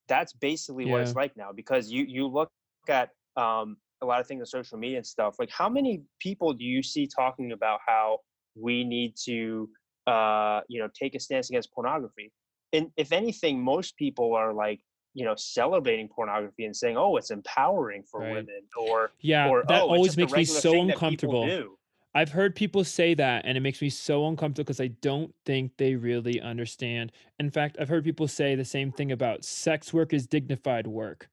That's 0.08 0.32
basically 0.32 0.86
yeah. 0.86 0.92
what 0.92 1.00
it's 1.02 1.14
like 1.14 1.36
now 1.36 1.50
because 1.52 1.90
you 1.90 2.04
you 2.04 2.26
look 2.26 2.50
at 2.88 3.10
um, 3.36 3.76
a 4.02 4.06
lot 4.06 4.20
of 4.20 4.26
things 4.26 4.40
on 4.40 4.46
social 4.46 4.78
media 4.78 4.98
and 4.98 5.06
stuff. 5.06 5.36
Like, 5.38 5.50
how 5.50 5.68
many 5.68 6.02
people 6.20 6.52
do 6.52 6.64
you 6.64 6.82
see 6.82 7.06
talking 7.06 7.52
about 7.52 7.80
how 7.86 8.18
we 8.54 8.84
need 8.84 9.14
to, 9.24 9.68
uh, 10.06 10.60
you 10.68 10.80
know, 10.80 10.88
take 10.94 11.14
a 11.14 11.20
stance 11.20 11.50
against 11.50 11.72
pornography? 11.72 12.32
And 12.72 12.90
if 12.96 13.12
anything, 13.12 13.62
most 13.62 13.96
people 13.96 14.34
are 14.34 14.52
like, 14.52 14.80
you 15.14 15.24
know, 15.24 15.34
celebrating 15.36 16.08
pornography 16.08 16.64
and 16.64 16.76
saying, 16.76 16.96
"Oh, 16.96 17.16
it's 17.16 17.30
empowering 17.30 18.02
for 18.02 18.20
right. 18.20 18.32
women," 18.32 18.62
or 18.76 19.12
yeah, 19.20 19.48
or, 19.48 19.64
that 19.68 19.82
oh, 19.82 19.88
always 19.88 20.16
makes 20.16 20.32
me 20.32 20.44
so 20.44 20.80
uncomfortable. 20.80 21.76
I've 22.14 22.30
heard 22.30 22.54
people 22.54 22.84
say 22.84 23.14
that, 23.14 23.44
and 23.44 23.56
it 23.56 23.60
makes 23.60 23.82
me 23.82 23.90
so 23.90 24.26
uncomfortable 24.28 24.64
because 24.64 24.80
I 24.80 24.88
don't 24.88 25.34
think 25.44 25.72
they 25.76 25.96
really 25.96 26.40
understand. 26.40 27.10
In 27.40 27.50
fact, 27.50 27.76
I've 27.80 27.88
heard 27.88 28.04
people 28.04 28.28
say 28.28 28.54
the 28.54 28.64
same 28.64 28.92
thing 28.92 29.10
about 29.10 29.44
sex 29.44 29.92
work 29.92 30.12
is 30.12 30.26
dignified 30.26 30.86
work. 30.86 31.28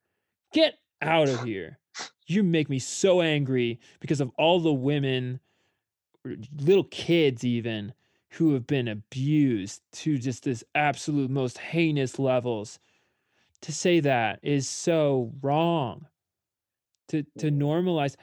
Get 0.54 0.80
out 1.02 1.30
of 1.30 1.44
here. 1.44 1.78
You 2.26 2.42
make 2.42 2.70
me 2.70 2.80
so 2.80 3.22
angry 3.22 3.80
because 4.00 4.22
of 4.22 4.32
all 4.38 4.60
the 4.60 4.74
women, 4.74 5.40
little 6.60 6.86
kids 6.86 7.44
even, 7.44 7.94
who 8.30 8.54
have 8.54 8.66
been 8.66 8.88
abused 8.88 9.82
to 9.92 10.18
just 10.18 10.44
this 10.44 10.64
absolute 10.74 11.30
most 11.30 11.58
heinous 11.58 12.18
levels. 12.18 12.80
To 13.62 13.72
say 13.72 14.00
that 14.00 14.40
is 14.42 14.68
so 14.68 15.32
wrong. 15.42 16.08
To 17.10 17.24
to 17.40 17.52
normalize 17.52 18.16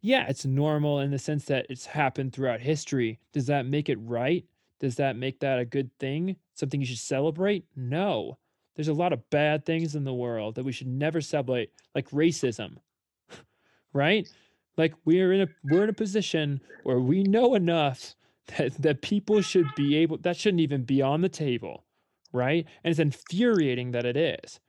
yeah, 0.00 0.26
it's 0.28 0.44
normal 0.44 1.00
in 1.00 1.10
the 1.10 1.18
sense 1.18 1.44
that 1.46 1.66
it's 1.68 1.86
happened 1.86 2.32
throughout 2.32 2.60
history. 2.60 3.18
Does 3.32 3.46
that 3.46 3.66
make 3.66 3.88
it 3.88 3.98
right? 4.00 4.44
Does 4.80 4.96
that 4.96 5.16
make 5.16 5.40
that 5.40 5.58
a 5.58 5.64
good 5.64 5.90
thing? 5.98 6.36
Something 6.54 6.80
you 6.80 6.86
should 6.86 6.98
celebrate? 6.98 7.64
No. 7.74 8.38
There's 8.76 8.88
a 8.88 8.92
lot 8.92 9.12
of 9.12 9.28
bad 9.30 9.66
things 9.66 9.96
in 9.96 10.04
the 10.04 10.14
world 10.14 10.54
that 10.54 10.64
we 10.64 10.70
should 10.70 10.86
never 10.86 11.20
celebrate, 11.20 11.72
like 11.96 12.08
racism. 12.10 12.76
right? 13.92 14.28
Like 14.76 14.94
we're 15.04 15.32
in 15.32 15.40
a 15.40 15.48
we're 15.64 15.82
in 15.82 15.90
a 15.90 15.94
position 15.94 16.60
where 16.84 17.00
we 17.00 17.24
know 17.24 17.56
enough 17.56 18.14
that 18.56 18.80
that 18.80 19.02
people 19.02 19.42
should 19.42 19.74
be 19.74 19.96
able 19.96 20.18
that 20.18 20.36
shouldn't 20.36 20.60
even 20.60 20.84
be 20.84 21.02
on 21.02 21.22
the 21.22 21.28
table, 21.28 21.84
right? 22.32 22.64
And 22.84 22.92
it's 22.92 23.00
infuriating 23.00 23.90
that 23.90 24.06
it 24.06 24.16
is 24.16 24.60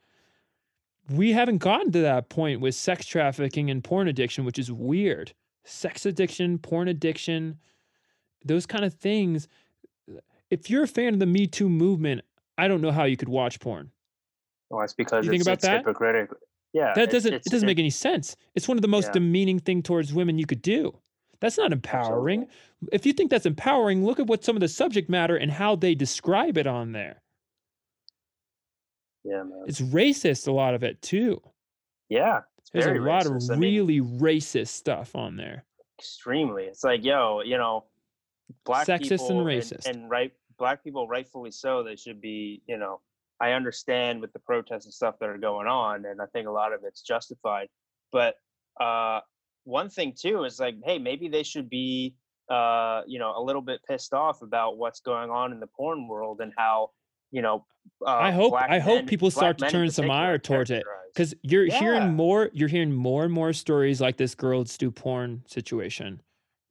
we 1.10 1.32
haven't 1.32 1.58
gotten 1.58 1.92
to 1.92 2.02
that 2.02 2.30
point 2.30 2.62
with 2.62 2.76
sex 2.76 3.06
trafficking 3.06 3.70
and 3.70 3.84
porn 3.84 4.08
addiction, 4.08 4.46
which 4.46 4.60
is 4.60 4.72
weird. 4.72 5.34
Sex 5.64 6.06
addiction, 6.06 6.58
porn 6.58 6.88
addiction, 6.88 7.58
those 8.46 8.66
kind 8.66 8.86
of 8.86 8.94
things. 8.94 9.48
If 10.50 10.70
you're 10.70 10.84
a 10.84 10.88
fan 10.88 11.14
of 11.14 11.20
the 11.20 11.26
Me 11.26 11.48
Too 11.48 11.70
movement, 11.70 12.22
I 12.58 12.68
don't 12.68 12.82
know 12.82 12.92
how 12.92 13.04
you 13.04 13.18
could 13.18 13.30
watch 13.30 13.60
porn. 13.60 13.92
Well, 14.70 14.84
it's 14.84 14.94
because 14.94 15.26
you 15.26 15.32
it's, 15.32 15.46
think 15.46 15.48
about 15.48 15.62
that? 15.62 15.78
hypocritical. 15.80 16.38
Yeah, 16.74 16.94
that 16.96 17.10
doesn't 17.10 17.34
it 17.34 17.44
doesn't 17.46 17.66
make 17.66 17.80
any 17.80 17.90
sense. 17.90 18.36
It's 18.54 18.68
one 18.68 18.78
of 18.78 18.84
the 18.84 18.88
most 18.88 19.08
yeah. 19.08 19.14
demeaning 19.14 19.60
thing 19.60 19.82
towards 19.82 20.14
women 20.14 20.38
you 20.38 20.46
could 20.46 20.62
do. 20.62 20.96
That's 21.40 21.58
not 21.58 21.72
empowering. 21.72 22.44
Absolutely. 22.44 22.90
If 22.92 23.06
you 23.06 23.14
think 23.14 23.32
that's 23.32 23.46
empowering, 23.46 24.06
look 24.06 24.20
at 24.20 24.28
what 24.28 24.44
some 24.44 24.56
of 24.56 24.60
the 24.60 24.68
subject 24.68 25.10
matter 25.10 25.36
and 25.36 25.52
how 25.52 25.76
they 25.76 25.96
describe 25.96 26.58
it 26.58 26.68
on 26.68 26.92
there. 26.92 27.22
Yeah, 29.30 29.44
man. 29.44 29.64
It's 29.68 29.80
racist, 29.80 30.48
a 30.48 30.52
lot 30.52 30.74
of 30.74 30.84
it 30.84 31.02
too. 31.02 31.42
Yeah. 32.10 32.42
There's 32.74 32.86
a 32.86 32.94
lot 32.94 33.24
racist. 33.24 33.52
of 33.52 33.60
really 33.60 34.02
mean, 34.02 34.20
racist 34.20 34.70
stuff 34.70 35.16
on 35.16 35.38
there. 35.38 35.66
Extremely. 36.00 36.64
It's 36.64 36.84
like, 36.84 37.04
yo, 37.04 37.42
you 37.42 37.58
know, 37.58 37.86
black 38.66 38.88
sexist 38.88 39.28
people 39.28 39.40
and 39.40 39.48
racist. 39.48 39.86
And, 39.86 39.98
and 39.98 40.10
right 40.10 40.32
black 40.58 40.84
people 40.84 41.08
rightfully 41.08 41.52
so, 41.52 41.84
they 41.84 41.96
should 41.96 42.20
be, 42.20 42.62
you 42.68 42.78
know, 42.78 43.02
I 43.40 43.52
understand 43.52 44.20
with 44.20 44.34
the 44.34 44.40
protests 44.40 44.86
and 44.86 44.94
stuff 44.94 45.16
that 45.20 45.30
are 45.30 45.38
going 45.38 45.68
on, 45.68 46.06
and 46.06 46.22
I 46.22 46.26
think 46.34 46.48
a 46.48 46.52
lot 46.52 46.74
of 46.74 46.82
it's 46.84 47.02
justified. 47.02 47.68
But 48.12 48.36
uh 48.80 49.22
one 49.66 49.90
thing 49.90 50.14
too 50.20 50.46
is 50.46 50.60
like, 50.60 50.76
hey, 50.84 50.98
maybe 50.98 51.28
they 51.28 51.44
should 51.44 51.70
be 51.70 52.16
uh, 52.50 53.02
you 53.06 53.20
know, 53.20 53.34
a 53.38 53.42
little 53.42 53.62
bit 53.62 53.80
pissed 53.88 54.14
off 54.14 54.42
about 54.42 54.78
what's 54.78 55.02
going 55.02 55.30
on 55.30 55.52
in 55.52 55.60
the 55.60 55.68
porn 55.68 56.08
world 56.08 56.42
and 56.42 56.52
how 56.58 56.90
you 57.32 57.42
know, 57.42 57.66
uh, 58.06 58.10
I 58.10 58.32
hope 58.32 58.54
I 58.54 58.80
hope 58.80 58.96
men- 59.00 59.08
people 59.08 59.30
start 59.32 59.58
to 59.60 59.70
turn 59.70 59.90
some 59.92 60.10
ire 60.10 60.38
towards 60.38 60.72
it 60.72 60.84
because 61.14 61.34
you're 61.44 61.66
Yeah. 61.66 61.80
hearing 61.80 62.14
more 62.16 62.50
you're 62.54 62.70
hearing 62.70 62.92
more 62.94 63.24
and 63.26 63.34
more 63.34 63.54
stories 63.54 64.00
like 64.02 64.18
this 64.18 64.36
girls 64.36 64.78
do 64.78 64.90
porn 64.92 65.44
situation. 65.48 66.22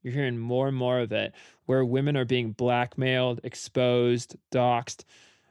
You're 0.02 0.14
hearing 0.14 0.38
more 0.38 0.68
and 0.68 0.76
more 0.76 1.00
of 1.00 1.12
it 1.12 1.34
where 1.66 1.84
women 1.84 2.16
are 2.16 2.24
being 2.24 2.52
blackmailed, 2.52 3.40
exposed, 3.44 4.36
doxxed. 4.52 5.04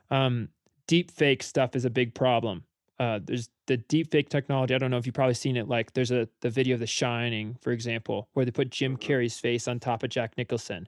Um, 0.09 0.49
deep 0.87 1.11
fake 1.11 1.43
stuff 1.43 1.75
is 1.75 1.85
a 1.85 1.89
big 1.89 2.13
problem. 2.15 2.63
Uh, 2.99 3.19
there's 3.23 3.49
the 3.67 3.77
deep 3.77 4.09
fake 4.09 4.29
technology. 4.29 4.73
I 4.73 4.77
don't 4.79 4.89
know 4.89 4.97
if 4.97 5.05
you've 5.05 5.13
probably 5.13 5.33
seen 5.35 5.57
it. 5.57 5.67
Like 5.67 5.93
there's 5.93 6.09
a 6.11 6.27
the 6.41 6.49
video 6.49 6.73
of 6.75 6.79
The 6.79 6.87
Shining, 6.87 7.55
for 7.61 7.71
example, 7.71 8.29
where 8.33 8.45
they 8.45 8.51
put 8.51 8.71
Jim 8.71 8.97
Mhm. 8.97 9.01
Carrey's 9.01 9.39
face 9.39 9.67
on 9.67 9.79
top 9.79 10.01
of 10.03 10.09
Jack 10.09 10.35
Nicholson, 10.37 10.87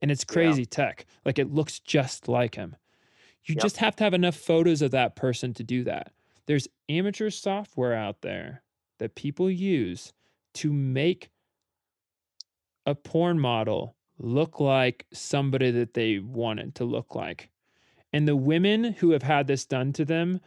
and 0.00 0.10
it's 0.10 0.24
Yeah. 0.26 0.32
crazy 0.32 0.64
tech. 0.64 1.04
Like 1.26 1.38
it 1.38 1.52
looks 1.52 1.78
just 1.80 2.28
like 2.28 2.54
him. 2.54 2.76
You 3.46 3.54
Yep. 3.54 3.62
just 3.62 3.76
have 3.78 3.96
to 3.96 4.04
have 4.04 4.14
enough 4.14 4.36
photos 4.36 4.82
of 4.82 4.90
that 4.92 5.16
person 5.16 5.54
to 5.54 5.64
do 5.64 5.84
that. 5.84 6.12
There's 6.46 6.68
amateur 6.88 7.30
software 7.30 7.94
out 7.94 8.22
there 8.22 8.62
that 8.98 9.14
people 9.14 9.50
use 9.50 10.12
to 10.54 10.72
make 10.72 11.30
a 12.86 12.94
porn 12.94 13.38
model 13.38 13.96
look 14.18 14.60
like 14.60 15.06
somebody 15.12 15.70
that 15.70 15.94
they 15.94 16.18
wanted 16.18 16.74
to 16.76 16.84
look 16.84 17.14
like. 17.14 17.50
And 18.12 18.26
the 18.26 18.36
women 18.36 18.84
who 18.84 19.10
have 19.10 19.22
had 19.22 19.46
this 19.46 19.64
done 19.64 19.92
to 19.94 20.04
them, 20.04 20.40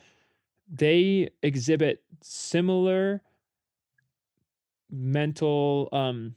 they 0.68 1.30
exhibit 1.42 2.04
similar 2.22 3.22
mental 4.92 5.90
um 5.92 6.36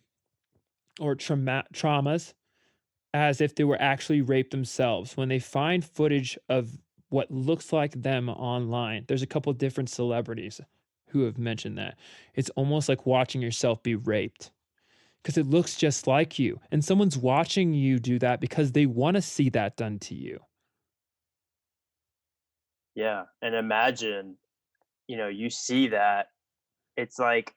or 0.98 1.14
trauma 1.14 1.64
traumas 1.74 2.32
as 3.14 3.40
if 3.40 3.54
they 3.54 3.64
were 3.64 3.80
actually 3.80 4.20
raped 4.20 4.50
themselves 4.50 5.16
when 5.16 5.28
they 5.28 5.38
find 5.38 5.84
footage 5.84 6.38
of 6.48 6.78
what 7.08 7.30
looks 7.30 7.72
like 7.72 8.00
them 8.02 8.28
online 8.28 9.04
there's 9.08 9.22
a 9.22 9.26
couple 9.26 9.52
different 9.52 9.88
celebrities 9.88 10.60
who 11.08 11.22
have 11.22 11.38
mentioned 11.38 11.78
that 11.78 11.96
it's 12.34 12.50
almost 12.50 12.88
like 12.88 13.06
watching 13.06 13.40
yourself 13.40 13.82
be 13.82 13.94
raped 13.94 14.50
because 15.22 15.38
it 15.38 15.46
looks 15.46 15.76
just 15.76 16.06
like 16.06 16.38
you 16.38 16.60
and 16.70 16.84
someone's 16.84 17.16
watching 17.16 17.72
you 17.72 17.98
do 17.98 18.18
that 18.18 18.40
because 18.40 18.72
they 18.72 18.86
want 18.86 19.14
to 19.14 19.22
see 19.22 19.48
that 19.48 19.76
done 19.76 19.98
to 19.98 20.14
you 20.14 20.38
Yeah, 22.96 23.24
and 23.42 23.54
imagine, 23.54 24.38
you 25.06 25.18
know, 25.18 25.28
you 25.28 25.50
see 25.50 25.88
that. 25.88 26.28
It's 26.96 27.18
like, 27.18 27.54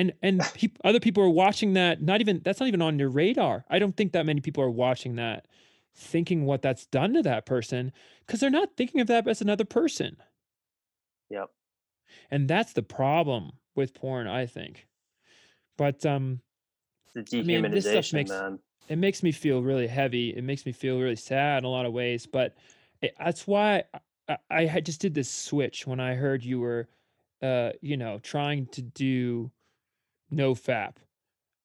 and 0.00 0.12
and 0.22 0.42
peop 0.54 0.78
other 0.82 0.98
people 0.98 1.22
are 1.22 1.28
watching 1.28 1.74
that 1.74 2.00
not 2.00 2.20
even 2.20 2.40
that's 2.42 2.58
not 2.58 2.68
even 2.68 2.80
on 2.80 2.98
your 2.98 3.10
radar. 3.10 3.64
I 3.68 3.78
don't 3.78 3.96
think 3.96 4.12
that 4.12 4.24
many 4.24 4.40
people 4.40 4.64
are 4.64 4.70
watching 4.70 5.16
that 5.16 5.46
thinking 5.94 6.46
what 6.46 6.62
that's 6.62 6.86
done 6.86 7.12
to 7.14 7.22
that 7.22 7.44
person 7.44 7.92
because 8.26 8.40
they're 8.40 8.48
not 8.48 8.76
thinking 8.76 9.00
of 9.00 9.08
that 9.08 9.28
as 9.28 9.40
another 9.42 9.64
person. 9.64 10.16
Yep, 11.28 11.50
and 12.30 12.48
that's 12.48 12.72
the 12.72 12.82
problem 12.82 13.52
with 13.76 13.94
porn 13.94 14.26
i 14.26 14.46
think. 14.46 14.88
But 15.76 16.04
um 16.06 16.40
I 17.16 17.42
mean, 17.42 17.70
this 17.70 17.88
stuff 17.88 18.12
makes- 18.12 18.30
man. 18.30 18.58
it 18.88 18.96
makes 18.96 19.22
me 19.22 19.32
feel 19.32 19.62
really 19.62 19.86
heavy. 19.86 20.30
It 20.30 20.44
makes 20.44 20.64
me 20.64 20.72
feel 20.72 20.98
really 20.98 21.16
sad 21.16 21.58
in 21.58 21.64
a 21.64 21.68
lot 21.68 21.86
of 21.86 21.92
ways. 21.92 22.26
But 22.26 22.56
it, 23.02 23.14
that's 23.18 23.46
why 23.46 23.84
I, 24.28 24.36
I, 24.48 24.60
I 24.76 24.80
just 24.80 25.00
did 25.00 25.14
this 25.14 25.30
switch 25.30 25.86
when 25.86 26.00
i 26.00 26.14
heard 26.14 26.44
you 26.44 26.60
were 26.60 26.88
uh 27.42 27.70
you 27.80 27.96
know 27.96 28.18
trying 28.18 28.66
to 28.66 28.82
do 28.82 29.50
no 30.30 30.54
fap. 30.54 30.96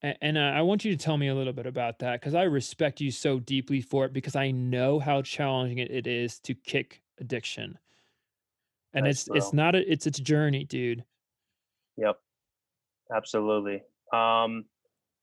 A- 0.03 0.23
and 0.23 0.37
uh, 0.37 0.41
i 0.41 0.61
want 0.61 0.83
you 0.85 0.95
to 0.95 1.03
tell 1.03 1.17
me 1.17 1.27
a 1.27 1.35
little 1.35 1.53
bit 1.53 1.65
about 1.65 1.99
that 1.99 2.19
because 2.19 2.35
i 2.35 2.43
respect 2.43 3.01
you 3.01 3.11
so 3.11 3.39
deeply 3.39 3.81
for 3.81 4.05
it 4.05 4.13
because 4.13 4.35
i 4.35 4.51
know 4.51 4.99
how 4.99 5.21
challenging 5.21 5.77
it, 5.77 6.07
is 6.07 6.39
to 6.39 6.53
kick 6.53 7.01
addiction. 7.19 7.77
And 8.93 9.05
Thanks, 9.05 9.27
it's 9.27 9.35
it's 9.35 9.53
not 9.53 9.75
a 9.75 9.91
it's 9.91 10.07
it's 10.07 10.19
a 10.19 10.23
journey 10.23 10.63
dude. 10.63 11.03
Yep, 11.97 12.17
absolutely. 13.13 13.83
Um, 14.13 14.65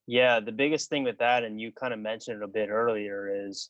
yeah, 0.05 0.39
the 0.39 0.51
biggest 0.51 0.89
thing 0.89 1.03
with 1.03 1.17
that, 1.19 1.43
and 1.43 1.59
you 1.59 1.71
kind 1.71 1.93
of 1.93 1.99
mentioned 1.99 2.41
it 2.41 2.45
a 2.45 2.47
bit 2.47 2.69
earlier, 2.69 3.47
is 3.47 3.69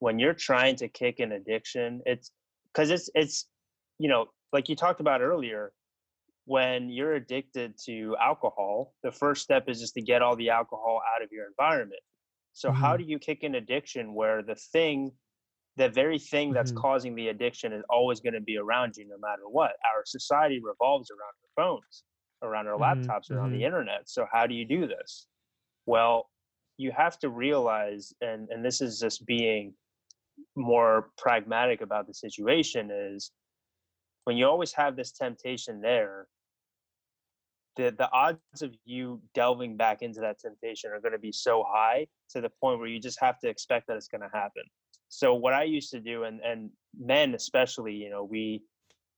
when 0.00 0.18
you're 0.18 0.34
trying 0.34 0.76
to 0.76 0.88
kick 0.88 1.20
an 1.20 1.32
addiction, 1.32 2.02
it's 2.04 2.32
because 2.72 2.90
it's 2.90 3.08
it's 3.14 3.46
you 3.98 4.08
know, 4.08 4.26
like 4.52 4.68
you 4.68 4.74
talked 4.74 5.00
about 5.00 5.20
earlier, 5.20 5.72
when 6.46 6.90
you're 6.90 7.14
addicted 7.14 7.76
to 7.86 8.16
alcohol, 8.20 8.94
the 9.02 9.12
first 9.12 9.42
step 9.42 9.68
is 9.68 9.80
just 9.80 9.94
to 9.94 10.02
get 10.02 10.22
all 10.22 10.36
the 10.36 10.50
alcohol 10.50 11.00
out 11.14 11.22
of 11.22 11.30
your 11.32 11.46
environment. 11.46 12.02
So 12.52 12.72
how 12.72 12.96
Mhm. 12.96 12.98
do 12.98 13.04
you 13.04 13.18
kick 13.18 13.42
an 13.42 13.54
addiction 13.54 14.14
where 14.14 14.42
the 14.42 14.54
thing, 14.54 15.12
the 15.76 15.88
very 15.88 16.18
thing 16.18 16.52
that's 16.52 16.72
Mhm. 16.72 16.84
causing 16.86 17.14
the 17.16 17.28
addiction 17.28 17.72
is 17.72 17.84
always 17.90 18.20
going 18.20 18.34
to 18.34 18.40
be 18.40 18.56
around 18.58 18.96
you 18.96 19.06
no 19.08 19.18
matter 19.18 19.48
what? 19.48 19.72
Our 19.94 20.04
society 20.06 20.60
revolves 20.62 21.10
around 21.10 21.34
our 21.42 21.64
phones, 21.64 22.04
around 22.42 22.68
our 22.68 22.78
Mhm, 22.78 23.14
laptops, 23.18 23.30
around 23.30 23.52
the 23.52 23.64
internet. 23.64 24.08
So 24.08 24.26
how 24.32 24.46
do 24.46 24.54
you 24.54 24.66
do 24.66 24.86
this? 24.86 25.28
Well, 25.86 26.30
you 26.78 26.92
have 26.92 27.18
to 27.20 27.30
realize, 27.30 28.12
and 28.20 28.48
and 28.50 28.64
this 28.64 28.80
is 28.82 29.00
just 29.00 29.26
being 29.26 29.76
more 30.56 31.12
pragmatic 31.18 31.80
about 31.80 32.06
the 32.06 32.14
situation, 32.14 32.90
is 32.90 33.32
when 34.24 34.36
you 34.36 34.46
always 34.46 34.72
have 34.74 34.96
this 34.96 35.12
temptation 35.12 35.80
there, 35.80 36.28
the 37.76 37.94
the 37.96 38.10
odds 38.12 38.38
of 38.62 38.74
you 38.84 39.20
delving 39.34 39.76
back 39.76 40.02
into 40.02 40.20
that 40.20 40.38
temptation 40.38 40.90
are 40.90 41.00
going 41.00 41.12
to 41.12 41.18
be 41.18 41.32
so 41.32 41.64
high 41.68 42.06
to 42.30 42.40
the 42.40 42.50
point 42.60 42.78
where 42.78 42.88
you 42.88 43.00
just 43.00 43.20
have 43.20 43.38
to 43.40 43.48
expect 43.48 43.86
that 43.88 43.96
it's 43.96 44.08
going 44.08 44.20
to 44.20 44.30
happen. 44.32 44.62
So 45.08 45.34
what 45.34 45.52
I 45.54 45.64
used 45.64 45.90
to 45.90 46.00
do, 46.00 46.24
and 46.24 46.40
and 46.40 46.70
men 46.98 47.34
especially, 47.34 47.94
you 47.94 48.10
know, 48.10 48.24
we 48.24 48.62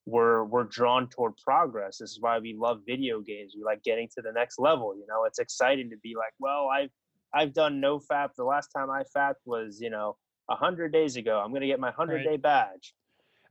we're 0.07 0.45
we're 0.45 0.65
drawn 0.65 1.09
toward 1.09 1.37
progress. 1.39 1.99
This 1.99 2.11
is 2.11 2.19
why 2.21 2.39
we 2.39 2.55
love 2.59 2.81
video 2.87 3.21
games. 3.21 3.55
We 3.57 3.65
like 3.65 3.83
getting 3.83 4.09
to 4.17 4.23
the 4.23 4.33
next 4.33 4.59
level. 4.59 4.95
You 4.97 5.07
know, 5.09 5.25
it's 5.25 5.39
exciting 5.39 5.91
to 5.91 5.97
be 6.03 6.15
like, 6.17 6.33
well, 6.39 6.69
I've 6.69 6.91
I've 7.35 7.53
done 7.53 7.81
no 7.81 7.99
fap. 7.99 8.31
The 8.37 8.45
last 8.45 8.69
time 8.69 8.91
I 8.91 9.03
fapped 9.15 9.43
was, 9.45 9.79
you 9.81 9.91
know, 9.91 10.17
a 10.51 10.55
hundred 10.57 10.93
days 10.93 11.17
ago. 11.17 11.39
I'm 11.45 11.53
gonna 11.53 11.67
get 11.67 11.81
my 11.81 11.91
hundred 11.91 12.17
Right. 12.17 12.25
day 12.25 12.37
badge. 12.37 12.95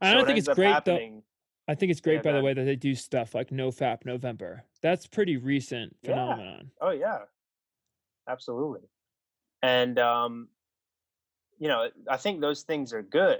i 0.01 0.13
don't 0.13 0.23
it 0.23 0.27
think 0.27 0.39
it's 0.39 0.47
great 0.47 0.83
though 0.85 1.23
I 1.68 1.76
think 1.76 1.91
it's 1.91 2.01
great, 2.01 2.22
by 2.22 2.32
the 2.32 2.41
way, 2.41 2.53
that 2.53 2.63
they 2.63 2.76
do 2.76 2.93
stuff 2.93 3.34
like 3.34 3.51
No 3.51 3.70
Fap 3.70 4.05
November. 4.05 4.63
That's 4.82 5.07
pretty 5.07 5.38
recent 5.38 5.95
Yeah. 6.01 6.11
phenomenon. 6.11 6.72
Oh 6.80 6.91
yeah, 6.91 7.20
absolutely. 8.28 8.82
And 9.63 9.97
um, 9.97 10.49
you 11.57 11.68
know, 11.68 11.89
I 12.09 12.18
think 12.18 12.41
those 12.41 12.63
things 12.63 12.93
are 12.93 13.01
good, 13.01 13.39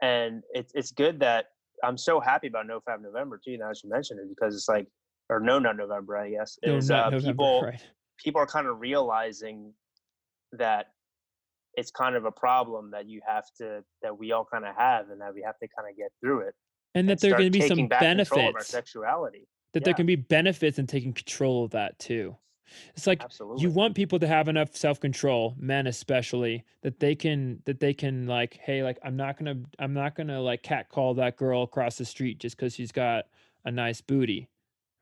and 0.00 0.42
it's 0.50 0.72
it's 0.74 0.92
good 0.92 1.20
that 1.20 1.50
I'm 1.84 1.98
so 1.98 2.20
happy 2.20 2.46
about 2.46 2.66
No 2.66 2.80
Fap 2.80 3.02
November 3.02 3.38
too. 3.44 3.58
Now 3.58 3.68
that 3.68 3.82
you 3.84 3.90
mentioned 3.90 4.20
it, 4.20 4.28
because 4.28 4.54
it's 4.54 4.68
like, 4.68 4.86
or 5.28 5.38
No 5.38 5.58
Nut 5.58 5.76
November, 5.76 6.16
I 6.16 6.30
guess. 6.30 6.58
No, 6.64 6.78
Is 6.78 6.88
not 6.88 7.08
uh, 7.08 7.10
November, 7.10 7.26
people 7.32 7.62
right? 7.62 7.82
people 8.18 8.40
are 8.40 8.46
kind 8.46 8.66
of 8.66 8.80
realizing 8.80 9.74
that 10.52 10.86
it's 11.74 11.90
kind 11.90 12.16
of 12.16 12.24
a 12.24 12.32
problem 12.32 12.90
that 12.92 13.06
you 13.06 13.20
have 13.26 13.44
to 13.58 13.84
that 14.00 14.16
we 14.16 14.32
all 14.32 14.46
kind 14.50 14.64
of 14.64 14.74
have, 14.74 15.10
and 15.10 15.20
that 15.20 15.34
we 15.34 15.42
have 15.42 15.58
to 15.58 15.68
kind 15.76 15.90
of 15.90 15.96
get 15.98 16.10
through 16.22 16.40
it. 16.40 16.54
And 16.96 17.08
that 17.08 17.12
and 17.12 17.20
there 17.20 17.34
are 17.34 17.38
going 17.38 17.52
to 17.52 17.58
be 17.58 17.60
some 17.60 17.76
taking 17.76 17.84
of 17.86 17.92
our 17.92 18.00
benefits. 18.00 18.68
sexuality. 18.68 19.46
That 19.72 19.84
there 19.84 19.94
can 19.94 20.06
be 20.06 20.16
benefits 20.16 20.78
in 20.78 20.86
taking 20.86 21.12
control 21.12 21.64
of 21.64 21.72
that 21.72 21.98
too. 21.98 22.36
It's 22.94 23.06
like 23.06 23.22
Absolutely. 23.22 23.62
you 23.62 23.70
want 23.70 23.94
people 23.94 24.18
to 24.18 24.26
have 24.26 24.48
enough 24.48 24.74
self-control, 24.74 25.54
men 25.58 25.86
especially, 25.86 26.64
that 26.82 26.98
they 26.98 27.14
can 27.14 27.62
that 27.66 27.78
they 27.78 27.94
can 27.94 28.26
like, 28.26 28.58
hey, 28.62 28.82
like 28.82 28.98
I'm 29.04 29.16
not 29.16 29.38
gonna 29.38 29.56
I'm 29.78 29.92
not 29.92 30.14
gonna 30.16 30.40
like 30.40 30.62
catcall 30.62 31.14
that 31.14 31.36
girl 31.36 31.62
across 31.62 31.98
the 31.98 32.04
street 32.04 32.38
just 32.38 32.56
because 32.56 32.74
she's 32.74 32.92
got 32.92 33.26
a 33.64 33.70
nice 33.70 34.00
booty, 34.00 34.48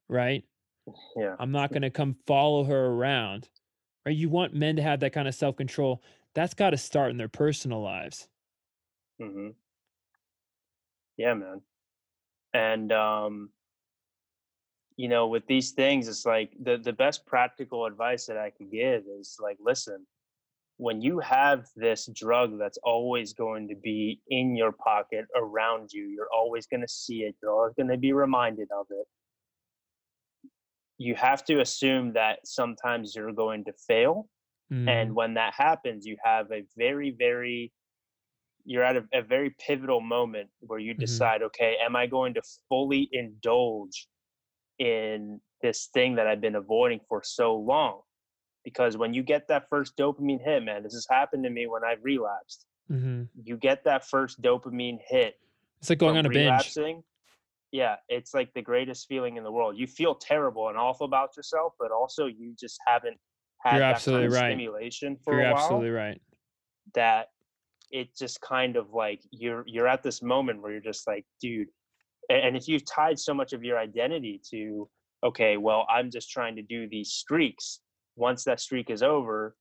right? 0.09 0.45
yeah. 1.17 1.37
I'm 1.39 1.53
not 1.53 1.73
gonna 1.73 1.91
come 1.91 2.17
follow 2.27 2.65
her 2.65 2.87
around. 2.87 3.49
Right? 4.05 4.17
You 4.17 4.29
want 4.29 4.55
men 4.55 4.77
to 4.77 4.83
have 4.83 5.01
that 5.01 5.13
kind 5.13 5.29
of 5.29 5.35
self-control. 5.35 6.03
That's 6.35 6.53
got 6.53 6.71
to 6.71 6.77
start 6.77 7.11
in 7.11 7.17
their 7.17 7.29
personal 7.29 7.81
lives. 7.81 8.29
mm-hmm. 9.23 9.51
Yeah, 11.17 11.35
man. 11.35 11.63
And 12.55 12.93
um, 12.93 13.51
you 14.97 15.09
know, 15.09 15.27
with 15.27 15.47
these 15.47 15.73
things, 15.73 16.09
it's 16.09 16.25
like 16.25 16.53
the 16.63 16.79
the 16.79 16.93
best 16.93 17.27
practical 17.27 17.87
advice 17.87 18.27
that 18.27 18.39
I 18.39 18.51
could 18.51 18.71
give 18.71 19.03
is 19.19 19.37
like, 19.43 19.59
listen, 19.61 20.07
when 20.77 21.03
you 21.03 21.19
have 21.19 21.67
this 21.77 22.09
drug 22.15 22.59
that's 22.59 22.79
always 22.83 23.33
going 23.33 23.69
to 23.69 23.75
be 23.75 24.21
in 24.29 24.57
your 24.57 24.73
pocket 24.73 25.27
around 25.37 25.93
you, 25.93 26.05
you're 26.05 26.33
always 26.33 26.67
going 26.67 26.81
to 26.83 26.89
see 26.89 27.23
it, 27.23 27.35
you're 27.43 27.53
always 27.53 27.75
going 27.75 27.89
to 27.89 27.99
be 27.99 28.13
reminded 28.13 28.69
of 28.79 28.87
it. 28.91 29.07
You 30.97 31.17
have 31.17 31.45
to 31.47 31.61
assume 31.61 32.13
that 32.13 32.47
sometimes 32.47 33.15
you're 33.17 33.33
going 33.33 33.65
to 33.65 33.73
fail 33.89 34.29
Mm, 34.73 34.89
and 34.89 35.15
when 35.15 35.35
that 35.35 35.55
happens 35.55 36.07
you 36.07 36.17
have 36.25 36.51
a 36.51 36.65
very 36.77 37.11
very 37.11 37.71
you're 38.65 38.85
at 38.85 38.97
a, 38.97 39.05
a 39.13 39.23
very 39.23 39.55
pivotal 39.67 40.01
moment 40.01 40.51
where 40.61 40.79
you 40.79 40.95
Mhm. 40.97 41.25
decide 41.25 41.43
okay 41.43 41.77
am 41.85 41.97
i 41.97 42.07
going 42.07 42.35
to 42.35 42.43
fully 42.69 43.09
indulge 43.13 44.09
in 44.79 45.41
this 45.63 45.89
thing 45.95 46.17
that 46.17 46.27
i've 46.27 46.41
been 46.43 46.57
avoiding 46.57 47.01
for 47.09 47.23
so 47.25 47.57
long 47.57 48.03
because 48.65 48.97
when 48.97 49.15
you 49.15 49.23
get 49.23 49.49
that 49.49 49.69
first 49.71 49.97
dopamine 49.97 50.43
hit 50.45 50.63
man 50.65 50.83
this 50.83 50.95
has 50.95 51.07
happened 51.11 51.45
to 51.45 51.51
me 51.51 51.67
when 51.67 51.85
i've 51.85 52.03
relapsed 52.05 52.67
Mhm. 52.89 53.29
you 53.45 53.57
get 53.57 53.85
that 53.85 54.05
first 54.07 54.43
dopamine 54.43 54.99
hit 55.09 55.37
It's 55.81 55.91
like 55.91 55.99
going 55.99 56.17
on 56.17 56.27
a 56.27 56.31
binge. 56.31 56.77
Yeah, 57.73 57.97
it's 58.09 58.33
like 58.35 58.55
the 58.55 58.63
greatest 58.63 59.07
feeling 59.09 59.37
in 59.37 59.45
the 59.45 59.51
world. 59.53 59.77
You 59.77 59.87
feel 59.87 60.15
terrible 60.15 60.69
and 60.69 60.79
awful 60.79 61.07
about 61.07 61.37
yourself, 61.37 61.75
but 61.79 61.91
also 61.91 62.27
you 62.27 62.55
just 62.59 62.79
haven't 62.87 63.19
had 63.63 63.81
You're 63.81 63.83
that 63.89 64.05
absolutely 64.05 64.11
kind 64.11 64.27
of 64.27 64.33
right. 64.33 64.33
stimulation 64.33 65.19
for 65.25 65.35
You're 65.35 65.41
a 65.41 65.47
while. 65.47 65.89
absolutely 65.89 65.91
right. 65.91 66.21
that 66.95 67.29
it 67.95 68.09
just 68.19 68.41
kind 68.41 68.77
of 68.77 68.93
like 68.93 69.21
you're 69.31 69.63
you're 69.69 69.87
at 69.87 70.03
this 70.03 70.21
moment 70.21 70.61
where 70.61 70.73
you're 70.73 70.81
just 70.81 71.07
like 71.07 71.25
dude 71.41 71.69
and 72.29 72.57
if 72.57 72.67
you've 72.67 72.85
tied 72.85 73.19
so 73.19 73.33
much 73.33 73.53
of 73.53 73.63
your 73.63 73.79
identity 73.79 74.41
to 74.51 74.89
okay 75.23 75.57
well 75.57 75.87
i'm 75.89 76.11
just 76.11 76.29
trying 76.29 76.57
to 76.57 76.63
do 76.63 76.89
these 76.89 77.13
streaks 77.13 77.81
once 78.17 78.43
that 78.43 78.61
streak 78.61 78.91
is 78.91 79.03
over 79.03 79.55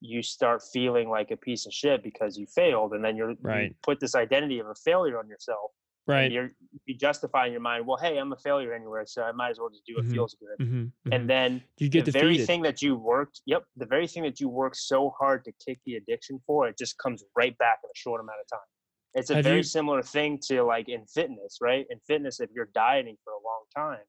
you 0.00 0.22
start 0.22 0.62
feeling 0.70 1.08
like 1.08 1.30
a 1.30 1.36
piece 1.36 1.64
of 1.64 1.72
shit 1.72 2.04
because 2.04 2.36
you 2.36 2.46
failed 2.54 2.92
and 2.92 3.02
then 3.02 3.16
you're 3.16 3.34
you 3.64 3.74
put 3.82 3.98
this 3.98 4.14
identity 4.14 4.58
of 4.58 4.66
a 4.66 4.74
failure 4.74 5.18
on 5.18 5.26
yourself 5.26 5.70
and 6.08 6.14
Right. 6.22 6.32
you're 6.32 6.50
you 6.86 6.94
justify 6.94 7.46
in 7.46 7.52
your 7.52 7.60
mind 7.60 7.86
well 7.86 7.96
hey 7.98 8.16
i'm 8.18 8.32
a 8.32 8.36
failure 8.36 8.72
anywhere 8.72 9.04
so 9.06 9.22
i 9.22 9.32
might 9.32 9.50
as 9.50 9.58
well 9.58 9.68
just 9.68 9.84
do 9.86 9.94
what 9.96 10.04
Mhm. 10.04 10.12
feels 10.12 10.34
good 10.34 10.58
Mhm, 10.66 10.92
mhm. 11.06 11.14
and 11.14 11.28
then 11.28 11.62
you 11.78 11.88
get 11.88 12.04
the 12.04 12.10
very 12.10 12.38
thing 12.38 12.62
that 12.62 12.80
you 12.82 12.96
worked 12.96 13.40
yep 13.46 13.64
the 13.76 13.86
very 13.86 14.06
thing 14.06 14.22
that 14.22 14.40
you 14.40 14.48
worked 14.48 14.76
so 14.76 15.10
hard 15.18 15.44
to 15.44 15.52
kick 15.64 15.78
the 15.86 15.96
addiction 15.96 16.40
for 16.46 16.68
it 16.68 16.76
just 16.78 16.96
comes 16.98 17.24
right 17.36 17.56
back 17.58 17.78
in 17.84 17.88
a 17.90 17.96
short 17.96 18.20
amount 18.20 18.38
of 18.40 18.48
time 18.50 18.66
it's 19.14 19.30
a 19.30 19.36
Have 19.36 19.44
very 19.44 19.58
you- 19.58 19.62
similar 19.62 20.02
thing 20.02 20.38
to 20.48 20.62
like 20.62 20.88
in 20.88 21.06
fitness 21.06 21.58
right 21.60 21.86
in 21.90 21.98
fitness 22.06 22.40
if 22.40 22.50
you're 22.54 22.70
dieting 22.74 23.16
for 23.24 23.32
a 23.32 23.42
long 23.44 23.64
time 23.74 24.04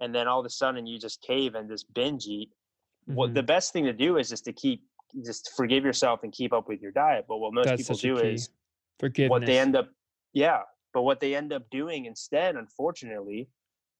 and 0.00 0.14
then 0.14 0.26
all 0.28 0.40
of 0.40 0.46
a 0.46 0.50
sudden 0.50 0.86
you 0.86 0.98
just 0.98 1.20
cave 1.22 1.54
and 1.54 1.68
just 1.68 1.92
binge 1.94 2.26
eat 2.26 2.50
what 3.06 3.30
Mhm. 3.30 3.34
the 3.34 3.42
best 3.42 3.72
thing 3.72 3.84
to 3.84 3.92
do 3.92 4.16
is 4.16 4.28
just 4.28 4.44
to 4.46 4.52
keep 4.52 4.82
just 5.24 5.52
forgive 5.56 5.84
yourself 5.84 6.22
and 6.24 6.32
keep 6.32 6.52
up 6.52 6.66
with 6.68 6.80
your 6.80 6.92
diet 6.92 7.24
but 7.28 7.38
what 7.38 7.52
most 7.52 7.66
That's 7.66 7.82
people 7.82 7.96
do 7.96 8.18
is 8.18 8.50
Forgiveness. 8.98 9.30
what 9.30 9.44
they 9.46 9.58
end 9.58 9.76
up 9.76 9.88
yeah 10.32 10.62
but 10.96 11.02
what 11.02 11.20
they 11.20 11.34
end 11.34 11.52
up 11.52 11.62
doing 11.70 12.06
instead 12.06 12.56
unfortunately 12.56 13.50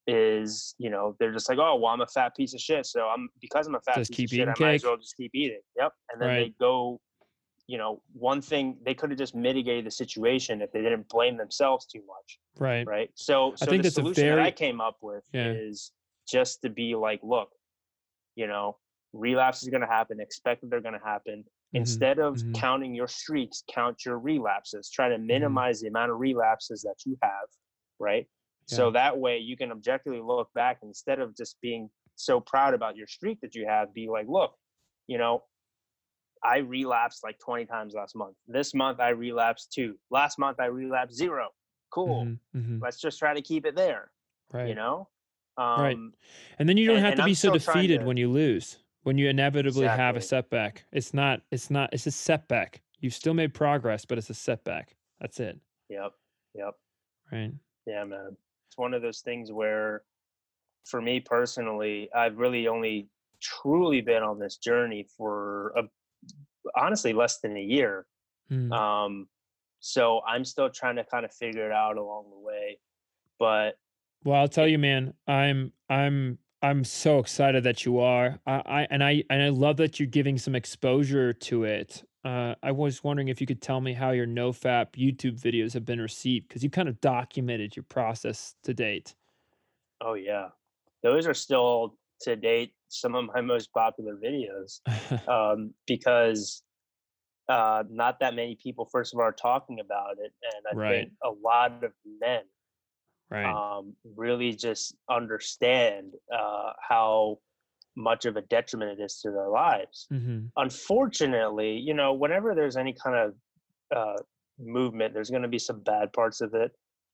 is 0.06 0.74
you 0.78 0.88
know 0.88 1.14
they're 1.18 1.32
just 1.32 1.46
like 1.46 1.58
oh 1.58 1.76
well 1.76 1.92
i'm 1.92 2.00
a 2.00 2.06
fat 2.06 2.34
piece 2.34 2.54
of 2.54 2.60
shit 2.60 2.86
so 2.86 3.02
i'm 3.02 3.28
because 3.38 3.66
i'm 3.66 3.74
a 3.74 3.80
fat 3.80 3.96
Just 3.96 4.12
piece 4.12 4.32
of 4.32 4.36
shit 4.36 4.48
i 4.48 4.54
might 4.58 4.76
as 4.76 4.84
well 4.84 4.96
just 4.96 5.14
keep 5.14 5.30
eating 5.34 5.60
yep 5.76 5.92
and 6.10 6.22
then 6.22 6.34
they 6.34 6.54
go 6.58 6.98
you 7.66 7.76
know 7.76 8.00
one 8.14 8.40
thing 8.40 8.78
they 8.86 8.94
could 8.94 9.10
have 9.10 9.18
just 9.18 9.34
mitigated 9.34 9.84
the 9.84 9.90
situation 9.90 10.62
if 10.62 10.72
they 10.72 10.80
didn't 10.80 11.06
blame 11.10 11.36
themselves 11.36 11.84
too 11.84 12.00
much 12.06 12.38
right. 12.58 12.86
right 12.86 13.10
so 13.14 13.52
so 13.56 13.66
think 13.66 13.82
the 13.82 13.88
that's 13.88 13.96
solution 13.96 14.28
that 14.28 14.38
i 14.38 14.50
came 14.50 14.80
up 14.80 14.96
with 15.02 15.24
Yeah. 15.34 15.52
is 15.52 15.92
just 16.26 16.62
to 16.62 16.70
be 16.70 16.94
like 16.94 17.20
look 17.22 17.50
you 18.36 18.46
know 18.46 18.78
relapse 19.12 19.62
is 19.62 19.68
going 19.68 19.82
to 19.82 19.86
happen 19.86 20.18
expect 20.18 20.62
that 20.62 20.70
they're 20.70 20.80
going 20.80 20.98
to 20.98 21.04
happen 21.04 21.44
instead 21.72 22.18
of 22.18 22.36
mhm. 22.36 22.54
counting 22.54 22.94
your 22.94 23.08
streaks 23.08 23.62
count 23.70 24.04
your 24.04 24.18
relapses 24.18 24.88
try 24.90 25.08
Mm-hmm. 25.08 25.22
to 25.22 25.26
minimize 25.26 25.80
the 25.80 25.88
amount 25.88 26.10
of 26.12 26.18
relapses 26.18 26.82
that 26.82 26.96
you 27.04 27.16
have 27.22 27.48
right 27.98 28.26
so 28.68 28.90
that 28.90 29.16
way 29.16 29.38
you 29.38 29.56
can 29.56 29.70
objectively 29.70 30.20
look 30.20 30.48
back 30.54 30.78
instead 30.82 31.20
of 31.20 31.36
just 31.36 31.56
being 31.60 31.88
so 32.16 32.40
proud 32.40 32.74
about 32.74 32.96
your 32.96 33.06
streak 33.06 33.40
that 33.40 33.54
you 33.54 33.64
have 33.66 33.92
be 33.94 34.08
like 34.08 34.26
look 34.28 34.54
you 35.06 35.18
know 35.18 35.42
i 36.42 36.58
relapsed 36.58 37.22
like 37.24 37.38
20 37.38 37.64
times 37.66 37.94
last 37.94 38.14
month 38.16 38.34
this 38.48 38.74
month 38.74 38.98
i 39.00 39.08
relapsed 39.10 39.72
two 39.72 39.96
last 40.10 40.38
month 40.38 40.58
i 40.60 40.66
relapsed 40.66 41.16
zero 41.16 41.48
cool 41.90 42.24
Mhm, 42.24 42.38
mhm. 42.56 42.82
let's 42.82 43.00
just 43.00 43.18
try 43.18 43.32
to 43.34 43.42
keep 43.42 43.66
it 43.66 43.74
there 43.76 44.10
Right. 44.52 44.68
you 44.68 44.74
know 44.74 45.08
Right. 45.58 45.94
um 45.96 46.12
And 46.58 46.68
then 46.68 46.76
you 46.76 46.86
don't 46.86 46.96
and- 46.98 47.06
have 47.06 47.14
to 47.16 47.24
be 47.24 47.34
so 47.34 47.52
defeated 47.52 48.00
to- 48.00 48.06
when 48.06 48.16
you 48.16 48.30
lose. 48.30 48.78
When 49.06 49.18
you 49.18 49.28
inevitably 49.28 49.86
have 49.86 50.16
a 50.16 50.20
setback. 50.20 50.84
It's 50.90 51.14
not 51.14 51.40
it's 51.52 51.70
not 51.70 51.90
it's 51.92 52.08
a 52.08 52.10
setback. 52.10 52.82
You've 52.98 53.14
still 53.14 53.34
made 53.34 53.54
progress, 53.54 54.04
but 54.04 54.18
it's 54.18 54.30
a 54.30 54.34
setback. 54.34 54.96
That's 55.20 55.38
it. 55.38 55.60
yep 55.88 56.12
yep 56.54 56.74
Right. 57.30 57.52
Yeah, 57.86 58.04
man. 58.04 58.36
It's 58.68 58.76
one 58.76 58.94
of 58.94 59.02
those 59.02 59.20
things 59.20 59.52
where, 59.52 60.02
for 60.84 61.00
me 61.00 61.20
personally, 61.20 62.08
I've 62.14 62.36
really 62.38 62.68
only 62.68 63.08
truly 63.40 64.00
been 64.00 64.22
on 64.22 64.38
this 64.38 64.56
journey 64.56 65.06
for 65.16 65.72
a, 65.76 65.82
honestly 66.76 67.12
less 67.12 67.38
than 67.40 67.56
a 67.56 67.62
year. 67.62 68.06
Mm. 68.50 68.72
Um, 68.72 69.28
so 69.80 70.20
I'm 70.26 70.44
still 70.44 70.70
trying 70.70 70.96
to 70.96 71.04
kind 71.04 71.24
of 71.24 71.32
figure 71.32 71.66
it 71.66 71.72
out 71.72 71.96
along 71.96 72.30
the 72.30 72.38
way. 72.38 72.78
But 73.38 73.78
Well, 74.24 74.40
I'll 74.40 74.48
tell 74.48 74.66
you, 74.66 74.78
man, 74.78 75.14
I'm 75.28 75.72
I'm 75.88 76.38
I'm 76.66 76.82
so 76.82 77.20
excited 77.20 77.62
that 77.62 77.84
you 77.84 78.00
are. 78.00 78.40
I, 78.44 78.62
I 78.66 78.86
and 78.90 79.04
I 79.04 79.22
and 79.30 79.40
I 79.40 79.50
love 79.50 79.76
that 79.76 80.00
you're 80.00 80.08
giving 80.08 80.36
some 80.36 80.56
exposure 80.56 81.32
to 81.32 81.62
it. 81.62 82.02
Uh, 82.24 82.56
I 82.60 82.72
was 82.72 83.04
wondering 83.04 83.28
if 83.28 83.40
you 83.40 83.46
could 83.46 83.62
tell 83.62 83.80
me 83.80 83.92
how 83.92 84.10
your 84.10 84.26
NoFap 84.26 84.96
YouTube 84.96 85.40
videos 85.40 85.74
have 85.74 85.84
been 85.84 86.00
received 86.00 86.48
because 86.48 86.64
you 86.64 86.70
kind 86.70 86.88
of 86.88 87.00
documented 87.00 87.76
your 87.76 87.84
process 87.84 88.56
to 88.64 88.74
date. 88.74 89.14
oh 90.00 90.14
yeah, 90.14 90.48
those 91.04 91.28
are 91.28 91.34
still 91.34 91.96
to 92.22 92.34
date 92.34 92.72
some 92.88 93.14
of 93.14 93.26
my 93.32 93.40
most 93.40 93.72
popular 93.72 94.16
videos 94.16 94.80
um, 95.28 95.72
because 95.86 96.64
uh, 97.48 97.84
not 97.88 98.18
that 98.18 98.34
many 98.34 98.58
people, 98.60 98.88
first 98.90 99.14
of 99.14 99.20
all, 99.20 99.26
are 99.26 99.30
talking 99.30 99.78
about 99.78 100.16
it, 100.18 100.32
and 100.42 100.64
I 100.68 100.74
Right. 100.74 100.90
think 100.94 101.12
a 101.24 101.30
lot 101.30 101.84
of 101.84 101.92
men 102.20 102.42
right. 103.30 103.46
um, 103.78 103.94
really 104.16 104.52
just 104.52 104.94
understand 105.10 106.12
uh, 106.34 106.72
how 106.86 107.38
much 107.96 108.26
of 108.26 108.36
a 108.36 108.42
detriment 108.42 108.98
it 108.98 109.02
is 109.02 109.20
to 109.22 109.30
their 109.30 109.48
lives. 109.48 110.06
hmm 110.10 110.46
Unfortunately, 110.56 111.76
you 111.78 111.94
know, 111.94 112.12
whenever 112.12 112.54
there's 112.54 112.76
any 112.76 112.92
kind 112.92 113.16
of 113.16 113.34
uh, 113.96 114.22
movement, 114.58 115.14
there's 115.14 115.30
going 115.30 115.42
to 115.42 115.48
be 115.48 115.58
some 115.58 115.80
bad 115.80 116.12
parts 116.12 116.40
of 116.40 116.54
it. 116.54 116.72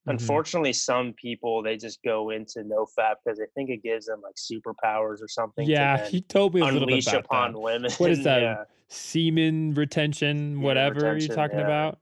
Mhm. 0.09 0.13
Unfortunately, 0.15 0.73
some 0.73 1.13
people 1.13 1.63
they 1.63 1.77
just 1.77 2.03
go 2.03 2.31
into 2.31 2.65
no 2.65 2.87
fap 2.99 3.15
because 3.25 3.39
they 3.39 3.47
think 3.55 3.71
it 3.71 3.83
gives 3.85 4.07
them 4.07 4.21
like 4.21 4.35
superpowers 4.35 5.23
or 5.23 5.29
something. 5.29 5.69
Yeah, 5.69 6.09
he 6.09 6.21
told 6.21 6.55
me 6.55 6.61
a 6.61 6.65
little 6.65 6.81
bit 6.81 6.89
unleash 6.89 7.07
about 7.07 7.25
upon 7.25 7.53
that. 7.53 7.59
women. 7.61 7.91
What 7.99 8.11
is 8.11 8.25
that? 8.25 8.43
yeah. 8.43 8.65
Semen 8.89 9.73
retention, 9.75 10.61
whatever 10.61 10.97
retention, 11.01 11.29
you're 11.29 11.37
talking 11.37 11.59
yeah. 11.61 11.65
about. 11.65 11.99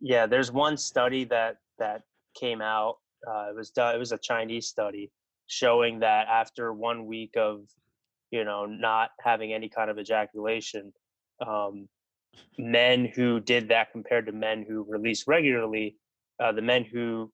yeah 0.00 0.26
there's 0.26 0.50
one 0.50 0.76
study 0.76 1.24
that 1.24 1.58
that 1.78 2.02
came 2.34 2.60
out 2.60 2.96
uh, 3.28 3.48
it 3.50 3.56
was 3.56 3.70
done 3.70 3.94
it 3.94 3.98
was 3.98 4.12
a 4.12 4.18
chinese 4.18 4.66
study 4.66 5.10
showing 5.46 6.00
that 6.00 6.26
after 6.28 6.72
one 6.72 7.06
week 7.06 7.34
of 7.36 7.60
you 8.30 8.44
know 8.44 8.66
not 8.66 9.10
having 9.20 9.52
any 9.52 9.68
kind 9.68 9.90
of 9.90 9.98
ejaculation 9.98 10.92
um, 11.46 11.88
men 12.58 13.04
who 13.04 13.40
did 13.40 13.68
that 13.68 13.92
compared 13.92 14.26
to 14.26 14.32
men 14.32 14.64
who 14.66 14.84
release 14.88 15.24
regularly 15.26 15.96
uh, 16.42 16.52
the 16.52 16.62
men 16.62 16.84
who 16.84 17.30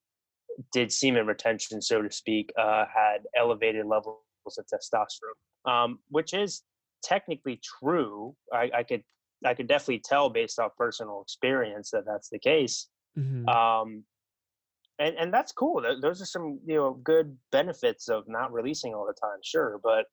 did 0.72 0.92
semen 0.92 1.26
retention 1.26 1.80
so 1.80 2.02
to 2.02 2.10
speak 2.10 2.52
uh, 2.58 2.84
had 2.92 3.22
elevated 3.36 3.86
levels 3.86 4.18
of 4.58 4.64
testosterone 4.66 5.70
um, 5.70 5.98
which 6.08 6.34
is 6.34 6.62
technically 7.02 7.60
true 7.80 8.34
I, 8.52 8.70
I 8.78 8.82
could 8.82 9.02
i 9.44 9.54
could 9.54 9.66
definitely 9.66 10.02
tell 10.04 10.28
based 10.30 10.58
off 10.58 10.76
personal 10.76 11.22
experience 11.22 11.90
that 11.90 12.04
that's 12.06 12.28
the 12.28 12.38
case 12.38 12.88
Mhm. 13.18 13.46
um 13.46 14.04
and 14.98 15.16
and 15.16 15.32
that's 15.32 15.52
cool 15.52 15.82
those 16.00 16.20
are 16.20 16.26
some 16.26 16.60
you 16.66 16.76
know 16.76 16.94
good 17.04 17.36
benefits 17.50 18.08
of 18.08 18.24
not 18.28 18.52
releasing 18.52 18.94
all 18.94 19.06
the 19.06 19.14
time 19.20 19.38
sure 19.44 19.80
but 19.82 20.06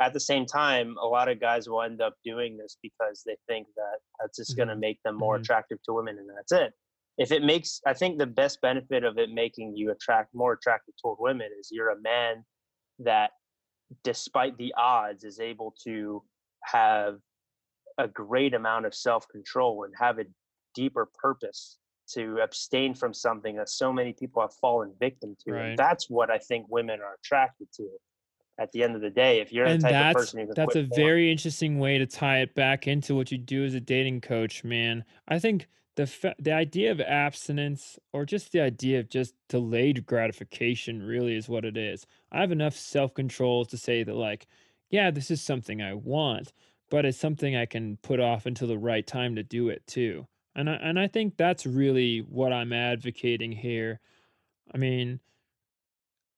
at 0.00 0.12
the 0.12 0.20
same 0.20 0.46
time 0.46 0.96
a 1.00 1.06
lot 1.06 1.28
of 1.28 1.40
guys 1.40 1.68
will 1.68 1.82
end 1.82 2.00
up 2.00 2.14
doing 2.24 2.56
this 2.56 2.76
because 2.82 3.22
they 3.26 3.36
think 3.46 3.66
that 3.76 3.98
that's 4.20 4.38
just 4.38 4.56
going 4.56 4.68
to 4.68 4.74
Mhm. 4.74 4.80
make 4.80 5.02
them 5.02 5.16
more 5.16 5.36
Mhm. 5.36 5.42
attractive 5.42 5.82
to 5.82 5.92
women 5.92 6.18
and 6.18 6.28
that's 6.30 6.52
it 6.52 6.72
if 7.18 7.30
it 7.30 7.42
makes 7.42 7.80
i 7.86 7.92
think 7.92 8.18
the 8.18 8.26
best 8.26 8.60
benefit 8.62 9.04
of 9.04 9.18
it 9.18 9.30
making 9.30 9.76
you 9.76 9.90
attract 9.90 10.34
more 10.34 10.54
attractive 10.54 10.94
toward 11.00 11.18
women 11.20 11.50
is 11.60 11.68
you're 11.70 11.90
a 11.90 12.00
man 12.00 12.44
that 12.98 13.32
despite 14.02 14.56
the 14.56 14.72
odds 14.76 15.24
is 15.24 15.38
able 15.40 15.74
to 15.84 16.24
have 16.64 17.18
a 17.98 18.08
great 18.08 18.54
amount 18.54 18.86
of 18.86 18.94
self-control 18.94 19.84
and 19.84 19.94
have 19.98 20.18
a 20.18 20.24
deeper 20.74 21.06
purpose 21.14 21.78
to 22.08 22.38
abstain 22.42 22.94
from 22.94 23.14
something 23.14 23.56
that 23.56 23.68
so 23.68 23.92
many 23.92 24.12
people 24.12 24.42
have 24.42 24.54
fallen 24.54 24.92
victim 24.98 25.36
to. 25.44 25.52
Right. 25.52 25.68
And 25.70 25.78
that's 25.78 26.10
what 26.10 26.30
I 26.30 26.38
think 26.38 26.66
women 26.68 27.00
are 27.00 27.14
attracted 27.14 27.68
to. 27.76 27.88
At 28.58 28.70
the 28.72 28.82
end 28.82 28.94
of 28.94 29.00
the 29.00 29.10
day, 29.10 29.40
if 29.40 29.50
you're 29.50 29.64
and 29.64 29.80
the 29.80 29.88
type 29.88 30.14
of 30.14 30.20
person 30.20 30.46
that's 30.54 30.76
a 30.76 30.84
porn- 30.84 30.90
very 30.94 31.32
interesting 31.32 31.78
way 31.78 31.96
to 31.96 32.06
tie 32.06 32.40
it 32.40 32.54
back 32.54 32.86
into 32.86 33.14
what 33.14 33.32
you 33.32 33.38
do 33.38 33.64
as 33.64 33.72
a 33.72 33.80
dating 33.80 34.20
coach 34.20 34.62
man 34.62 35.04
i 35.26 35.38
think 35.38 35.68
the 35.96 36.06
fa- 36.06 36.34
the 36.38 36.52
idea 36.52 36.90
of 36.90 37.00
abstinence 37.00 37.98
or 38.12 38.24
just 38.24 38.52
the 38.52 38.60
idea 38.60 39.00
of 39.00 39.08
just 39.08 39.34
delayed 39.48 40.06
gratification 40.06 41.02
really 41.02 41.34
is 41.34 41.48
what 41.48 41.64
it 41.64 41.76
is 41.76 42.06
i 42.30 42.40
have 42.40 42.52
enough 42.52 42.76
self-control 42.76 43.64
to 43.64 43.76
say 43.76 44.02
that 44.02 44.14
like 44.14 44.46
yeah 44.90 45.10
this 45.10 45.30
is 45.30 45.40
something 45.40 45.82
i 45.82 45.94
want 45.94 46.52
but 46.90 47.04
it's 47.04 47.18
something 47.18 47.56
i 47.56 47.66
can 47.66 47.96
put 48.02 48.20
off 48.20 48.46
until 48.46 48.68
the 48.68 48.78
right 48.78 49.06
time 49.06 49.34
to 49.34 49.42
do 49.42 49.70
it 49.70 49.84
too 49.86 50.26
and 50.54 50.68
I, 50.68 50.74
and 50.74 50.98
I 50.98 51.08
think 51.08 51.36
that's 51.36 51.66
really 51.66 52.20
what 52.20 52.52
i'm 52.52 52.72
advocating 52.72 53.52
here. 53.52 54.00
I 54.74 54.78
mean 54.78 55.20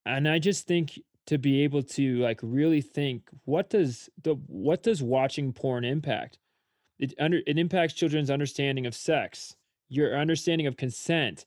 and 0.06 0.28
i 0.28 0.38
just 0.38 0.66
think 0.66 0.98
to 1.26 1.38
be 1.38 1.62
able 1.62 1.82
to 1.82 2.18
like 2.18 2.40
really 2.42 2.80
think 2.82 3.28
what 3.44 3.70
does 3.70 4.10
the 4.22 4.34
what 4.46 4.82
does 4.82 5.02
watching 5.02 5.52
porn 5.52 5.84
impact? 5.84 6.38
It 6.98 7.14
under 7.18 7.40
it 7.46 7.58
impacts 7.58 7.94
children's 7.94 8.30
understanding 8.30 8.86
of 8.86 8.94
sex 8.94 9.56
your 9.88 10.18
understanding 10.18 10.66
of 10.66 10.76
consent, 10.76 11.44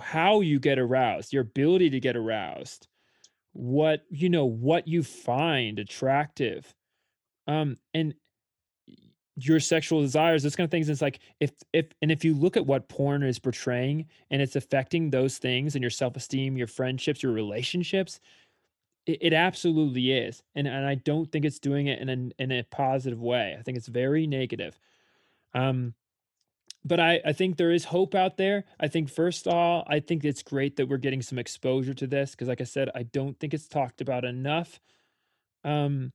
how 0.00 0.40
you 0.40 0.58
get 0.60 0.78
aroused, 0.78 1.32
your 1.32 1.42
ability 1.42 1.90
to 1.90 2.00
get 2.00 2.16
aroused, 2.16 2.86
what 3.52 4.04
you 4.10 4.28
know, 4.28 4.44
what 4.44 4.86
you 4.86 5.02
find 5.02 5.78
attractive, 5.78 6.74
um, 7.46 7.76
and 7.94 8.14
your 9.46 9.60
sexual 9.60 10.00
desires, 10.00 10.42
those 10.42 10.56
kind 10.56 10.64
of 10.64 10.70
things. 10.70 10.88
It's 10.88 11.02
like 11.02 11.20
if 11.40 11.52
if 11.72 11.86
and 12.02 12.10
if 12.10 12.24
you 12.24 12.34
look 12.34 12.56
at 12.56 12.66
what 12.66 12.88
porn 12.88 13.22
is 13.22 13.38
portraying 13.38 14.06
and 14.30 14.42
it's 14.42 14.56
affecting 14.56 15.10
those 15.10 15.38
things 15.38 15.74
and 15.74 15.82
your 15.82 15.90
self 15.90 16.16
esteem, 16.16 16.56
your 16.56 16.66
friendships, 16.66 17.22
your 17.22 17.32
relationships, 17.32 18.20
it, 19.06 19.18
it, 19.20 19.32
absolutely 19.32 20.12
is, 20.12 20.42
and 20.54 20.66
and 20.66 20.86
I 20.86 20.96
don't 20.96 21.30
think 21.30 21.44
it's 21.44 21.58
doing 21.58 21.86
it 21.86 22.00
in 22.00 22.08
a 22.08 22.42
in 22.42 22.52
a 22.52 22.62
positive 22.64 23.20
way. 23.20 23.56
I 23.58 23.62
think 23.62 23.78
it's 23.78 23.88
very 23.88 24.26
negative. 24.26 24.78
Um, 25.54 25.94
but 26.84 26.98
I, 26.98 27.20
I 27.24 27.32
think 27.32 27.56
there 27.56 27.72
is 27.72 27.84
hope 27.84 28.14
out 28.14 28.36
there. 28.36 28.64
I 28.78 28.88
think 28.88 29.10
first 29.10 29.46
of 29.46 29.52
all, 29.52 29.84
I 29.86 30.00
think 30.00 30.24
it's 30.24 30.42
great 30.42 30.76
that 30.76 30.88
we're 30.88 30.96
getting 30.96 31.20
some 31.20 31.38
exposure 31.38 31.94
to 31.94 32.06
this 32.06 32.30
because, 32.30 32.48
like 32.48 32.60
I 32.60 32.64
said, 32.64 32.88
I 32.94 33.02
don't 33.02 33.38
think 33.38 33.52
it's 33.52 33.68
talked 33.68 34.00
about 34.00 34.24
enough. 34.24 34.80
Um, 35.62 36.12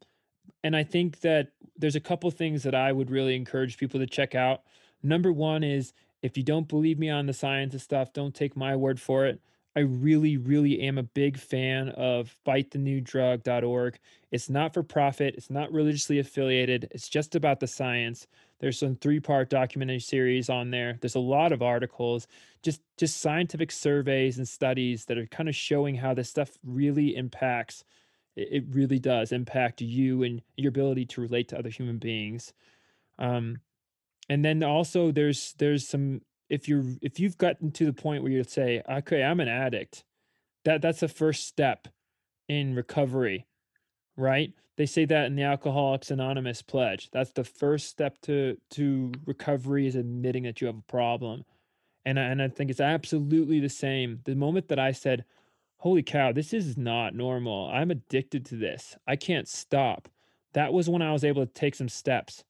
and 0.66 0.76
I 0.76 0.84
think 0.84 1.20
that 1.20 1.50
there's 1.78 1.96
a 1.96 2.00
couple 2.00 2.32
things 2.32 2.64
that 2.64 2.74
I 2.74 2.92
would 2.92 3.12
really 3.12 3.36
encourage 3.36 3.78
people 3.78 4.00
to 4.00 4.08
check 4.08 4.34
out. 4.34 4.64
Number 5.04 5.32
one 5.32 5.64
is 5.64 5.94
if 6.24 6.36
you 6.36 6.42
don't 6.42 6.68
believe 6.68 6.98
me 6.98 7.08
on 7.08 7.28
the 7.28 7.34
science 7.34 7.76
of 7.76 7.84
stuff, 7.84 8.14
don't 8.14 8.34
take 8.34 8.58
my 8.58 8.76
word 8.76 9.00
for 9.00 9.28
it. 9.28 9.40
I 9.76 9.82
really, 9.82 10.38
really 10.38 10.82
am 10.82 10.98
a 10.98 11.04
big 11.04 11.38
fan 11.38 11.90
of 11.90 12.36
fightthenewdrug.org. 12.48 14.00
It's 14.32 14.50
not 14.50 14.74
for 14.74 14.82
profit, 14.82 15.36
it's 15.36 15.52
not 15.52 15.72
religiously 15.72 16.18
affiliated, 16.18 16.88
it's 16.90 17.10
just 17.10 17.36
about 17.36 17.60
the 17.60 17.68
science. 17.68 18.26
There's 18.58 18.80
some 18.80 18.96
three-part 18.96 19.52
documentary 19.52 20.00
series 20.00 20.50
on 20.50 20.72
there. 20.72 20.98
There's 21.00 21.14
a 21.14 21.20
lot 21.20 21.52
of 21.52 21.62
articles, 21.62 22.26
just 22.64 22.82
just 22.98 23.22
scientific 23.22 23.72
surveys 23.72 24.40
and 24.40 24.48
studies 24.48 25.06
that 25.06 25.20
are 25.20 25.28
kind 25.28 25.48
of 25.48 25.56
showing 25.56 25.94
how 25.94 26.16
this 26.16 26.30
stuff 26.32 26.58
really 26.64 27.16
impacts 27.16 27.84
it, 28.36 28.64
really 28.70 29.00
does 29.00 29.32
impact 29.32 29.82
you 29.82 30.24
and 30.24 30.42
your 30.58 30.70
ability 30.70 31.06
to 31.06 31.22
relate 31.22 31.48
to 31.50 31.58
other 31.58 31.70
human 31.70 31.98
beings. 31.98 32.54
Um, 33.18 33.60
and 34.30 34.44
then 34.44 34.64
also 34.64 35.12
there's 35.12 35.54
there's 35.58 35.88
some 35.88 36.22
if 36.50 36.68
you're 36.68 36.84
if 37.02 37.20
you've 37.20 37.38
gotten 37.38 37.72
to 37.72 37.86
the 37.86 37.94
point 37.94 38.24
where 38.24 38.32
you 38.32 38.44
say, 38.44 38.82
okay, 38.90 39.24
I'm 39.24 39.40
an 39.40 39.48
addict, 39.48 40.04
that 40.64 40.82
that's 40.82 41.00
the 41.00 41.08
first 41.08 41.48
step 41.48 41.88
in 42.48 42.76
recovery, 42.76 43.46
right? 44.18 44.54
They 44.78 44.86
say 44.86 45.06
that 45.06 45.28
in 45.28 45.36
the 45.36 45.44
Alcoholics 45.44 46.12
Anonymous 46.12 46.62
pledge. 46.62 47.10
That's 47.12 47.32
the 47.32 47.44
first 47.44 47.88
step 47.88 48.20
to 48.24 48.58
to 48.72 49.12
recovery 49.26 49.88
is 49.88 49.96
admitting 49.96 50.44
that 50.44 50.62
you 50.62 50.68
have 50.68 50.78
a 50.78 50.92
problem. 50.92 51.46
And 52.08 52.20
I, 52.20 52.24
and 52.24 52.42
I 52.42 52.50
think 52.50 52.70
it's 52.70 52.80
absolutely 52.80 53.60
the 53.60 53.70
same. 53.70 54.20
The 54.26 54.36
moment 54.36 54.68
that 54.68 54.78
I 54.78 54.92
said, 54.92 55.26
holy 55.78 56.04
cow, 56.04 56.32
this 56.32 56.54
is 56.54 56.78
not 56.78 57.14
normal. 57.14 57.70
I'm 57.72 57.92
addicted 57.92 58.46
to 58.48 58.56
this. 58.56 58.98
I 59.08 59.16
can't 59.16 59.48
stop. 59.48 60.10
That 60.54 60.74
was 60.74 60.90
when 60.90 61.02
I 61.02 61.12
was 61.12 61.24
able 61.24 61.46
to 61.46 61.52
take 61.52 61.76
some 61.76 61.90
steps. 61.90 62.44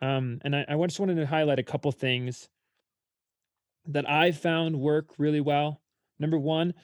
Um, 0.00 0.40
and 0.42 0.56
I, 0.56 0.64
I 0.68 0.86
just 0.86 0.98
wanted 0.98 1.16
to 1.16 1.26
highlight 1.26 1.60
a 1.60 1.64
couple 1.64 1.92
things 1.92 2.48
that 3.86 4.08
I 4.08 4.32
found 4.32 4.80
work 4.80 5.10
really 5.18 5.40
well. 5.40 5.80
Number 6.18 6.38
one, 6.38 6.74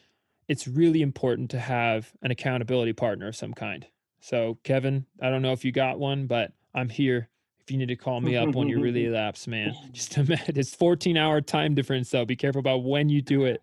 it's 0.49 0.67
really 0.67 1.03
important 1.03 1.51
to 1.51 1.59
have 1.59 2.13
an 2.23 2.31
accountability 2.31 2.93
partner 2.93 3.29
of 3.29 3.37
some 3.37 3.53
kind. 3.53 3.87
So, 4.21 4.59
Kevin, 4.65 5.07
I 5.21 5.31
don't 5.31 5.43
know 5.43 5.53
if 5.53 5.65
you 5.65 5.73
got 5.73 5.99
one, 5.99 6.27
but 6.27 6.53
I'm 6.75 6.89
here 6.89 7.29
if 7.61 7.71
you 7.71 7.79
need 7.79 7.89
to 7.89 7.97
call 7.97 8.21
me 8.21 8.37
up 8.37 8.55
when 8.55 8.69
you 8.69 8.81
really 8.81 9.09
lapse, 9.11 9.47
man. 9.47 9.75
Just 9.93 10.17
a 10.17 10.25
minute. 10.25 10.57
It's 10.57 10.75
14 10.75 11.17
hour 11.17 11.41
time 11.41 11.75
difference, 11.75 12.09
so 12.09 12.25
be 12.25 12.37
careful 12.37 12.61
about 12.61 12.83
when 12.83 13.09
you 13.09 13.21
do 13.21 13.45
it. 13.45 13.63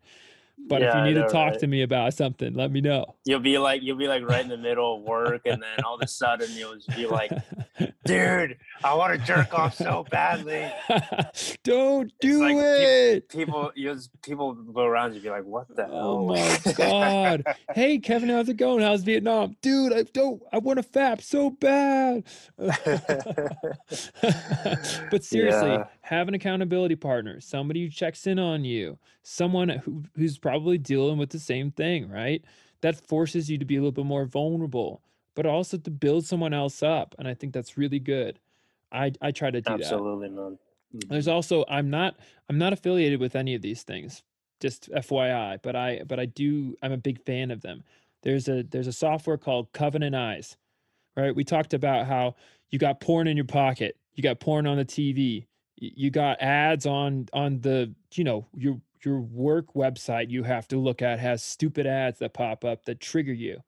But 0.67 0.81
yeah, 0.81 0.89
if 0.89 0.95
you 0.95 1.01
need 1.03 1.19
know, 1.19 1.27
to 1.27 1.31
talk 1.31 1.51
right? 1.51 1.59
to 1.59 1.67
me 1.67 1.83
about 1.83 2.13
something, 2.13 2.53
let 2.55 2.71
me 2.71 2.81
know. 2.81 3.15
You'll 3.23 3.39
be 3.39 3.57
like 3.57 3.83
you'll 3.83 3.97
be 3.97 4.07
like 4.07 4.27
right 4.27 4.41
in 4.41 4.49
the 4.49 4.57
middle 4.57 4.97
of 4.97 5.03
work, 5.03 5.41
and 5.45 5.61
then 5.61 5.83
all 5.83 5.95
of 5.95 6.01
a 6.01 6.07
sudden 6.07 6.51
you'll 6.53 6.75
just 6.75 6.89
be 6.95 7.05
like, 7.05 7.31
"Dude, 8.05 8.57
I 8.83 8.93
want 8.95 9.19
to 9.19 9.25
jerk 9.25 9.53
off 9.53 9.75
so 9.75 10.05
badly." 10.09 10.71
Don't 11.63 12.11
do 12.19 12.41
like 12.41 12.55
it. 12.57 13.29
People, 13.29 13.71
you 13.75 13.95
people 14.23 14.53
go 14.53 14.81
around 14.81 15.13
you 15.13 15.21
be 15.21 15.29
like, 15.29 15.45
"What 15.45 15.67
the 15.75 15.85
oh 15.87 15.87
hell?" 15.87 16.01
Oh 16.01 16.25
my 16.27 16.59
god! 16.77 17.43
hey, 17.73 17.99
Kevin, 17.99 18.29
how's 18.29 18.49
it 18.49 18.57
going? 18.57 18.81
How's 18.81 19.03
Vietnam, 19.03 19.55
dude? 19.61 19.93
I 19.93 20.03
don't. 20.03 20.41
I 20.51 20.57
want 20.57 20.81
to 20.81 20.83
fap 20.83 21.21
so 21.21 21.51
bad. 21.51 22.23
but 25.11 25.23
seriously, 25.23 25.69
yeah. 25.69 25.85
Have 26.05 26.27
an 26.27 26.35
accountability 26.35 26.95
partner, 26.95 27.41
somebody 27.41 27.83
who 27.83 27.89
checks 27.89 28.27
in 28.27 28.37
on 28.37 28.63
you, 28.63 28.95
someone 29.23 29.69
who, 29.69 30.03
who's 30.15 30.37
probably 30.37 30.77
dealing 30.77 31.17
with 31.17 31.31
the 31.31 31.39
same 31.39 31.71
thing, 31.71 32.07
right? 32.07 32.43
That 32.81 33.07
forces 33.07 33.49
you 33.49 33.57
to 33.57 33.65
be 33.65 33.77
a 33.77 33.79
little 33.79 33.91
bit 33.91 34.05
more 34.05 34.25
vulnerable, 34.25 35.01
but 35.33 35.47
also 35.47 35.79
to 35.79 35.89
build 35.89 36.23
someone 36.23 36.53
else 36.53 36.83
up. 36.83 37.15
And 37.17 37.27
I 37.27 37.33
think 37.33 37.53
that's 37.53 37.75
really 37.75 37.97
good. 37.97 38.37
I, 38.91 39.13
I 39.19 39.31
try 39.31 39.49
to 39.49 39.61
do 39.61 39.73
Absolutely, 39.73 40.29
that. 40.29 40.35
man. 40.35 40.59
Mm-hmm. 40.95 41.11
There's 41.11 41.27
also 41.27 41.65
I'm 41.67 41.89
not 41.89 42.17
I'm 42.49 42.59
not 42.59 42.71
affiliated 42.71 43.19
with 43.19 43.35
any 43.35 43.55
of 43.55 43.63
these 43.63 43.81
things, 43.81 44.21
just 44.61 44.91
FYI, 44.91 45.57
but 45.63 45.75
I 45.75 46.03
but 46.05 46.19
I 46.19 46.25
do 46.25 46.75
I'm 46.83 46.91
a 46.91 46.97
big 46.97 47.19
fan 47.25 47.49
of 47.49 47.61
them. 47.61 47.83
There's 48.21 48.47
a 48.47 48.61
there's 48.61 48.85
a 48.85 48.93
software 48.93 49.37
called 49.37 49.73
Covenant 49.73 50.15
Eyes. 50.15 50.55
Right? 51.17 51.35
We 51.35 51.43
talked 51.43 51.73
about 51.73 52.05
how 52.05 52.35
you 52.69 52.77
got 52.77 52.99
porn 52.99 53.27
in 53.27 53.35
your 53.35 53.45
pocket, 53.45 53.97
you 54.13 54.21
got 54.21 54.39
porn 54.39 54.67
on 54.67 54.77
the 54.77 54.85
TV, 54.85 55.47
you 55.77 56.09
got 56.09 56.41
ads 56.41 56.85
on 56.85 57.27
on 57.33 57.59
the 57.61 57.93
you 58.13 58.23
know 58.23 58.45
your 58.55 58.79
your 59.03 59.19
work 59.19 59.73
website 59.73 60.29
you 60.29 60.43
have 60.43 60.67
to 60.67 60.77
look 60.77 61.01
at 61.01 61.19
has 61.19 61.43
stupid 61.43 61.85
ads 61.85 62.19
that 62.19 62.33
pop 62.33 62.65
up 62.65 62.85
that 62.85 62.99
trigger 62.99 63.33
you. 63.33 63.61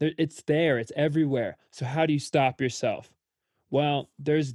It's 0.00 0.42
there, 0.42 0.78
it's 0.78 0.92
everywhere. 0.96 1.58
So, 1.70 1.84
how 1.84 2.06
do 2.06 2.14
you 2.14 2.18
stop 2.18 2.58
yourself? 2.60 3.12
Well, 3.70 4.08
there's 4.18 4.54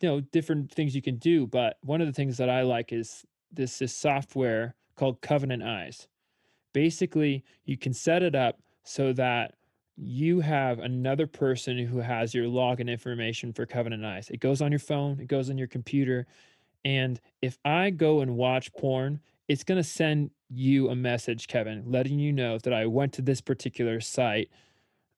you 0.00 0.08
know 0.08 0.20
different 0.20 0.70
things 0.70 0.94
you 0.94 1.00
can 1.00 1.16
do, 1.16 1.46
but 1.46 1.78
one 1.82 2.02
of 2.02 2.06
the 2.06 2.12
things 2.12 2.36
that 2.36 2.50
I 2.50 2.62
like 2.62 2.92
is 2.92 3.24
this, 3.50 3.78
this 3.78 3.94
software 3.94 4.74
called 4.96 5.22
Covenant 5.22 5.62
Eyes. 5.62 6.08
Basically, 6.74 7.42
you 7.64 7.78
can 7.78 7.94
set 7.94 8.22
it 8.22 8.34
up 8.34 8.58
so 8.82 9.12
that 9.14 9.54
you 9.96 10.40
have 10.40 10.78
another 10.78 11.26
person 11.26 11.78
who 11.78 11.98
has 11.98 12.34
your 12.34 12.46
login 12.46 12.90
information 12.90 13.52
for 13.52 13.66
Covenant 13.66 14.04
Eyes. 14.04 14.30
It 14.30 14.40
goes 14.40 14.62
on 14.62 14.72
your 14.72 14.78
phone, 14.78 15.20
it 15.20 15.28
goes 15.28 15.50
on 15.50 15.58
your 15.58 15.68
computer, 15.68 16.26
and 16.84 17.20
if 17.40 17.58
I 17.64 17.90
go 17.90 18.20
and 18.20 18.36
watch 18.36 18.72
porn, 18.72 19.20
it's 19.48 19.64
going 19.64 19.76
to 19.76 19.84
send 19.84 20.30
you 20.48 20.88
a 20.88 20.96
message, 20.96 21.46
Kevin, 21.46 21.84
letting 21.86 22.18
you 22.18 22.32
know 22.32 22.58
that 22.58 22.72
I 22.72 22.86
went 22.86 23.12
to 23.14 23.22
this 23.22 23.40
particular 23.40 24.00
site. 24.00 24.50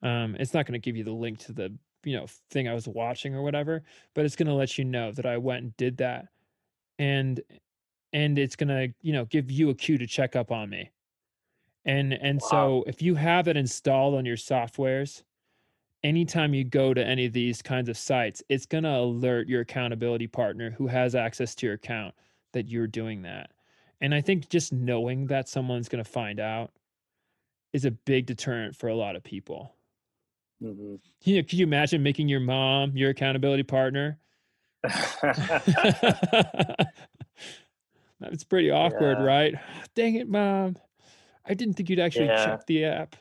Um, 0.03 0.37
it's 0.39 0.55
not 0.55 0.67
going 0.67 0.81
to 0.81 0.85
give 0.85 0.97
you 0.97 1.05
the 1.05 1.13
link 1.13 1.39
to 1.41 1.53
the 1.53 1.73
you 2.05 2.17
know 2.17 2.27
thing 2.51 2.69
I 2.69 2.75
was 2.75 2.87
watching 2.87 3.35
or 3.35 3.43
whatever, 3.43 3.83
but 4.15 4.25
it's 4.25 4.37
going 4.37 4.49
to 4.49 4.55
let 4.55 4.77
you 4.77 4.85
know 4.85 5.13
that 5.13 5.27
I 5.27 5.39
went 5.39 5.63
and 5.63 5.77
did 5.77 5.97
that, 5.99 6.29
and 6.99 7.41
and 8.13 8.39
it's 8.39 8.57
going 8.57 8.69
to 8.69 8.95
you 9.03 9.13
know 9.13 9.25
give 9.25 9.51
you 9.51 9.71
a 9.71 9.75
cue 9.75 9.99
to 9.99 10.07
check 10.07 10.37
up 10.37 10.53
on 10.53 10.69
me. 10.69 10.91
And 11.85 12.13
and 12.15 12.41
wow. 12.43 12.49
so 12.49 12.85
if 12.87 13.03
you 13.03 13.15
have 13.15 13.49
it 13.49 13.57
installed 13.57 14.15
on 14.15 14.25
your 14.25 14.37
softwares, 14.37 15.23
anytime 16.03 16.55
you 16.55 16.65
go 16.65 16.95
to 16.95 17.05
any 17.05 17.27
of 17.27 17.33
these 17.33 17.63
kinds 17.63 17.89
of 17.89 17.99
sites, 17.99 18.43
it's 18.49 18.67
going 18.67 18.85
to 18.85 18.97
alert 18.97 19.49
your 19.49 19.63
accountability 19.63 20.27
partner 20.27 20.71
who 20.71 20.87
has 20.87 21.15
access 21.15 21.55
to 21.57 21.67
your 21.67 21.75
account 21.75 22.15
that 22.53 22.69
you're 22.69 22.87
doing 22.87 23.23
that. 23.23 23.51
And 24.01 24.15
I 24.15 24.21
think 24.21 24.49
just 24.49 24.73
knowing 24.73 25.27
that 25.27 25.49
someone's 25.49 25.89
going 25.89 26.03
to 26.05 26.11
find 26.11 26.41
out 26.41 26.71
is 27.73 27.85
a 27.85 27.91
big 27.91 28.27
deterrent 28.27 28.77
for 28.77 28.89
a 28.89 28.95
lot 28.95 29.17
of 29.17 29.25
people. 29.25 29.75
Mm-hmm. 30.63 30.95
You 31.23 31.37
know, 31.37 31.43
can 31.43 31.59
you 31.59 31.65
imagine 31.65 32.03
making 32.03 32.29
your 32.29 32.41
mom 32.41 32.97
your 32.97 33.11
accountability 33.11 33.65
partner? 33.65 34.19
That's 38.21 38.45
pretty 38.45 38.71
awkward, 38.71 39.19
yeah. 39.19 39.25
right? 39.25 39.55
Dang 39.95 40.15
it, 40.15 40.29
mom. 40.29 40.77
I 41.47 41.55
didn't 41.55 41.75
think 41.75 41.91
you'd 41.91 42.01
actually 42.01 42.27
yeah. 42.27 42.45
check 42.45 42.67
the 42.67 42.85
app. 42.85 43.17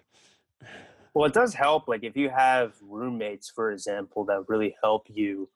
Well, 1.13 1.25
it 1.25 1.33
does 1.33 1.53
help. 1.53 1.87
Like 1.87 2.03
if 2.03 2.15
you 2.15 2.29
have 2.29 2.73
roommates, 2.81 3.49
for 3.49 3.71
example, 3.71 4.25
that 4.25 4.45
really 4.47 4.75
help 4.81 5.07
you 5.09 5.49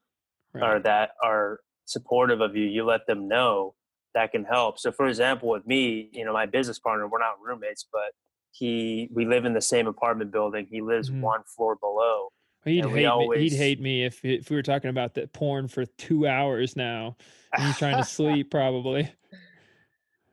right. 0.54 0.76
or 0.76 0.80
that 0.82 1.12
are 1.24 1.62
supportive 1.86 2.42
of 2.42 2.56
you, 2.56 2.66
you 2.66 2.84
let 2.84 3.08
them 3.08 3.28
know 3.28 3.74
that 4.14 4.32
can 4.32 4.44
help. 4.44 4.80
So, 4.80 4.92
for 4.92 5.08
example, 5.08 5.50
with 5.50 5.66
me, 5.66 6.10
you 6.12 6.26
know, 6.26 6.34
my 6.34 6.46
business 6.46 6.80
partner, 6.80 7.08
we're 7.08 7.20
not 7.20 7.36
roommates, 7.44 7.86
but 7.92 8.14
he 8.52 9.10
we 9.14 9.26
live 9.26 9.46
in 9.46 9.54
the 9.54 9.62
same 9.62 9.88
apartment 9.88 10.32
building. 10.32 10.68
He 10.70 10.82
lives 10.82 11.10
mm-hmm. 11.10 11.22
one 11.22 11.44
floor 11.44 11.76
below. 11.76 12.30
He'd 12.66 12.86
hate 12.86 13.06
always, 13.06 13.40
me. 13.40 13.50
He'd 13.50 13.58
hate 13.58 13.80
me 13.80 14.04
if 14.04 14.24
if 14.26 14.50
we 14.50 14.56
were 14.56 14.64
talking 14.64 14.90
about 14.90 15.14
the 15.14 15.28
porn 15.28 15.68
for 15.68 15.86
two 15.86 16.28
hours 16.28 16.76
now. 16.76 17.16
And 17.54 17.64
he's 17.64 17.78
trying 17.78 17.98
to 17.98 18.04
sleep, 18.10 18.52
probably. 18.52 19.10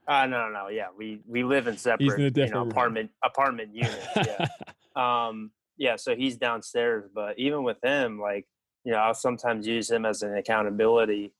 Uh 0.06 0.26
no, 0.26 0.48
no, 0.48 0.52
no. 0.52 0.68
yeah. 0.68 0.88
We 0.96 1.20
we 1.26 1.44
live 1.44 1.66
in 1.66 1.76
separate, 1.76 2.36
in 2.36 2.44
you 2.44 2.50
know, 2.50 2.62
apartment 2.62 3.10
apartment 3.24 3.74
units. 3.74 4.06
Yeah. 4.16 4.46
um, 4.96 5.50
yeah. 5.78 5.96
So 5.96 6.14
he's 6.14 6.36
downstairs, 6.36 7.08
but 7.14 7.38
even 7.38 7.62
with 7.62 7.78
him, 7.82 8.20
like 8.20 8.46
you 8.84 8.92
know, 8.92 8.98
I'll 8.98 9.14
sometimes 9.14 9.66
use 9.66 9.90
him 9.90 10.04
as 10.04 10.22
an 10.22 10.36
accountability 10.36 11.32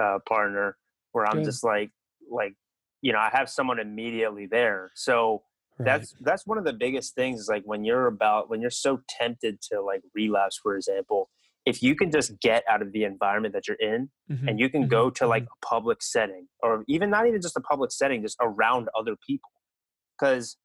uh, 0.00 0.18
partner. 0.28 0.76
where 1.12 1.26
I'm 1.26 1.38
Good. 1.38 1.46
just 1.46 1.64
like 1.64 1.90
like 2.30 2.54
you 3.00 3.12
know 3.12 3.18
I 3.18 3.30
have 3.32 3.48
someone 3.50 3.78
immediately 3.80 4.46
there. 4.46 4.92
So 4.94 5.42
Right. 5.78 5.86
that's 5.86 6.14
that's 6.20 6.46
one 6.46 6.58
of 6.58 6.64
the 6.64 6.74
biggest 6.74 7.14
things 7.14 7.40
is 7.40 7.48
like 7.48 7.62
when 7.64 7.82
you're 7.82 8.06
about 8.06 8.50
when 8.50 8.60
you're 8.60 8.70
so 8.70 9.00
tempted 9.08 9.60
to 9.62 9.80
like 9.80 10.02
relapse 10.14 10.58
for 10.62 10.76
example 10.76 11.30
if 11.64 11.82
you 11.82 11.94
can 11.94 12.10
just 12.10 12.38
get 12.40 12.64
out 12.68 12.82
of 12.82 12.92
the 12.92 13.04
environment 13.04 13.54
that 13.54 13.68
you're 13.68 13.76
in 13.76 14.10
Mhm, 14.30 14.48
and 14.48 14.58
you 14.60 14.68
can 14.68 14.84
mhm, 14.84 14.88
go 14.88 15.10
to 15.10 15.26
like 15.26 15.44
mhm. 15.44 15.46
a 15.46 15.66
public 15.66 16.02
setting 16.02 16.48
or 16.62 16.84
even 16.88 17.10
not 17.10 17.26
even 17.26 17.40
just 17.40 17.56
a 17.56 17.60
public 17.60 17.92
setting 17.92 18.22
just 18.22 18.36
around 18.40 18.88
other 18.98 19.16
people 19.26 19.50
because 20.18 20.56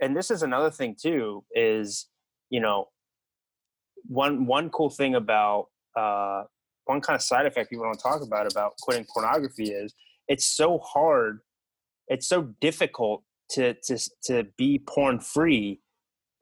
and 0.00 0.16
this 0.16 0.30
is 0.30 0.42
another 0.42 0.70
thing 0.70 0.94
too 1.00 1.44
is 1.54 2.08
you 2.50 2.60
know 2.60 2.88
one 4.04 4.46
one 4.46 4.70
cool 4.70 4.90
thing 4.90 5.14
about 5.14 5.66
uh 5.96 6.44
one 6.84 7.00
kind 7.00 7.14
of 7.14 7.22
side 7.22 7.46
effect 7.46 7.70
people 7.70 7.84
don't 7.84 7.98
talk 7.98 8.22
about 8.22 8.50
about 8.50 8.72
quitting 8.80 9.06
pornography 9.12 9.70
is 9.70 9.94
it's 10.28 10.46
so 10.46 10.78
hard 10.78 11.40
it's 12.08 12.26
so 12.28 12.54
difficult 12.60 13.22
to 13.50 13.74
to 13.82 13.98
to 14.22 14.44
be 14.56 14.78
porn 14.86 15.18
free 15.20 15.80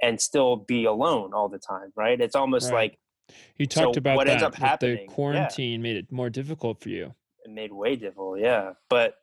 and 0.02 0.20
still 0.20 0.56
be 0.56 0.84
alone 0.84 1.32
all 1.32 1.48
the 1.48 1.58
time 1.58 1.92
right 1.96 2.20
it's 2.20 2.36
almost 2.36 2.70
Right. 2.72 2.90
like 2.90 2.98
You 3.56 3.66
so 3.70 3.84
talked 3.84 3.96
about 3.96 4.16
what 4.16 4.26
that. 4.26 4.32
ends 4.34 4.42
up 4.44 4.54
happening- 4.54 4.96
the 4.96 5.02
yeah. 5.02 5.08
quarantine 5.08 5.82
made 5.82 5.96
it 5.96 6.10
more 6.12 6.30
difficult 6.30 6.80
for 6.80 6.88
you. 6.90 7.14
it 7.44 7.50
made 7.50 7.72
way 7.72 7.94
difficult 7.96 8.40
yeah 8.40 8.72
but 8.88 9.14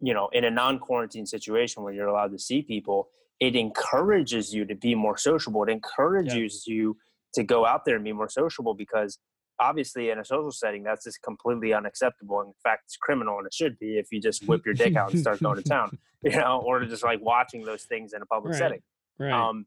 you 0.00 0.12
know 0.14 0.28
in 0.32 0.44
a 0.44 0.50
non-quarantine 0.50 1.26
situation 1.26 1.82
where 1.82 1.92
you're 1.92 2.08
allowed 2.08 2.32
to 2.32 2.38
see 2.38 2.60
people 2.62 3.08
it 3.40 3.54
encourages 3.56 4.54
you 4.54 4.64
to 4.64 4.74
be 4.74 4.94
more 4.94 5.16
sociable 5.16 5.62
it 5.64 5.70
encourages 5.70 6.66
you 6.66 6.96
to 7.34 7.42
go 7.42 7.64
out 7.66 7.84
there 7.84 7.96
and 7.96 8.04
be 8.04 8.12
more 8.12 8.28
sociable 8.28 8.74
because 8.74 9.18
obviously 9.60 10.10
in 10.10 10.18
a 10.18 10.24
social 10.24 10.50
setting 10.50 10.82
that's 10.82 11.04
just 11.04 11.22
completely 11.22 11.72
unacceptable 11.72 12.40
in 12.40 12.52
fact 12.62 12.82
it's 12.86 12.96
criminal 12.96 13.38
and 13.38 13.46
it 13.46 13.54
should 13.54 13.78
be 13.78 13.96
if 13.98 14.08
you 14.12 14.20
just 14.20 14.46
whip 14.48 14.62
your 14.66 14.74
dick 14.74 14.96
out 14.96 15.10
and 15.12 15.20
start 15.20 15.40
going 15.40 15.56
to 15.56 15.62
town 15.62 15.96
you 16.22 16.30
know 16.30 16.60
or 16.66 16.84
just 16.84 17.04
like 17.04 17.20
watching 17.22 17.64
those 17.64 17.84
things 17.84 18.12
in 18.12 18.20
a 18.22 18.26
public 18.26 18.52
Right. 18.52 18.58
setting 18.58 18.82
Right. 19.18 19.30
um, 19.32 19.66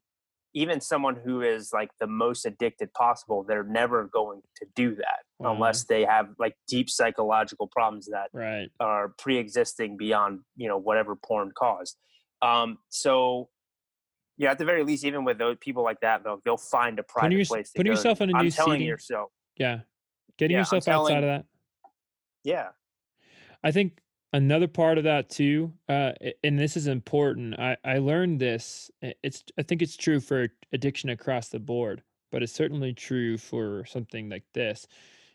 even 0.54 0.82
someone 0.82 1.16
who 1.16 1.42
is 1.42 1.72
like 1.74 1.90
the 2.00 2.08
most 2.08 2.46
addicted 2.46 2.92
possible, 2.94 3.44
they're 3.48 3.64
never 3.64 4.06
going 4.12 4.42
to 4.58 4.66
do 4.76 4.96
that 4.96 5.20
Wow. 5.40 5.54
unless 5.54 5.84
they 5.86 6.04
have 6.04 6.30
like 6.40 6.56
deep 6.68 6.90
psychological 6.90 7.68
problems 7.68 8.08
that 8.08 8.30
right. 8.34 8.70
are 8.80 9.10
pre-existing 9.20 9.98
beyond 9.98 10.40
you 10.56 10.68
know 10.68 10.78
whatever 10.78 11.16
porn 11.16 11.52
caused. 11.58 11.98
Um, 12.42 12.78
so 12.90 13.50
yeah, 14.38 14.52
at 14.52 14.58
the 14.60 14.66
very 14.66 14.84
least, 14.84 15.04
even 15.06 15.26
with 15.26 15.38
those 15.38 15.58
people 15.60 15.84
like 15.84 16.00
that, 16.02 16.24
they'll 16.24 16.42
they'll 16.46 16.58
find 16.58 16.98
a 17.00 17.04
private 17.04 17.36
your- 17.36 17.46
place. 17.46 17.72
To 17.72 17.78
putting 17.80 17.92
go 17.92 17.96
yourself 17.98 18.22
in 18.22 18.30
a 18.32 18.38
I'm 18.38 18.46
new 18.46 18.52
telling 18.52 18.74
seating- 18.74 18.88
yourself, 18.88 19.32
Yeah. 19.58 19.80
Getting 20.38 20.54
Yeah, 20.54 20.60
I'm 20.60 20.62
yourself 20.62 20.88
outside 20.88 21.14
telling- 21.14 21.16
of 21.18 21.22
that. 21.24 21.46
yeah, 22.44 22.70
I 23.64 23.72
think 23.72 24.00
another 24.34 24.68
part 24.68 24.98
of 24.98 25.04
that 25.06 25.30
too, 25.30 25.74
uh, 25.90 26.12
and 26.44 26.60
this 26.60 26.78
is 26.78 26.88
important. 26.88 27.60
I, 27.60 27.78
I 27.84 27.98
learned 28.00 28.40
this. 28.40 28.92
It's 29.02 29.44
I 29.58 29.64
think 29.64 29.82
it's 29.82 29.98
true 29.98 30.20
for 30.20 30.48
addiction 30.74 31.10
across 31.10 31.50
the 31.50 31.60
board, 31.60 32.04
but 32.32 32.44
it's 32.44 32.54
certainly 32.54 32.94
true 32.94 33.38
for 33.38 33.86
something 33.86 34.30
like 34.30 34.44
this. 34.54 34.88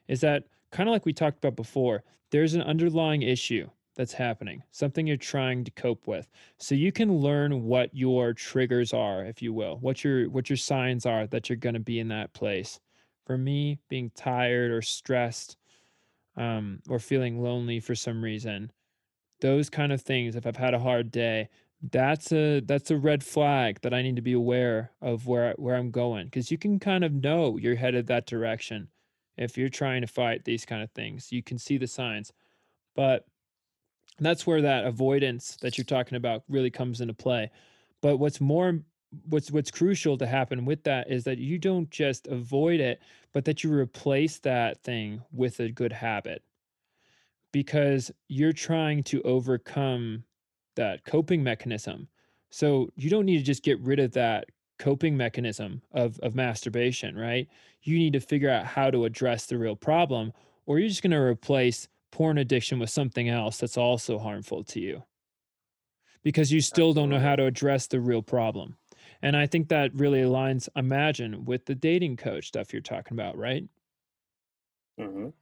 Is 0.09 0.21
that 0.21 0.45
kind 0.71 0.89
of 0.89 0.93
like 0.93 1.07
we 1.07 1.13
talked 1.13 1.39
about 1.39 1.57
before? 1.57 2.03
There's 2.31 2.55
an 2.55 2.63
underlying 2.63 3.23
issue 3.23 3.69
that's 3.95 4.13
happening, 4.15 4.63
something 4.71 5.07
you're 5.07 5.17
trying 5.19 5.65
to 5.65 5.71
cope 5.73 6.07
with. 6.07 6.27
So 6.59 6.75
you 6.75 6.93
can 6.93 7.13
learn 7.15 7.65
what 7.65 7.95
your 7.95 8.33
triggers 8.33 8.95
are, 8.95 9.25
if 9.25 9.43
you 9.43 9.53
will, 9.53 9.77
what 9.81 10.03
your 10.03 10.31
what 10.31 10.49
your 10.49 10.57
signs 10.57 11.07
are 11.07 11.27
that 11.29 11.49
you're 11.49 11.57
going 11.57 11.75
to 11.75 11.81
be 11.81 11.99
in 11.99 12.09
that 12.09 12.33
place. 12.33 12.81
For 13.27 13.39
me, 13.39 13.79
being 13.89 14.11
tired 14.17 14.73
or 14.73 14.83
stressed, 14.83 15.57
um, 16.37 16.81
or 16.89 16.99
feeling 16.99 17.41
lonely 17.41 17.81
for 17.81 17.95
some 17.95 18.23
reason, 18.23 18.73
those 19.43 19.69
kind 19.69 19.93
of 19.93 20.01
things. 20.01 20.37
If 20.37 20.47
I've 20.47 20.57
had 20.57 20.73
a 20.73 20.79
hard 20.79 21.11
day, 21.13 21.51
that's 21.91 22.33
a 22.33 22.61
that's 22.61 22.91
a 22.91 22.97
red 22.97 23.25
flag 23.25 23.81
that 23.83 23.93
I 23.93 24.03
need 24.03 24.17
to 24.17 24.23
be 24.23 24.33
aware 24.33 24.93
of 25.03 25.27
where 25.27 25.55
where 25.59 25.75
I'm 25.75 25.91
going 25.91 26.27
because 26.27 26.51
you 26.51 26.57
can 26.59 26.79
kind 26.79 27.05
of 27.05 27.13
know 27.13 27.59
you're 27.59 27.75
headed 27.75 28.07
that 28.07 28.27
direction 28.27 28.89
if 29.37 29.59
you're 29.59 29.69
trying 29.69 30.03
to 30.03 30.07
fight 30.07 30.45
these 30.45 30.65
kind 30.65 30.83
of 30.83 30.91
things. 30.93 31.33
You 31.33 31.43
can 31.43 31.59
see 31.59 31.77
the 31.79 31.89
signs, 31.89 32.33
but 32.97 33.27
that's 34.21 34.47
where 34.47 34.63
that 34.63 34.85
avoidance 34.87 35.57
that 35.63 35.77
you're 35.77 35.85
talking 35.85 36.17
about 36.17 36.45
really 36.49 36.71
comes 36.71 37.01
into 37.01 37.15
play. 37.15 37.51
But 38.01 38.19
what's 38.19 38.41
more 38.41 38.81
what's 39.29 39.51
what's 39.51 39.71
crucial 39.71 40.17
to 40.19 40.27
happen 40.27 40.65
with 40.65 40.85
that 40.85 41.11
is 41.11 41.25
that 41.25 41.39
you 41.39 41.59
don't 41.59 41.91
just 41.91 42.29
avoid 42.29 42.81
it, 42.81 43.03
but 43.33 43.45
that 43.47 43.65
you 43.65 43.73
replace 43.73 44.39
that 44.41 44.83
thing 44.85 45.23
with 45.33 45.61
a 45.61 45.71
good 45.71 45.93
habit. 45.93 46.43
Because 47.53 48.11
you're 48.29 48.53
trying 48.53 49.03
to 49.05 49.23
overcome 49.23 50.25
that 50.77 51.05
coping 51.05 51.43
mechanism. 51.43 52.09
So 52.51 52.91
you 52.97 53.11
don't 53.11 53.27
need 53.27 53.39
to 53.39 53.45
just 53.45 53.63
get 53.63 53.81
rid 53.81 53.99
of 53.99 54.13
that 54.13 54.47
coping 54.79 55.17
mechanism 55.17 55.83
of 55.93 56.19
of 56.21 56.35
masturbation, 56.35 57.17
right? 57.17 57.49
You 57.83 57.99
need 57.99 58.15
to 58.15 58.21
figure 58.21 58.51
out 58.51 58.67
how 58.67 58.91
to 58.91 59.05
address 59.05 59.47
the 59.47 59.59
real 59.59 59.77
problem 59.77 60.33
or 60.67 60.79
you're 60.79 60.89
just 60.89 61.03
going 61.03 61.11
to 61.13 61.19
replace 61.19 61.89
porn 62.11 62.39
addiction 62.39 62.79
with 62.79 62.91
something 62.91 63.29
else 63.29 63.59
that's 63.59 63.77
also 63.79 64.19
harmful 64.19 64.63
to 64.65 64.81
you 64.81 65.05
because 66.23 66.53
you 66.53 66.61
still 66.61 66.93
don't 66.93 67.09
know 67.09 67.19
how 67.19 67.37
to 67.37 67.47
address 67.47 67.87
the 67.87 68.01
real 68.01 68.23
problem. 68.23 68.77
And 69.21 69.37
I 69.37 69.47
think 69.47 69.69
that 69.69 69.95
really 69.95 70.21
aligns, 70.21 70.69
imagine, 70.77 71.45
with 71.45 71.67
the 71.67 71.75
dating 71.75 72.17
coach 72.17 72.49
stuff 72.49 72.73
you're 72.73 72.83
talking 72.83 73.15
about, 73.15 73.37
right? 73.37 73.69
hmm 74.99 75.33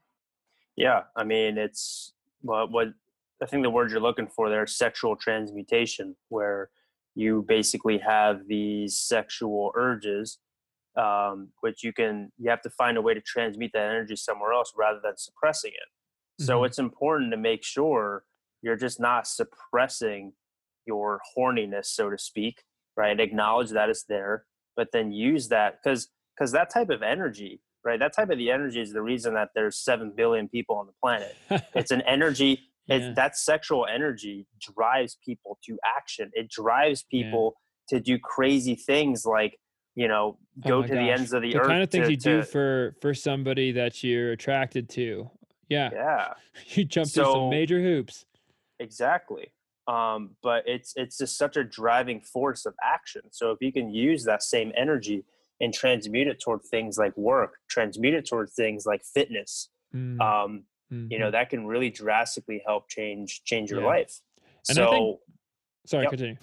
yeah. 0.80 1.02
I 1.16 1.24
mean, 1.24 1.58
it's 1.58 2.12
what 2.42 2.70
what 2.70 2.88
I 3.42 3.46
think 3.46 3.62
the 3.62 3.70
word 3.70 3.90
you're 3.90 4.00
looking 4.00 4.26
for 4.28 4.48
there, 4.50 4.64
is 4.64 4.76
sexual 4.76 5.16
transmutation, 5.16 6.16
where 6.28 6.70
you 7.14 7.44
basically 7.48 7.98
have 7.98 8.46
these 8.46 8.96
sexual 8.96 9.72
urges 9.74 10.38
um, 10.96 11.48
which 11.60 11.84
you 11.84 11.92
can 11.92 12.32
you 12.38 12.50
have 12.50 12.62
to 12.62 12.70
find 12.70 12.96
a 12.96 13.02
way 13.02 13.14
to 13.14 13.20
transmute 13.20 13.70
that 13.72 13.82
energy 13.84 14.16
somewhere 14.16 14.52
else 14.52 14.72
rather 14.76 15.00
than 15.02 15.16
suppressing 15.16 15.72
it 15.72 16.44
so 16.44 16.60
Mhm. 16.60 16.66
it's 16.66 16.78
important 16.78 17.30
to 17.30 17.36
make 17.36 17.62
sure 17.64 18.24
you're 18.62 18.76
just 18.76 18.98
not 19.00 19.26
suppressing 19.26 20.32
your 20.86 21.20
horniness 21.36 21.86
so 21.86 22.10
to 22.10 22.18
speak 22.18 22.64
right 22.96 23.20
acknowledge 23.20 23.70
that 23.70 23.88
it's 23.88 24.04
there 24.04 24.46
but 24.76 24.90
then 24.92 25.12
use 25.12 25.48
that 25.48 25.80
because 25.82 26.10
because 26.34 26.52
that 26.52 26.70
type 26.70 26.90
of 26.90 27.02
energy 27.02 27.60
right 27.84 27.98
that 28.00 28.12
type 28.14 28.30
of 28.30 28.38
the 28.38 28.50
energy 28.50 28.80
is 28.80 28.92
the 28.92 29.02
reason 29.02 29.34
that 29.34 29.50
there's 29.54 29.76
7 29.78 30.12
billion 30.16 30.48
people 30.48 30.76
on 30.76 30.86
the 30.86 30.92
planet 31.02 31.36
it's 31.74 31.90
an 31.90 32.02
energy 32.02 32.60
Yeah. 32.86 32.96
it's 32.96 33.16
that 33.16 33.36
sexual 33.36 33.86
energy 33.86 34.46
drives 34.60 35.16
people 35.24 35.58
to 35.66 35.78
action 35.96 36.30
it 36.34 36.48
drives 36.50 37.04
Yeah. 37.10 37.22
people 37.24 37.54
to 37.88 38.00
do 38.00 38.18
crazy 38.18 38.74
things 38.74 39.24
like 39.26 39.58
you 39.94 40.08
know 40.08 40.38
Oh 40.64 40.68
go 40.68 40.80
my 40.82 40.86
to 40.88 40.94
the 40.94 41.10
ends 41.10 41.32
of 41.32 41.42
the, 41.42 41.52
the 41.52 41.60
earth 41.60 41.66
kind 41.68 41.82
of 41.82 41.90
things 41.90 42.06
to- 42.06 42.10
you 42.12 42.16
do 42.16 42.36
to- 42.40 42.44
for 42.44 42.96
for 43.00 43.14
somebody 43.14 43.72
that 43.72 44.02
you're 44.04 44.32
attracted 44.32 44.88
to. 44.90 45.30
Yeah, 45.68 45.90
yeah 45.92 46.34
you 46.74 46.84
jump 46.84 47.08
through 47.10 47.24
some 47.32 47.48
major 47.50 47.80
hoops. 47.80 48.24
exactly 48.78 49.52
um, 49.88 50.36
but 50.42 50.62
it's 50.66 50.92
it's 50.96 51.18
just 51.18 51.36
such 51.36 51.56
a 51.56 51.64
driving 51.64 52.20
force 52.20 52.66
of 52.66 52.74
action 52.82 53.22
so 53.30 53.50
if 53.50 53.58
you 53.60 53.72
can 53.72 53.90
use 53.90 54.24
that 54.24 54.42
same 54.42 54.72
energy 54.76 55.24
and 55.60 55.72
transmute 55.74 56.26
it 56.28 56.40
toward 56.40 56.62
things 56.62 56.96
like 56.98 57.16
work 57.16 57.54
transmute 57.68 58.14
it 58.14 58.26
toward 58.28 58.50
things 58.50 58.86
like 58.86 59.02
fitness 59.04 59.68
Mm, 59.94 60.20
um, 60.20 60.64
you 60.90 61.18
know 61.18 61.28
mhm. 61.28 61.32
that 61.32 61.50
can 61.50 61.66
really 61.66 61.90
drastically 61.90 62.62
help 62.64 62.88
change 62.88 63.42
change 63.44 63.70
your 63.70 63.80
Yeah. 63.80 63.86
life 63.88 64.20
And 64.68 64.78
I 64.78 64.82
so 64.84 64.90
think- 64.90 65.20
Sorry, 65.86 66.04
yep. 66.04 66.10
continue. 66.10 66.36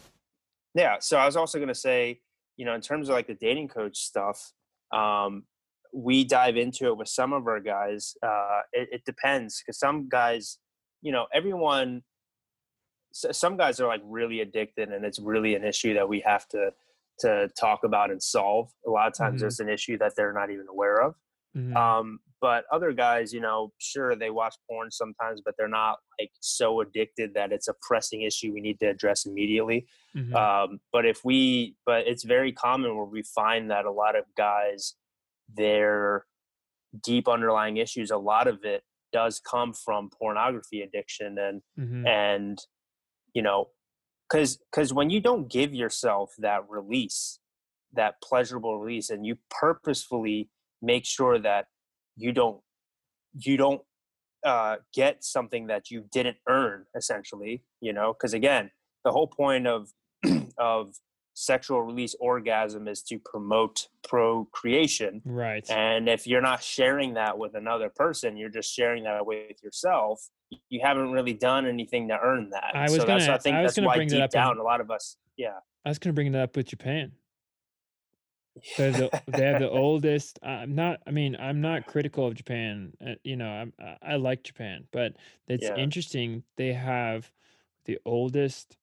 yeah 0.75 0.97
so 0.99 1.17
i 1.17 1.25
was 1.25 1.35
also 1.37 1.57
going 1.57 1.67
to 1.69 1.75
say 1.89 2.19
you 2.57 2.65
know 2.65 2.73
in 2.73 2.81
terms 2.81 3.07
of 3.07 3.15
like 3.15 3.27
the 3.27 3.35
dating 3.35 3.67
coach 3.69 3.97
stuff 3.97 4.51
um, 4.91 5.45
we 5.93 6.23
dive 6.25 6.57
into 6.57 6.87
it 6.87 6.97
with 6.97 7.07
some 7.07 7.31
of 7.33 7.47
our 7.47 7.59
guys 7.61 8.15
uh, 8.21 8.61
it, 8.73 8.89
it 8.91 9.01
depends 9.05 9.61
because 9.61 9.79
some 9.79 10.09
guys 10.09 10.57
you 11.01 11.11
know 11.13 11.27
everyone 11.33 12.01
s- 13.13 13.37
some 13.37 13.55
guys 13.57 13.79
are 13.79 13.87
like 13.87 14.01
really 14.03 14.41
addicted 14.41 14.91
and 14.91 15.05
it's 15.05 15.19
really 15.19 15.55
an 15.55 15.63
issue 15.63 15.93
that 15.93 16.07
we 16.09 16.19
have 16.19 16.47
to 16.49 16.71
to 17.19 17.49
talk 17.59 17.83
about 17.83 18.11
and 18.11 18.21
solve 18.21 18.71
a 18.85 18.89
lot 18.89 19.07
of 19.07 19.13
times 19.13 19.37
Mhm. 19.37 19.41
there's 19.41 19.59
an 19.59 19.69
issue 19.69 19.97
that 19.97 20.13
they're 20.15 20.33
not 20.33 20.49
even 20.51 20.67
aware 20.69 21.01
of 21.01 21.15
Mhm. 21.55 21.75
um, 21.75 22.19
but 22.39 22.65
other 22.71 22.91
guys, 22.93 23.33
you 23.33 23.39
know, 23.41 23.73
sure 23.79 24.15
they 24.15 24.29
watch 24.29 24.55
porn 24.69 24.91
sometimes, 24.91 25.41
but 25.43 25.55
they're 25.57 25.67
not 25.67 25.97
like 26.19 26.31
so 26.39 26.81
addicted 26.81 27.33
that 27.33 27.51
it's 27.51 27.67
a 27.67 27.73
pressing 27.81 28.21
issue 28.21 28.53
we 28.53 28.61
need 28.61 28.79
to 28.79 28.85
address 28.85 29.25
immediately. 29.25 29.87
Mhm. 30.15 30.35
Um, 30.35 30.79
but 30.91 31.03
if 31.07 31.25
we, 31.25 31.75
but 31.83 32.05
it's 32.07 32.23
very 32.23 32.51
common 32.51 32.95
where 32.95 33.05
we 33.07 33.23
find 33.23 33.71
that 33.71 33.85
a 33.85 33.91
lot 33.91 34.15
of 34.15 34.25
guys, 34.35 34.95
their 35.51 36.27
deep 37.03 37.27
underlying 37.27 37.77
issues, 37.77 38.11
a 38.11 38.17
lot 38.17 38.47
of 38.47 38.63
it 38.63 38.83
does 39.11 39.39
come 39.39 39.73
from 39.73 40.09
pornography 40.11 40.81
addiction 40.83 41.37
and 41.39 41.63
Mhm. 41.79 42.07
and 42.07 42.59
you 43.33 43.41
know 43.41 43.69
because 44.29 44.59
because 44.71 44.93
when 44.93 45.09
you 45.09 45.19
don't 45.19 45.49
give 45.49 45.73
yourself 45.73 46.33
that 46.37 46.61
release 46.69 47.39
that 47.93 48.15
pleasurable 48.21 48.79
release 48.79 49.09
and 49.09 49.25
you 49.25 49.37
purposefully 49.49 50.49
make 50.81 51.05
sure 51.05 51.39
that 51.39 51.65
you 52.15 52.31
don't 52.31 52.59
you 53.33 53.57
don't 53.57 53.81
uh, 54.45 54.77
get 54.93 55.23
something 55.23 55.67
that 55.67 55.89
you 55.89 56.05
didn't 56.11 56.37
earn 56.47 56.85
essentially 56.95 57.63
you 57.81 57.93
know 57.93 58.13
because 58.13 58.33
again 58.33 58.69
the 59.03 59.11
whole 59.11 59.27
point 59.27 59.67
of 59.67 59.89
of 60.57 60.93
sexual 61.39 61.83
release 61.83 62.15
orgasm 62.19 62.87
is 62.87 63.03
to 63.03 63.19
promote 63.19 63.87
procreation 64.07 65.21
right 65.23 65.69
and 65.69 66.09
if 66.09 66.25
you're 66.25 66.41
not 66.41 66.63
sharing 66.63 67.13
that 67.13 67.37
with 67.37 67.53
another 67.53 67.89
person 67.89 68.35
you're 68.35 68.49
just 68.49 68.73
sharing 68.73 69.03
that 69.03 69.23
with 69.23 69.61
yourself 69.63 70.29
you 70.69 70.79
haven't 70.81 71.11
really 71.11 71.33
done 71.33 71.67
anything 71.67 72.07
to 72.07 72.17
earn 72.19 72.49
that 72.49 72.71
I 72.73 72.83
was 72.83 72.93
so 72.93 73.05
gonna- 73.05 73.19
that's 73.19 73.29
i 73.29 73.37
think 73.37 73.55
I 73.55 73.61
was 73.61 73.75
that's 73.75 73.85
why 73.85 73.95
bring 73.97 74.07
that 74.07 74.15
deep 74.15 74.23
in- 74.23 74.29
down 74.29 74.57
a 74.57 74.63
lot 74.63 74.81
of 74.81 74.89
us 74.89 75.17
yeah 75.37 75.59
i 75.85 75.89
was 75.89 75.99
going 75.99 76.09
to 76.09 76.15
bring 76.15 76.31
that 76.31 76.41
up 76.41 76.55
with 76.55 76.65
japan 76.67 77.11
They're 78.75 78.91
the, 78.91 79.21
they 79.27 79.43
have 79.45 79.59
the 79.61 79.69
oldest. 79.69 80.39
I'm 80.41 80.73
not. 80.73 80.99
I 81.05 81.11
mean, 81.11 81.35
I'm 81.39 81.61
not 81.61 81.85
critical 81.85 82.25
of 82.25 82.33
Japan. 82.33 82.91
uh, 83.05 83.11
You 83.23 83.35
know, 83.35 83.47
I'm, 83.47 83.71
I 83.79 83.97
I 84.01 84.15
like 84.15 84.41
Japan, 84.43 84.85
but 84.91 85.13
it's 85.47 85.65
Yeah. 85.65 85.75
interesting. 85.75 86.41
They 86.55 86.73
have 86.73 87.31
the 87.85 87.99
oldest 88.03 88.75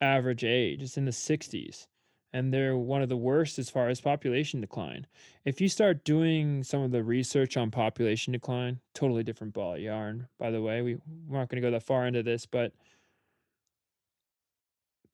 average 0.00 0.44
age. 0.44 0.82
It's 0.82 0.96
in 0.96 1.04
the 1.04 1.10
60s, 1.10 1.86
and 2.32 2.52
they're 2.52 2.76
one 2.76 3.02
of 3.02 3.08
the 3.08 3.16
worst 3.16 3.58
as 3.58 3.70
far 3.70 3.88
as 3.88 4.00
population 4.00 4.60
decline. 4.60 5.06
If 5.44 5.60
you 5.60 5.68
start 5.68 6.04
doing 6.04 6.62
some 6.62 6.82
of 6.82 6.90
the 6.90 7.02
research 7.02 7.56
on 7.56 7.70
population 7.70 8.32
decline, 8.32 8.80
totally 8.94 9.22
different 9.22 9.52
ball 9.52 9.74
of 9.74 9.80
yarn. 9.80 10.28
By 10.38 10.50
the 10.50 10.62
way, 10.62 10.82
we 10.82 10.96
we're 11.28 11.38
not 11.38 11.48
going 11.48 11.62
to 11.62 11.66
go 11.66 11.72
that 11.72 11.82
far 11.82 12.06
into 12.06 12.22
this, 12.22 12.46
but 12.46 12.72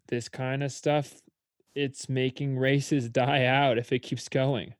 this 0.08 0.28
kind 0.28 0.62
of 0.62 0.72
stuff, 0.72 1.14
it's 1.74 2.08
making 2.08 2.58
races 2.58 3.08
die 3.10 3.44
out 3.44 3.78
if 3.78 3.92
it 3.92 4.00
keeps 4.00 4.28
going. 4.28 4.74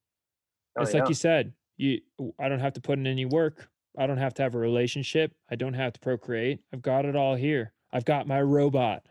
Oh, 0.77 0.83
it's 0.83 0.93
yeah. 0.93 1.01
like 1.01 1.09
you 1.09 1.15
said, 1.15 1.53
you 1.77 2.01
I 2.39 2.49
don't 2.49 2.61
have 2.61 2.75
to 2.75 2.81
put 2.81 2.99
in 2.99 3.07
any 3.07 3.25
work. 3.25 3.69
I 3.99 4.07
don't 4.07 4.19
have 4.19 4.35
to 4.35 4.43
have 4.43 4.55
a 4.55 4.59
relationship. 4.59 5.33
I 5.51 5.57
don't 5.57 5.75
have 5.75 5.95
to 5.95 6.01
procreate. 6.01 6.61
I've 6.73 6.83
got 6.83 7.07
it 7.07 7.17
all 7.17 7.35
here. 7.35 7.73
I've 7.93 8.05
got 8.05 8.27
my 8.27 8.43
robot. 8.43 9.07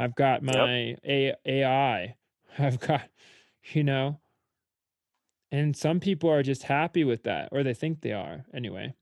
I've 0.00 0.14
got 0.14 0.42
Yep. 0.42 0.54
my 0.54 0.96
A- 1.04 1.36
AI. 1.44 2.16
I've 2.58 2.80
got, 2.80 3.02
you 3.74 3.84
know, 3.84 4.18
and 5.52 5.76
some 5.76 6.00
people 6.00 6.30
are 6.30 6.42
just 6.42 6.62
happy 6.62 7.04
with 7.04 7.24
that, 7.24 7.50
or 7.52 7.62
they 7.62 7.74
think 7.74 8.00
they 8.00 8.12
are 8.12 8.44
anyway. 8.54 8.94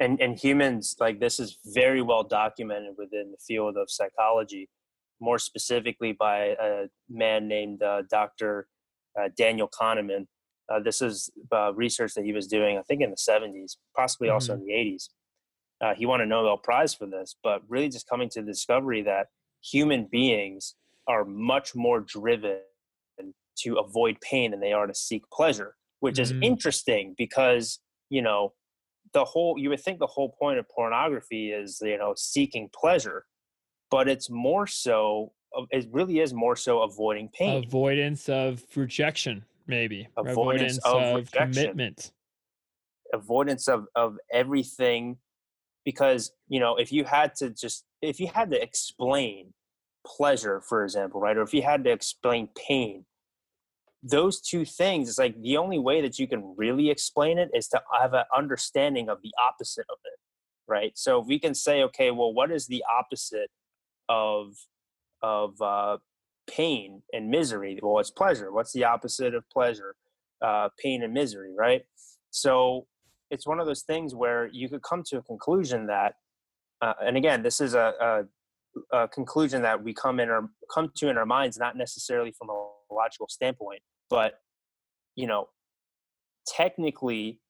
and 0.00 0.20
and 0.20 0.36
humans 0.38 0.96
like 1.00 1.18
this 1.20 1.38
is 1.40 1.58
very 1.74 2.02
well 2.02 2.24
documented 2.24 2.94
within 2.98 3.30
the 3.30 3.38
field 3.38 3.76
of 3.76 3.88
psychology 3.88 4.68
more 5.20 5.38
specifically 5.38 6.12
by 6.12 6.38
a 6.68 6.86
man 7.08 7.46
named 7.46 7.80
uh, 7.80 8.02
dr 8.10 8.66
uh, 9.18 9.28
daniel 9.38 9.68
kahneman 9.68 10.26
uh, 10.68 10.80
this 10.80 11.00
is 11.00 11.30
uh, 11.52 11.72
research 11.74 12.12
that 12.14 12.24
he 12.24 12.32
was 12.32 12.48
doing 12.48 12.76
i 12.76 12.82
think 12.82 13.00
in 13.02 13.10
the 13.10 13.16
70s 13.30 13.76
possibly 13.96 14.28
also 14.28 14.54
in 14.54 14.64
the 14.66 14.72
80s 14.72 15.04
uh, 15.80 15.94
he 15.94 16.06
won 16.06 16.20
a 16.20 16.26
nobel 16.26 16.58
prize 16.58 16.92
for 16.92 17.06
this 17.06 17.36
but 17.44 17.62
really 17.68 17.88
just 17.88 18.08
coming 18.08 18.28
to 18.30 18.40
the 18.42 18.48
discovery 18.50 19.00
that 19.02 19.28
human 19.72 20.04
beings 20.10 20.74
are 21.06 21.24
much 21.24 21.74
more 21.74 22.00
driven 22.00 22.58
to 23.56 23.76
avoid 23.76 24.20
pain 24.20 24.50
than 24.50 24.60
they 24.60 24.72
are 24.72 24.86
to 24.86 24.94
seek 24.94 25.22
pleasure 25.30 25.76
which 26.00 26.18
is 26.18 26.32
Mhm. 26.32 26.44
interesting 26.44 27.14
because 27.16 27.80
you 28.10 28.20
know 28.20 28.52
the 29.12 29.24
whole 29.24 29.58
you 29.58 29.68
would 29.70 29.80
think 29.80 29.98
the 30.00 30.06
whole 30.06 30.30
point 30.30 30.58
of 30.58 30.68
pornography 30.68 31.50
is 31.52 31.80
you 31.82 31.96
know 31.96 32.12
seeking 32.16 32.68
pleasure 32.74 33.24
but 33.90 34.08
it's 34.08 34.28
more 34.28 34.66
so 34.66 35.32
it 35.70 35.86
really 35.92 36.18
is 36.18 36.34
more 36.34 36.56
so 36.56 36.82
avoiding 36.82 37.28
pain 37.28 37.64
Avoidance 37.64 38.28
of 38.28 38.60
rejection, 38.76 39.44
maybe. 39.68 40.08
Avoidance 40.16 40.78
of 40.84 41.14
rejection. 41.14 41.52
commitment. 41.52 42.12
avoidance 43.12 43.68
of 43.68 43.86
of 43.94 44.18
everything 44.32 45.16
because 45.84 46.32
you 46.48 46.58
know 46.58 46.74
if 46.76 46.90
you 46.92 47.04
had 47.04 47.34
to 47.36 47.50
just 47.50 47.84
if 48.04 48.20
you 48.20 48.28
had 48.28 48.50
to 48.50 48.62
explain 48.62 49.52
pleasure 50.06 50.60
for 50.60 50.84
example 50.84 51.20
right 51.20 51.36
or 51.36 51.42
if 51.42 51.54
you 51.54 51.62
had 51.62 51.82
to 51.84 51.90
explain 51.90 52.48
pain 52.68 53.04
those 54.02 54.40
two 54.40 54.64
things 54.64 55.08
it's 55.08 55.18
like 55.18 55.40
the 55.40 55.56
only 55.56 55.78
way 55.78 56.02
that 56.02 56.18
you 56.18 56.28
can 56.28 56.54
really 56.58 56.90
explain 56.90 57.38
it 57.38 57.48
is 57.54 57.68
to 57.68 57.80
have 57.98 58.12
an 58.12 58.24
understanding 58.36 59.08
of 59.08 59.22
the 59.22 59.32
opposite 59.42 59.86
of 59.88 59.96
it 60.04 60.18
right? 60.66 60.92
So 60.94 61.20
if 61.20 61.26
we 61.26 61.38
can 61.38 61.54
say 61.54 61.82
okay 61.84 62.10
well 62.10 62.32
what 62.32 62.50
is 62.50 62.66
the 62.66 62.84
opposite 62.98 63.50
of 64.08 64.54
of 65.22 65.60
uh, 65.62 65.98
pain 66.46 67.02
and 67.12 67.30
misery? 67.30 67.78
Well 67.82 67.98
it's 67.98 68.10
pleasure. 68.10 68.52
What's 68.52 68.72
the 68.72 68.84
opposite 68.84 69.34
of 69.34 69.48
pleasure? 69.50 69.94
Uh, 70.42 70.68
pain 70.78 71.02
and 71.02 71.12
misery 71.12 71.52
right? 71.56 71.82
So 72.30 72.86
it's 73.30 73.46
one 73.46 73.60
of 73.60 73.66
those 73.66 73.82
things 73.82 74.14
where 74.14 74.48
you 74.52 74.68
could 74.68 74.82
come 74.82 75.02
to 75.06 75.18
a 75.18 75.22
conclusion 75.22 75.86
that 75.86 76.14
uh, 76.84 76.94
and 77.02 77.16
again 77.16 77.42
this 77.42 77.60
is 77.60 77.74
a, 77.74 78.26
a, 78.92 78.96
a 78.96 79.08
conclusion 79.08 79.62
that 79.62 79.82
we 79.82 79.92
come 79.94 80.20
in 80.20 80.28
our 80.28 80.48
come 80.72 80.90
to 80.94 81.08
in 81.08 81.16
our 81.16 81.26
minds 81.26 81.56
not 81.58 81.76
necessarily 81.76 82.32
from 82.38 82.50
a 82.50 82.70
logical 82.92 83.28
standpoint 83.28 83.80
but 84.10 84.40
you 85.16 85.26
know 85.26 85.48
technically 86.46 87.40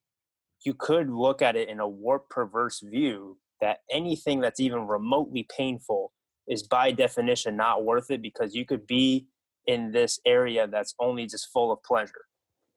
you 0.64 0.72
could 0.72 1.11
look 1.11 1.43
at 1.43 1.57
it 1.57 1.68
in 1.68 1.80
a 1.80 1.89
warped 1.89 2.30
perverse 2.30 2.80
view 2.80 3.37
that 3.61 3.78
anything 3.91 4.41
that's 4.41 4.61
even 4.61 4.87
remotely 4.87 5.47
painful 5.57 6.12
is 6.47 6.62
by 6.62 6.93
definition 6.93 7.57
not 7.57 7.85
worth 7.85 8.11
it 8.11 8.22
because 8.22 8.55
you 8.55 8.64
could 8.64 8.87
be 8.87 9.26
in 9.66 9.91
this 9.93 10.20
area 10.26 10.66
that's 10.66 10.95
only 11.01 11.26
just 11.26 11.49
full 11.53 11.72
of 11.72 11.82
pleasure 11.82 12.24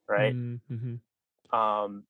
right 0.09 0.33
Mm-hmm. 0.35 0.95
um 1.57 2.03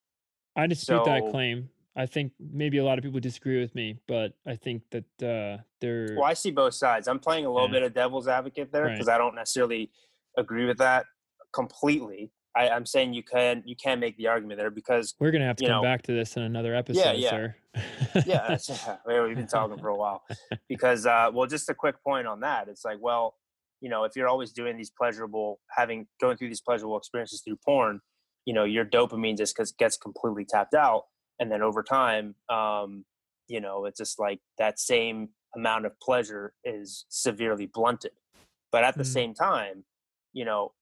I 0.55 0.65
dispute 0.65 1.05
that 1.05 1.29
claim. 1.29 1.69
I 1.97 2.05
think 2.05 2.31
maybe 2.39 2.77
a 2.77 2.83
lot 2.85 2.99
of 2.99 3.03
people 3.03 3.19
disagree 3.19 3.59
with 3.59 3.73
me, 3.73 3.97
but 4.07 4.33
I 4.45 4.55
think 4.55 4.83
that 4.91 5.03
uh, 5.23 5.61
they're 5.81 6.15
Well, 6.15 6.25
I 6.25 6.33
see 6.33 6.51
both 6.51 6.75
sides. 6.75 7.07
I'm 7.07 7.19
playing 7.19 7.45
a 7.45 7.51
little 7.51 7.67
Yeah. 7.67 7.73
bit 7.73 7.83
of 7.83 7.93
devil's 7.95 8.27
advocate 8.27 8.71
there 8.71 8.83
Right. 8.85 8.93
because 8.93 9.07
I 9.09 9.17
don't 9.17 9.33
necessarily 9.35 9.89
agree 10.37 10.65
with 10.65 10.77
that 10.77 11.05
completely. 11.53 12.31
I, 12.55 12.69
I'm 12.69 12.85
saying 12.85 13.13
you 13.13 13.23
can 13.23 13.61
you 13.65 13.75
can 13.75 13.99
make 13.99 14.17
the 14.17 14.27
argument 14.27 14.57
there 14.59 14.71
because 14.71 15.15
we're 15.19 15.31
gonna 15.31 15.45
have 15.45 15.57
to 15.57 15.65
come 15.65 15.71
know- 15.77 15.81
back 15.83 16.01
to 16.03 16.11
this 16.13 16.37
in 16.37 16.43
another 16.43 16.73
episode, 16.75 17.17
yeah. 17.17 17.29
sir. 17.29 17.55
yeah, 18.25 18.47
that's, 18.47 18.69
we've 19.07 19.35
been 19.35 19.47
talking 19.47 19.77
for 19.77 19.89
a 19.89 19.95
while. 19.95 20.23
Because 20.67 21.05
uh, 21.05 21.29
well, 21.33 21.47
just 21.47 21.69
a 21.69 21.75
quick 21.75 21.95
point 22.03 22.25
on 22.25 22.39
that. 22.41 22.67
It's 22.67 22.83
like 22.85 22.97
well, 22.99 23.35
you 23.81 23.89
know, 23.89 24.05
if 24.05 24.15
you're 24.15 24.27
always 24.27 24.51
doing 24.51 24.75
these 24.77 24.89
pleasurable, 24.89 25.59
having 25.75 26.07
going 26.19 26.37
through 26.37 26.47
these 26.49 26.61
pleasurable 26.61 26.97
experiences 26.97 27.41
through 27.41 27.57
porn, 27.63 28.01
you 28.45 28.53
know, 28.53 28.63
your 28.63 28.85
dopamine 28.85 29.37
just 29.37 29.55
gets 29.77 29.97
completely 29.97 30.45
tapped 30.45 30.73
out, 30.73 31.03
and 31.39 31.51
then 31.51 31.61
over 31.61 31.83
time, 31.83 32.35
um, 32.49 33.05
you 33.47 33.61
know, 33.61 33.85
it's 33.85 33.99
just 33.99 34.19
like 34.19 34.41
that 34.57 34.79
same 34.79 35.29
amount 35.55 35.85
of 35.85 35.99
pleasure 35.99 36.53
is 36.63 37.05
severely 37.09 37.65
blunted. 37.67 38.11
But 38.71 38.83
at 38.83 38.97
the 38.97 39.03
Mm. 39.03 39.13
same 39.13 39.33
time, 39.33 39.85
you 40.33 40.45
know, 40.45 40.73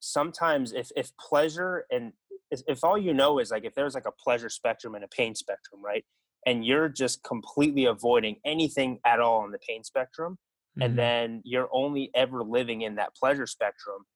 sometimes 0.00 0.72
if 0.72 0.90
if 0.96 1.16
pleasure 1.18 1.84
and 1.90 2.12
if, 2.50 2.62
if 2.68 2.84
all 2.84 2.96
you 2.98 3.12
know 3.12 3.38
is 3.38 3.50
like 3.50 3.64
if 3.64 3.74
there's 3.74 3.94
like 3.94 4.06
a 4.06 4.12
pleasure 4.12 4.48
spectrum 4.48 4.94
and 4.94 5.04
a 5.04 5.08
pain 5.08 5.34
spectrum, 5.34 5.82
right? 5.84 6.04
And 6.46 6.64
you're 6.64 6.88
just 6.88 7.22
completely 7.24 7.86
avoiding 7.86 8.36
anything 8.44 9.00
at 9.04 9.20
all 9.20 9.40
on 9.40 9.50
the 9.50 9.58
pain 9.58 9.82
spectrum, 9.84 10.38
and 10.80 10.92
Mhm. 10.92 10.98
then 10.98 11.42
you're 11.44 11.68
only 11.72 12.10
ever 12.14 12.42
living 12.44 12.82
in 12.82 12.96
that 12.96 13.14
pleasure 13.16 13.46
spectrum 13.46 14.06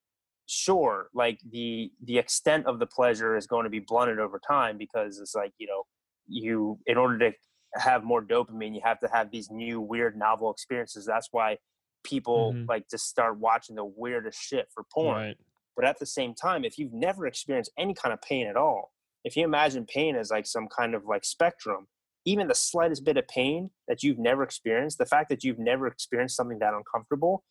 sure 0.50 1.08
like 1.14 1.38
the 1.50 1.92
the 2.02 2.18
extent 2.18 2.66
of 2.66 2.80
the 2.80 2.86
pleasure 2.86 3.36
is 3.36 3.46
going 3.46 3.62
to 3.64 3.70
be 3.70 3.78
blunted 3.78 4.18
over 4.18 4.40
time 4.44 4.76
because 4.76 5.20
it's 5.20 5.34
like 5.34 5.52
you 5.58 5.66
know 5.66 5.84
you 6.26 6.76
in 6.86 6.96
order 6.98 7.18
to 7.18 7.32
have 7.74 8.02
more 8.02 8.20
dopamine 8.24 8.74
you 8.74 8.80
have 8.82 8.98
to 8.98 9.08
have 9.12 9.30
these 9.30 9.48
new 9.50 9.80
weird 9.80 10.16
novel 10.16 10.50
experiences 10.50 11.06
that's 11.06 11.28
why 11.30 11.56
people 12.02 12.52
Mhm. 12.54 12.68
like 12.68 12.84
just 12.90 13.06
start 13.08 13.38
watching 13.38 13.76
the 13.76 13.84
weirdest 13.84 14.40
shit 14.42 14.66
for 14.74 14.82
porn 14.92 15.18
Right. 15.18 15.36
but 15.76 15.84
at 15.84 15.98
the 16.00 16.06
same 16.06 16.34
time 16.34 16.64
if 16.64 16.78
you've 16.78 16.92
never 16.92 17.26
experienced 17.28 17.70
any 17.78 17.94
kind 17.94 18.12
of 18.12 18.20
pain 18.20 18.48
at 18.48 18.56
all 18.56 18.92
if 19.22 19.36
you 19.36 19.44
imagine 19.44 19.86
pain 19.86 20.16
as 20.16 20.30
like 20.32 20.46
some 20.46 20.66
kind 20.66 20.94
of 20.96 21.04
like 21.04 21.24
spectrum 21.24 21.86
even 22.24 22.48
the 22.48 22.54
slightest 22.56 23.04
bit 23.04 23.16
of 23.16 23.26
pain 23.28 23.70
that 23.86 24.02
you've 24.02 24.18
never 24.18 24.42
experienced 24.42 24.98
the 24.98 25.06
fact 25.06 25.28
that 25.28 25.44
you've 25.44 25.58
never 25.60 25.86
experienced 25.86 26.34
something 26.36 26.58
that 26.58 26.74
uncomfortable 26.74 27.44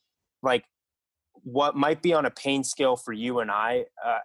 like 0.43 0.65
what 1.43 1.75
might 1.75 2.01
be 2.01 2.13
on 2.13 2.25
a 2.25 2.31
pain 2.31 2.63
scale 2.63 2.95
for 2.95 3.13
you 3.13 3.39
and 3.39 3.51
i 3.51 3.85
uh, 4.05 4.19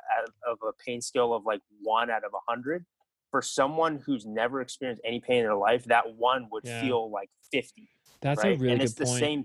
of 0.47 0.59
a 0.66 0.73
pain 0.85 1.01
scale 1.01 1.32
of 1.35 1.45
like 1.45 1.61
one 1.82 2.11
out 2.11 2.24
of 2.24 2.32
a 2.35 2.51
hundred 2.51 2.85
for 3.31 3.43
someone 3.43 4.01
who's 4.07 4.24
never 4.27 4.61
experienced 4.61 5.03
any 5.05 5.20
pain 5.20 5.39
in 5.39 5.45
their 5.45 5.55
life 5.57 5.85
that 5.85 6.15
one 6.16 6.49
would 6.51 6.65
Yeah. 6.66 6.81
feel 6.81 7.11
like 7.11 7.31
50 7.53 7.89
That's 8.20 8.43
right 8.43 8.57
a 8.57 8.59
really 8.59 8.66
good 8.66 8.73
and 8.73 8.82
it's 8.82 8.95
the 8.95 9.05
point. 9.07 9.19
same 9.20 9.45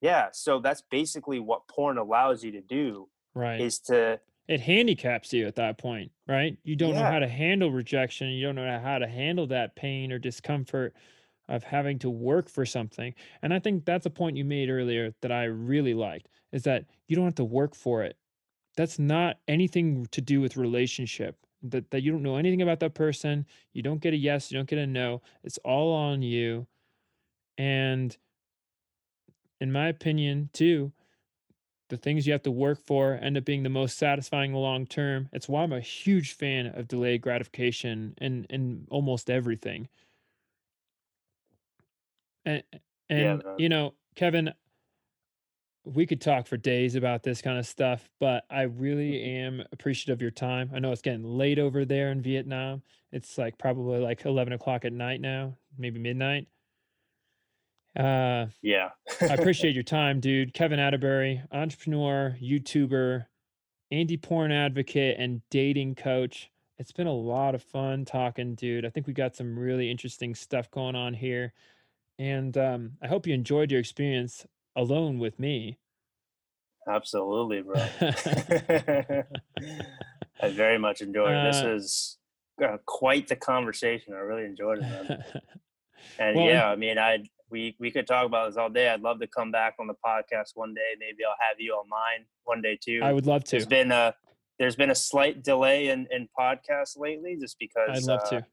yeah 0.00 0.28
so 0.32 0.58
that's 0.60 0.82
basically 0.90 1.40
what 1.40 1.66
porn 1.68 1.98
allows 1.98 2.44
you 2.44 2.52
to 2.52 2.60
do 2.60 3.08
right. 3.34 3.60
is 3.60 3.78
to 3.80 4.20
it 4.48 4.60
handicaps 4.60 5.32
you 5.32 5.46
at 5.46 5.54
that 5.54 5.78
point, 5.78 6.10
right? 6.26 6.58
You 6.64 6.74
don't 6.74 6.94
know 6.96 7.04
how 7.04 7.20
to 7.20 7.28
handle 7.28 7.70
rejection. 7.70 8.26
You 8.28 8.44
don't 8.46 8.56
know 8.56 8.80
how 8.80 8.98
to 8.98 9.06
handle 9.06 9.46
that 9.46 9.76
pain 9.76 10.10
or 10.10 10.18
discomfort 10.18 10.94
of 11.48 11.62
having 11.62 11.98
to 12.00 12.10
work 12.10 12.48
for 12.48 12.66
something. 12.66 13.14
And 13.42 13.54
I 13.54 13.60
think 13.60 13.84
that's 13.84 14.04
a 14.04 14.10
point 14.10 14.36
you 14.36 14.44
made 14.44 14.68
earlier 14.68 15.14
that 15.20 15.30
I 15.30 15.44
really 15.44 15.94
liked 15.94 16.28
is 16.52 16.62
that 16.64 16.84
you 17.08 17.16
don't 17.16 17.24
have 17.24 17.34
to 17.36 17.44
work 17.44 17.74
for 17.74 18.02
it. 18.02 18.16
That's 18.76 18.98
not 18.98 19.38
anything 19.48 20.06
to 20.12 20.20
do 20.20 20.40
with 20.40 20.56
relationship. 20.56 21.36
that, 21.62 21.90
that 21.90 22.02
you 22.02 22.12
don't 22.12 22.22
know 22.22 22.36
anything 22.36 22.62
about 22.62 22.80
that 22.80 22.94
person. 22.94 23.46
You 23.72 23.82
don't 23.82 24.00
get 24.00 24.14
a 24.14 24.16
yes, 24.16 24.50
you 24.50 24.58
don't 24.58 24.68
get 24.68 24.78
a 24.78 24.86
no. 24.86 25.22
It's 25.44 25.58
all 25.58 25.92
on 25.92 26.22
you. 26.22 26.66
And 27.56 28.16
in 29.60 29.70
my 29.70 29.88
opinion, 29.88 30.50
too, 30.52 30.92
the 31.88 31.96
things 31.96 32.26
you 32.26 32.32
have 32.32 32.42
to 32.42 32.50
work 32.50 32.80
for 32.84 33.18
end 33.20 33.36
up 33.36 33.44
being 33.44 33.62
the 33.62 33.68
most 33.68 33.98
satisfying 33.98 34.54
long 34.54 34.86
term. 34.86 35.28
It's 35.32 35.48
why 35.48 35.62
I'm 35.62 35.72
a 35.72 35.80
huge 35.80 36.32
fan 36.32 36.66
of 36.66 36.88
delayed 36.88 37.20
gratification 37.20 38.14
and 38.18 38.46
in 38.48 38.86
almost 38.90 39.28
everything. 39.30 39.88
And 42.44 42.62
and 43.10 43.42
Yeah, 43.44 43.52
you 43.58 43.68
know, 43.68 43.94
Kevin, 44.16 44.52
we 45.84 46.06
could 46.06 46.20
talk 46.20 46.46
for 46.46 46.56
days 46.56 46.94
about 46.94 47.22
this 47.22 47.42
kind 47.42 47.58
of 47.58 47.66
stuff, 47.66 48.08
but 48.20 48.44
I 48.50 48.62
really 48.62 49.22
am 49.22 49.62
appreciative 49.72 50.18
of 50.18 50.22
your 50.22 50.30
time. 50.30 50.70
I 50.74 50.78
know 50.78 50.92
it's 50.92 51.02
getting 51.02 51.24
late 51.24 51.58
over 51.58 51.84
there 51.84 52.12
in 52.12 52.22
Vietnam. 52.22 52.82
It's 53.10 53.36
like 53.36 53.58
probably 53.58 53.98
like 53.98 54.24
11 54.24 54.52
o'clock 54.52 54.84
at 54.84 54.92
night 54.92 55.20
now, 55.20 55.56
maybe 55.76 55.98
midnight. 55.98 56.46
Uh, 57.98 58.46
Yeah. 58.62 58.90
I 59.20 59.24
appreciate 59.34 59.74
your 59.74 59.82
time, 59.82 60.20
dude. 60.20 60.54
Kevin 60.54 60.78
Attebery, 60.78 61.42
entrepreneur, 61.50 62.36
YouTuber, 62.40 63.26
anti 63.90 64.16
porn 64.16 64.52
advocate, 64.52 65.16
and 65.18 65.42
dating 65.50 65.96
coach. 65.96 66.50
It's 66.78 66.92
been 66.92 67.06
a 67.06 67.12
lot 67.12 67.54
of 67.54 67.62
fun 67.62 68.04
talking, 68.04 68.54
dude. 68.54 68.86
I 68.86 68.90
think 68.90 69.06
we 69.06 69.12
got 69.12 69.36
some 69.36 69.58
really 69.58 69.90
interesting 69.90 70.34
stuff 70.34 70.70
going 70.70 70.96
on 70.96 71.12
here. 71.12 71.52
And 72.18 72.56
um, 72.56 72.92
I 73.02 73.08
hope 73.08 73.26
you 73.26 73.34
enjoyed 73.34 73.70
your 73.70 73.80
experience 73.80 74.46
alone 74.76 75.18
with 75.18 75.38
me. 75.38 75.78
Absolutely, 76.88 77.62
bro. 77.62 77.76
I 80.40 80.48
very 80.50 80.78
much 80.78 81.00
enjoyed 81.06 81.32
it. 81.32 81.52
This 81.52 81.62
Uh, 81.62 81.74
is 81.76 82.18
uh, 82.62 82.76
quite 82.86 83.28
the 83.28 83.36
conversation. 83.36 84.14
I 84.14 84.18
really 84.18 84.44
enjoyed 84.44 84.78
it, 84.78 84.82
man. 84.82 85.24
And 86.18 86.36
Well, 86.36 86.46
yeah, 86.46 86.66
I 86.68 86.74
mean, 86.76 86.98
I 86.98 87.22
we 87.48 87.76
we 87.78 87.90
could 87.92 88.06
talk 88.08 88.26
about 88.26 88.48
this 88.48 88.56
all 88.56 88.68
day. 88.68 88.88
I'd 88.88 89.02
love 89.02 89.20
to 89.20 89.26
come 89.28 89.52
back 89.52 89.74
on 89.78 89.86
the 89.86 89.94
podcast 90.04 90.50
one 90.56 90.74
day. 90.74 90.96
Maybe 90.98 91.24
I'll 91.24 91.36
have 91.48 91.60
you 91.60 91.74
on 91.74 91.88
mine 91.88 92.26
one 92.42 92.60
day 92.60 92.76
too. 92.82 93.00
I 93.04 93.12
would 93.12 93.26
love 93.26 93.44
There's 93.44 93.62
to. 93.64 93.68
been 93.70 93.92
a 93.92 94.12
there's 94.58 94.74
been 94.76 94.90
a 94.90 94.94
slight 94.96 95.44
delay 95.44 95.88
in 95.88 96.08
in 96.10 96.28
podcasts 96.38 96.98
lately, 96.98 97.36
just 97.40 97.56
because. 97.58 97.88
I'd 97.88 98.02
love 98.02 98.20
uh, 98.24 98.30
to. 98.30 98.46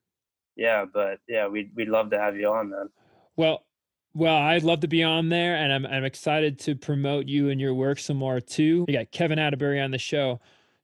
Yeah, 0.55 0.85
but 0.93 1.19
yeah, 1.27 1.47
we'd 1.47 1.71
we'd 1.75 1.89
love 1.89 2.11
to 2.11 2.19
have 2.19 2.37
you 2.37 2.49
on, 2.49 2.69
man. 2.69 2.89
Well, 3.35 3.65
well, 4.13 4.35
I'd 4.35 4.63
love 4.63 4.79
to 4.81 4.87
be 4.87 5.03
on 5.03 5.29
there, 5.29 5.55
and 5.55 5.71
I'm 5.71 5.85
I'm 5.85 6.03
excited 6.03 6.59
to 6.61 6.75
promote 6.75 7.27
you 7.27 7.49
and 7.49 7.61
your 7.61 7.73
work 7.73 7.99
some 7.99 8.17
more 8.17 8.39
too. 8.39 8.85
We 8.87 8.93
got 8.93 9.11
Kevin 9.11 9.39
Attebery 9.39 9.83
on 9.83 9.91
the 9.91 9.97
show. 9.97 10.39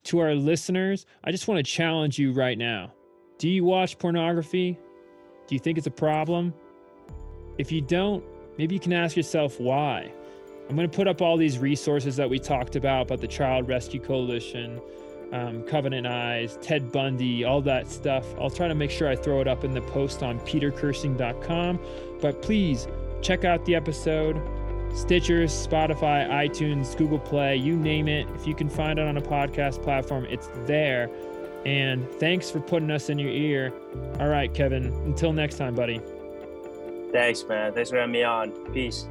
To 0.05 0.19
our 0.19 0.35
listeners, 0.35 1.07
I 1.23 1.31
just 1.31 1.47
want 1.47 1.57
to 1.57 1.63
challenge 1.63 2.19
you 2.19 2.31
right 2.31 2.57
now. 2.57 2.93
Do 3.39 3.49
you 3.49 3.63
watch 3.63 3.97
pornography? 3.97 4.77
Do 5.47 5.55
you 5.55 5.59
think 5.59 5.79
it's 5.79 5.87
a 5.87 5.91
problem? 5.91 6.53
If 7.57 7.71
you 7.71 7.81
don't, 7.81 8.23
maybe 8.57 8.75
you 8.75 8.79
can 8.79 8.93
ask 8.93 9.17
yourself 9.17 9.59
why. 9.59 10.11
I'm 10.69 10.75
going 10.75 10.89
to 10.89 10.95
put 10.95 11.07
up 11.07 11.21
all 11.21 11.37
these 11.37 11.57
resources 11.57 12.15
that 12.17 12.29
we 12.29 12.37
talked 12.37 12.75
about 12.75 13.03
about 13.03 13.21
the 13.21 13.27
Child 13.27 13.67
Rescue 13.67 13.99
Coalition, 13.99 14.79
um, 15.31 15.63
Covenant 15.63 16.05
Eyes, 16.07 16.57
Ted 16.61 16.91
Bundy, 16.91 17.43
all 17.43 17.61
that 17.61 17.87
stuff. 17.87 18.25
I'll 18.39 18.49
try 18.49 18.67
to 18.67 18.75
make 18.75 18.91
sure 18.91 19.07
I 19.07 19.15
throw 19.15 19.41
it 19.41 19.47
up 19.47 19.63
in 19.63 19.73
the 19.73 19.81
post 19.81 20.23
on 20.23 20.39
petercursing.com. 20.41 21.79
But 22.21 22.41
please 22.41 22.87
check 23.25 23.43
out 23.43 23.65
the 23.65 23.75
episode. 23.75 24.35
Stitchers, 24.89 25.67
Spotify, 25.67 26.29
iTunes, 26.29 26.95
Google 26.95 27.19
Play, 27.19 27.57
you 27.57 27.75
name 27.75 28.07
it. 28.07 28.27
If 28.35 28.47
you 28.47 28.55
can 28.55 28.69
find 28.69 28.97
it 28.99 29.07
on 29.07 29.17
a 29.17 29.21
podcast 29.21 29.83
platform, 29.83 30.25
it's 30.29 30.49
there. 30.65 31.09
And 31.65 32.09
thanks 32.11 32.51
for 32.51 32.59
putting 32.59 32.91
us 32.91 33.09
in 33.09 33.17
your 33.17 33.31
ear. 33.31 33.73
All 34.19 34.27
right, 34.27 34.53
Kevin. 34.53 34.85
Until 35.05 35.33
next 35.33 35.57
time, 35.57 35.75
buddy. 35.75 35.99
Thanks, 37.11 37.43
man. 37.43 37.73
Thanks 37.73 37.89
for 37.89 37.97
having 37.97 38.11
me 38.11 38.23
on. 38.23 38.51
Peace. 38.71 39.07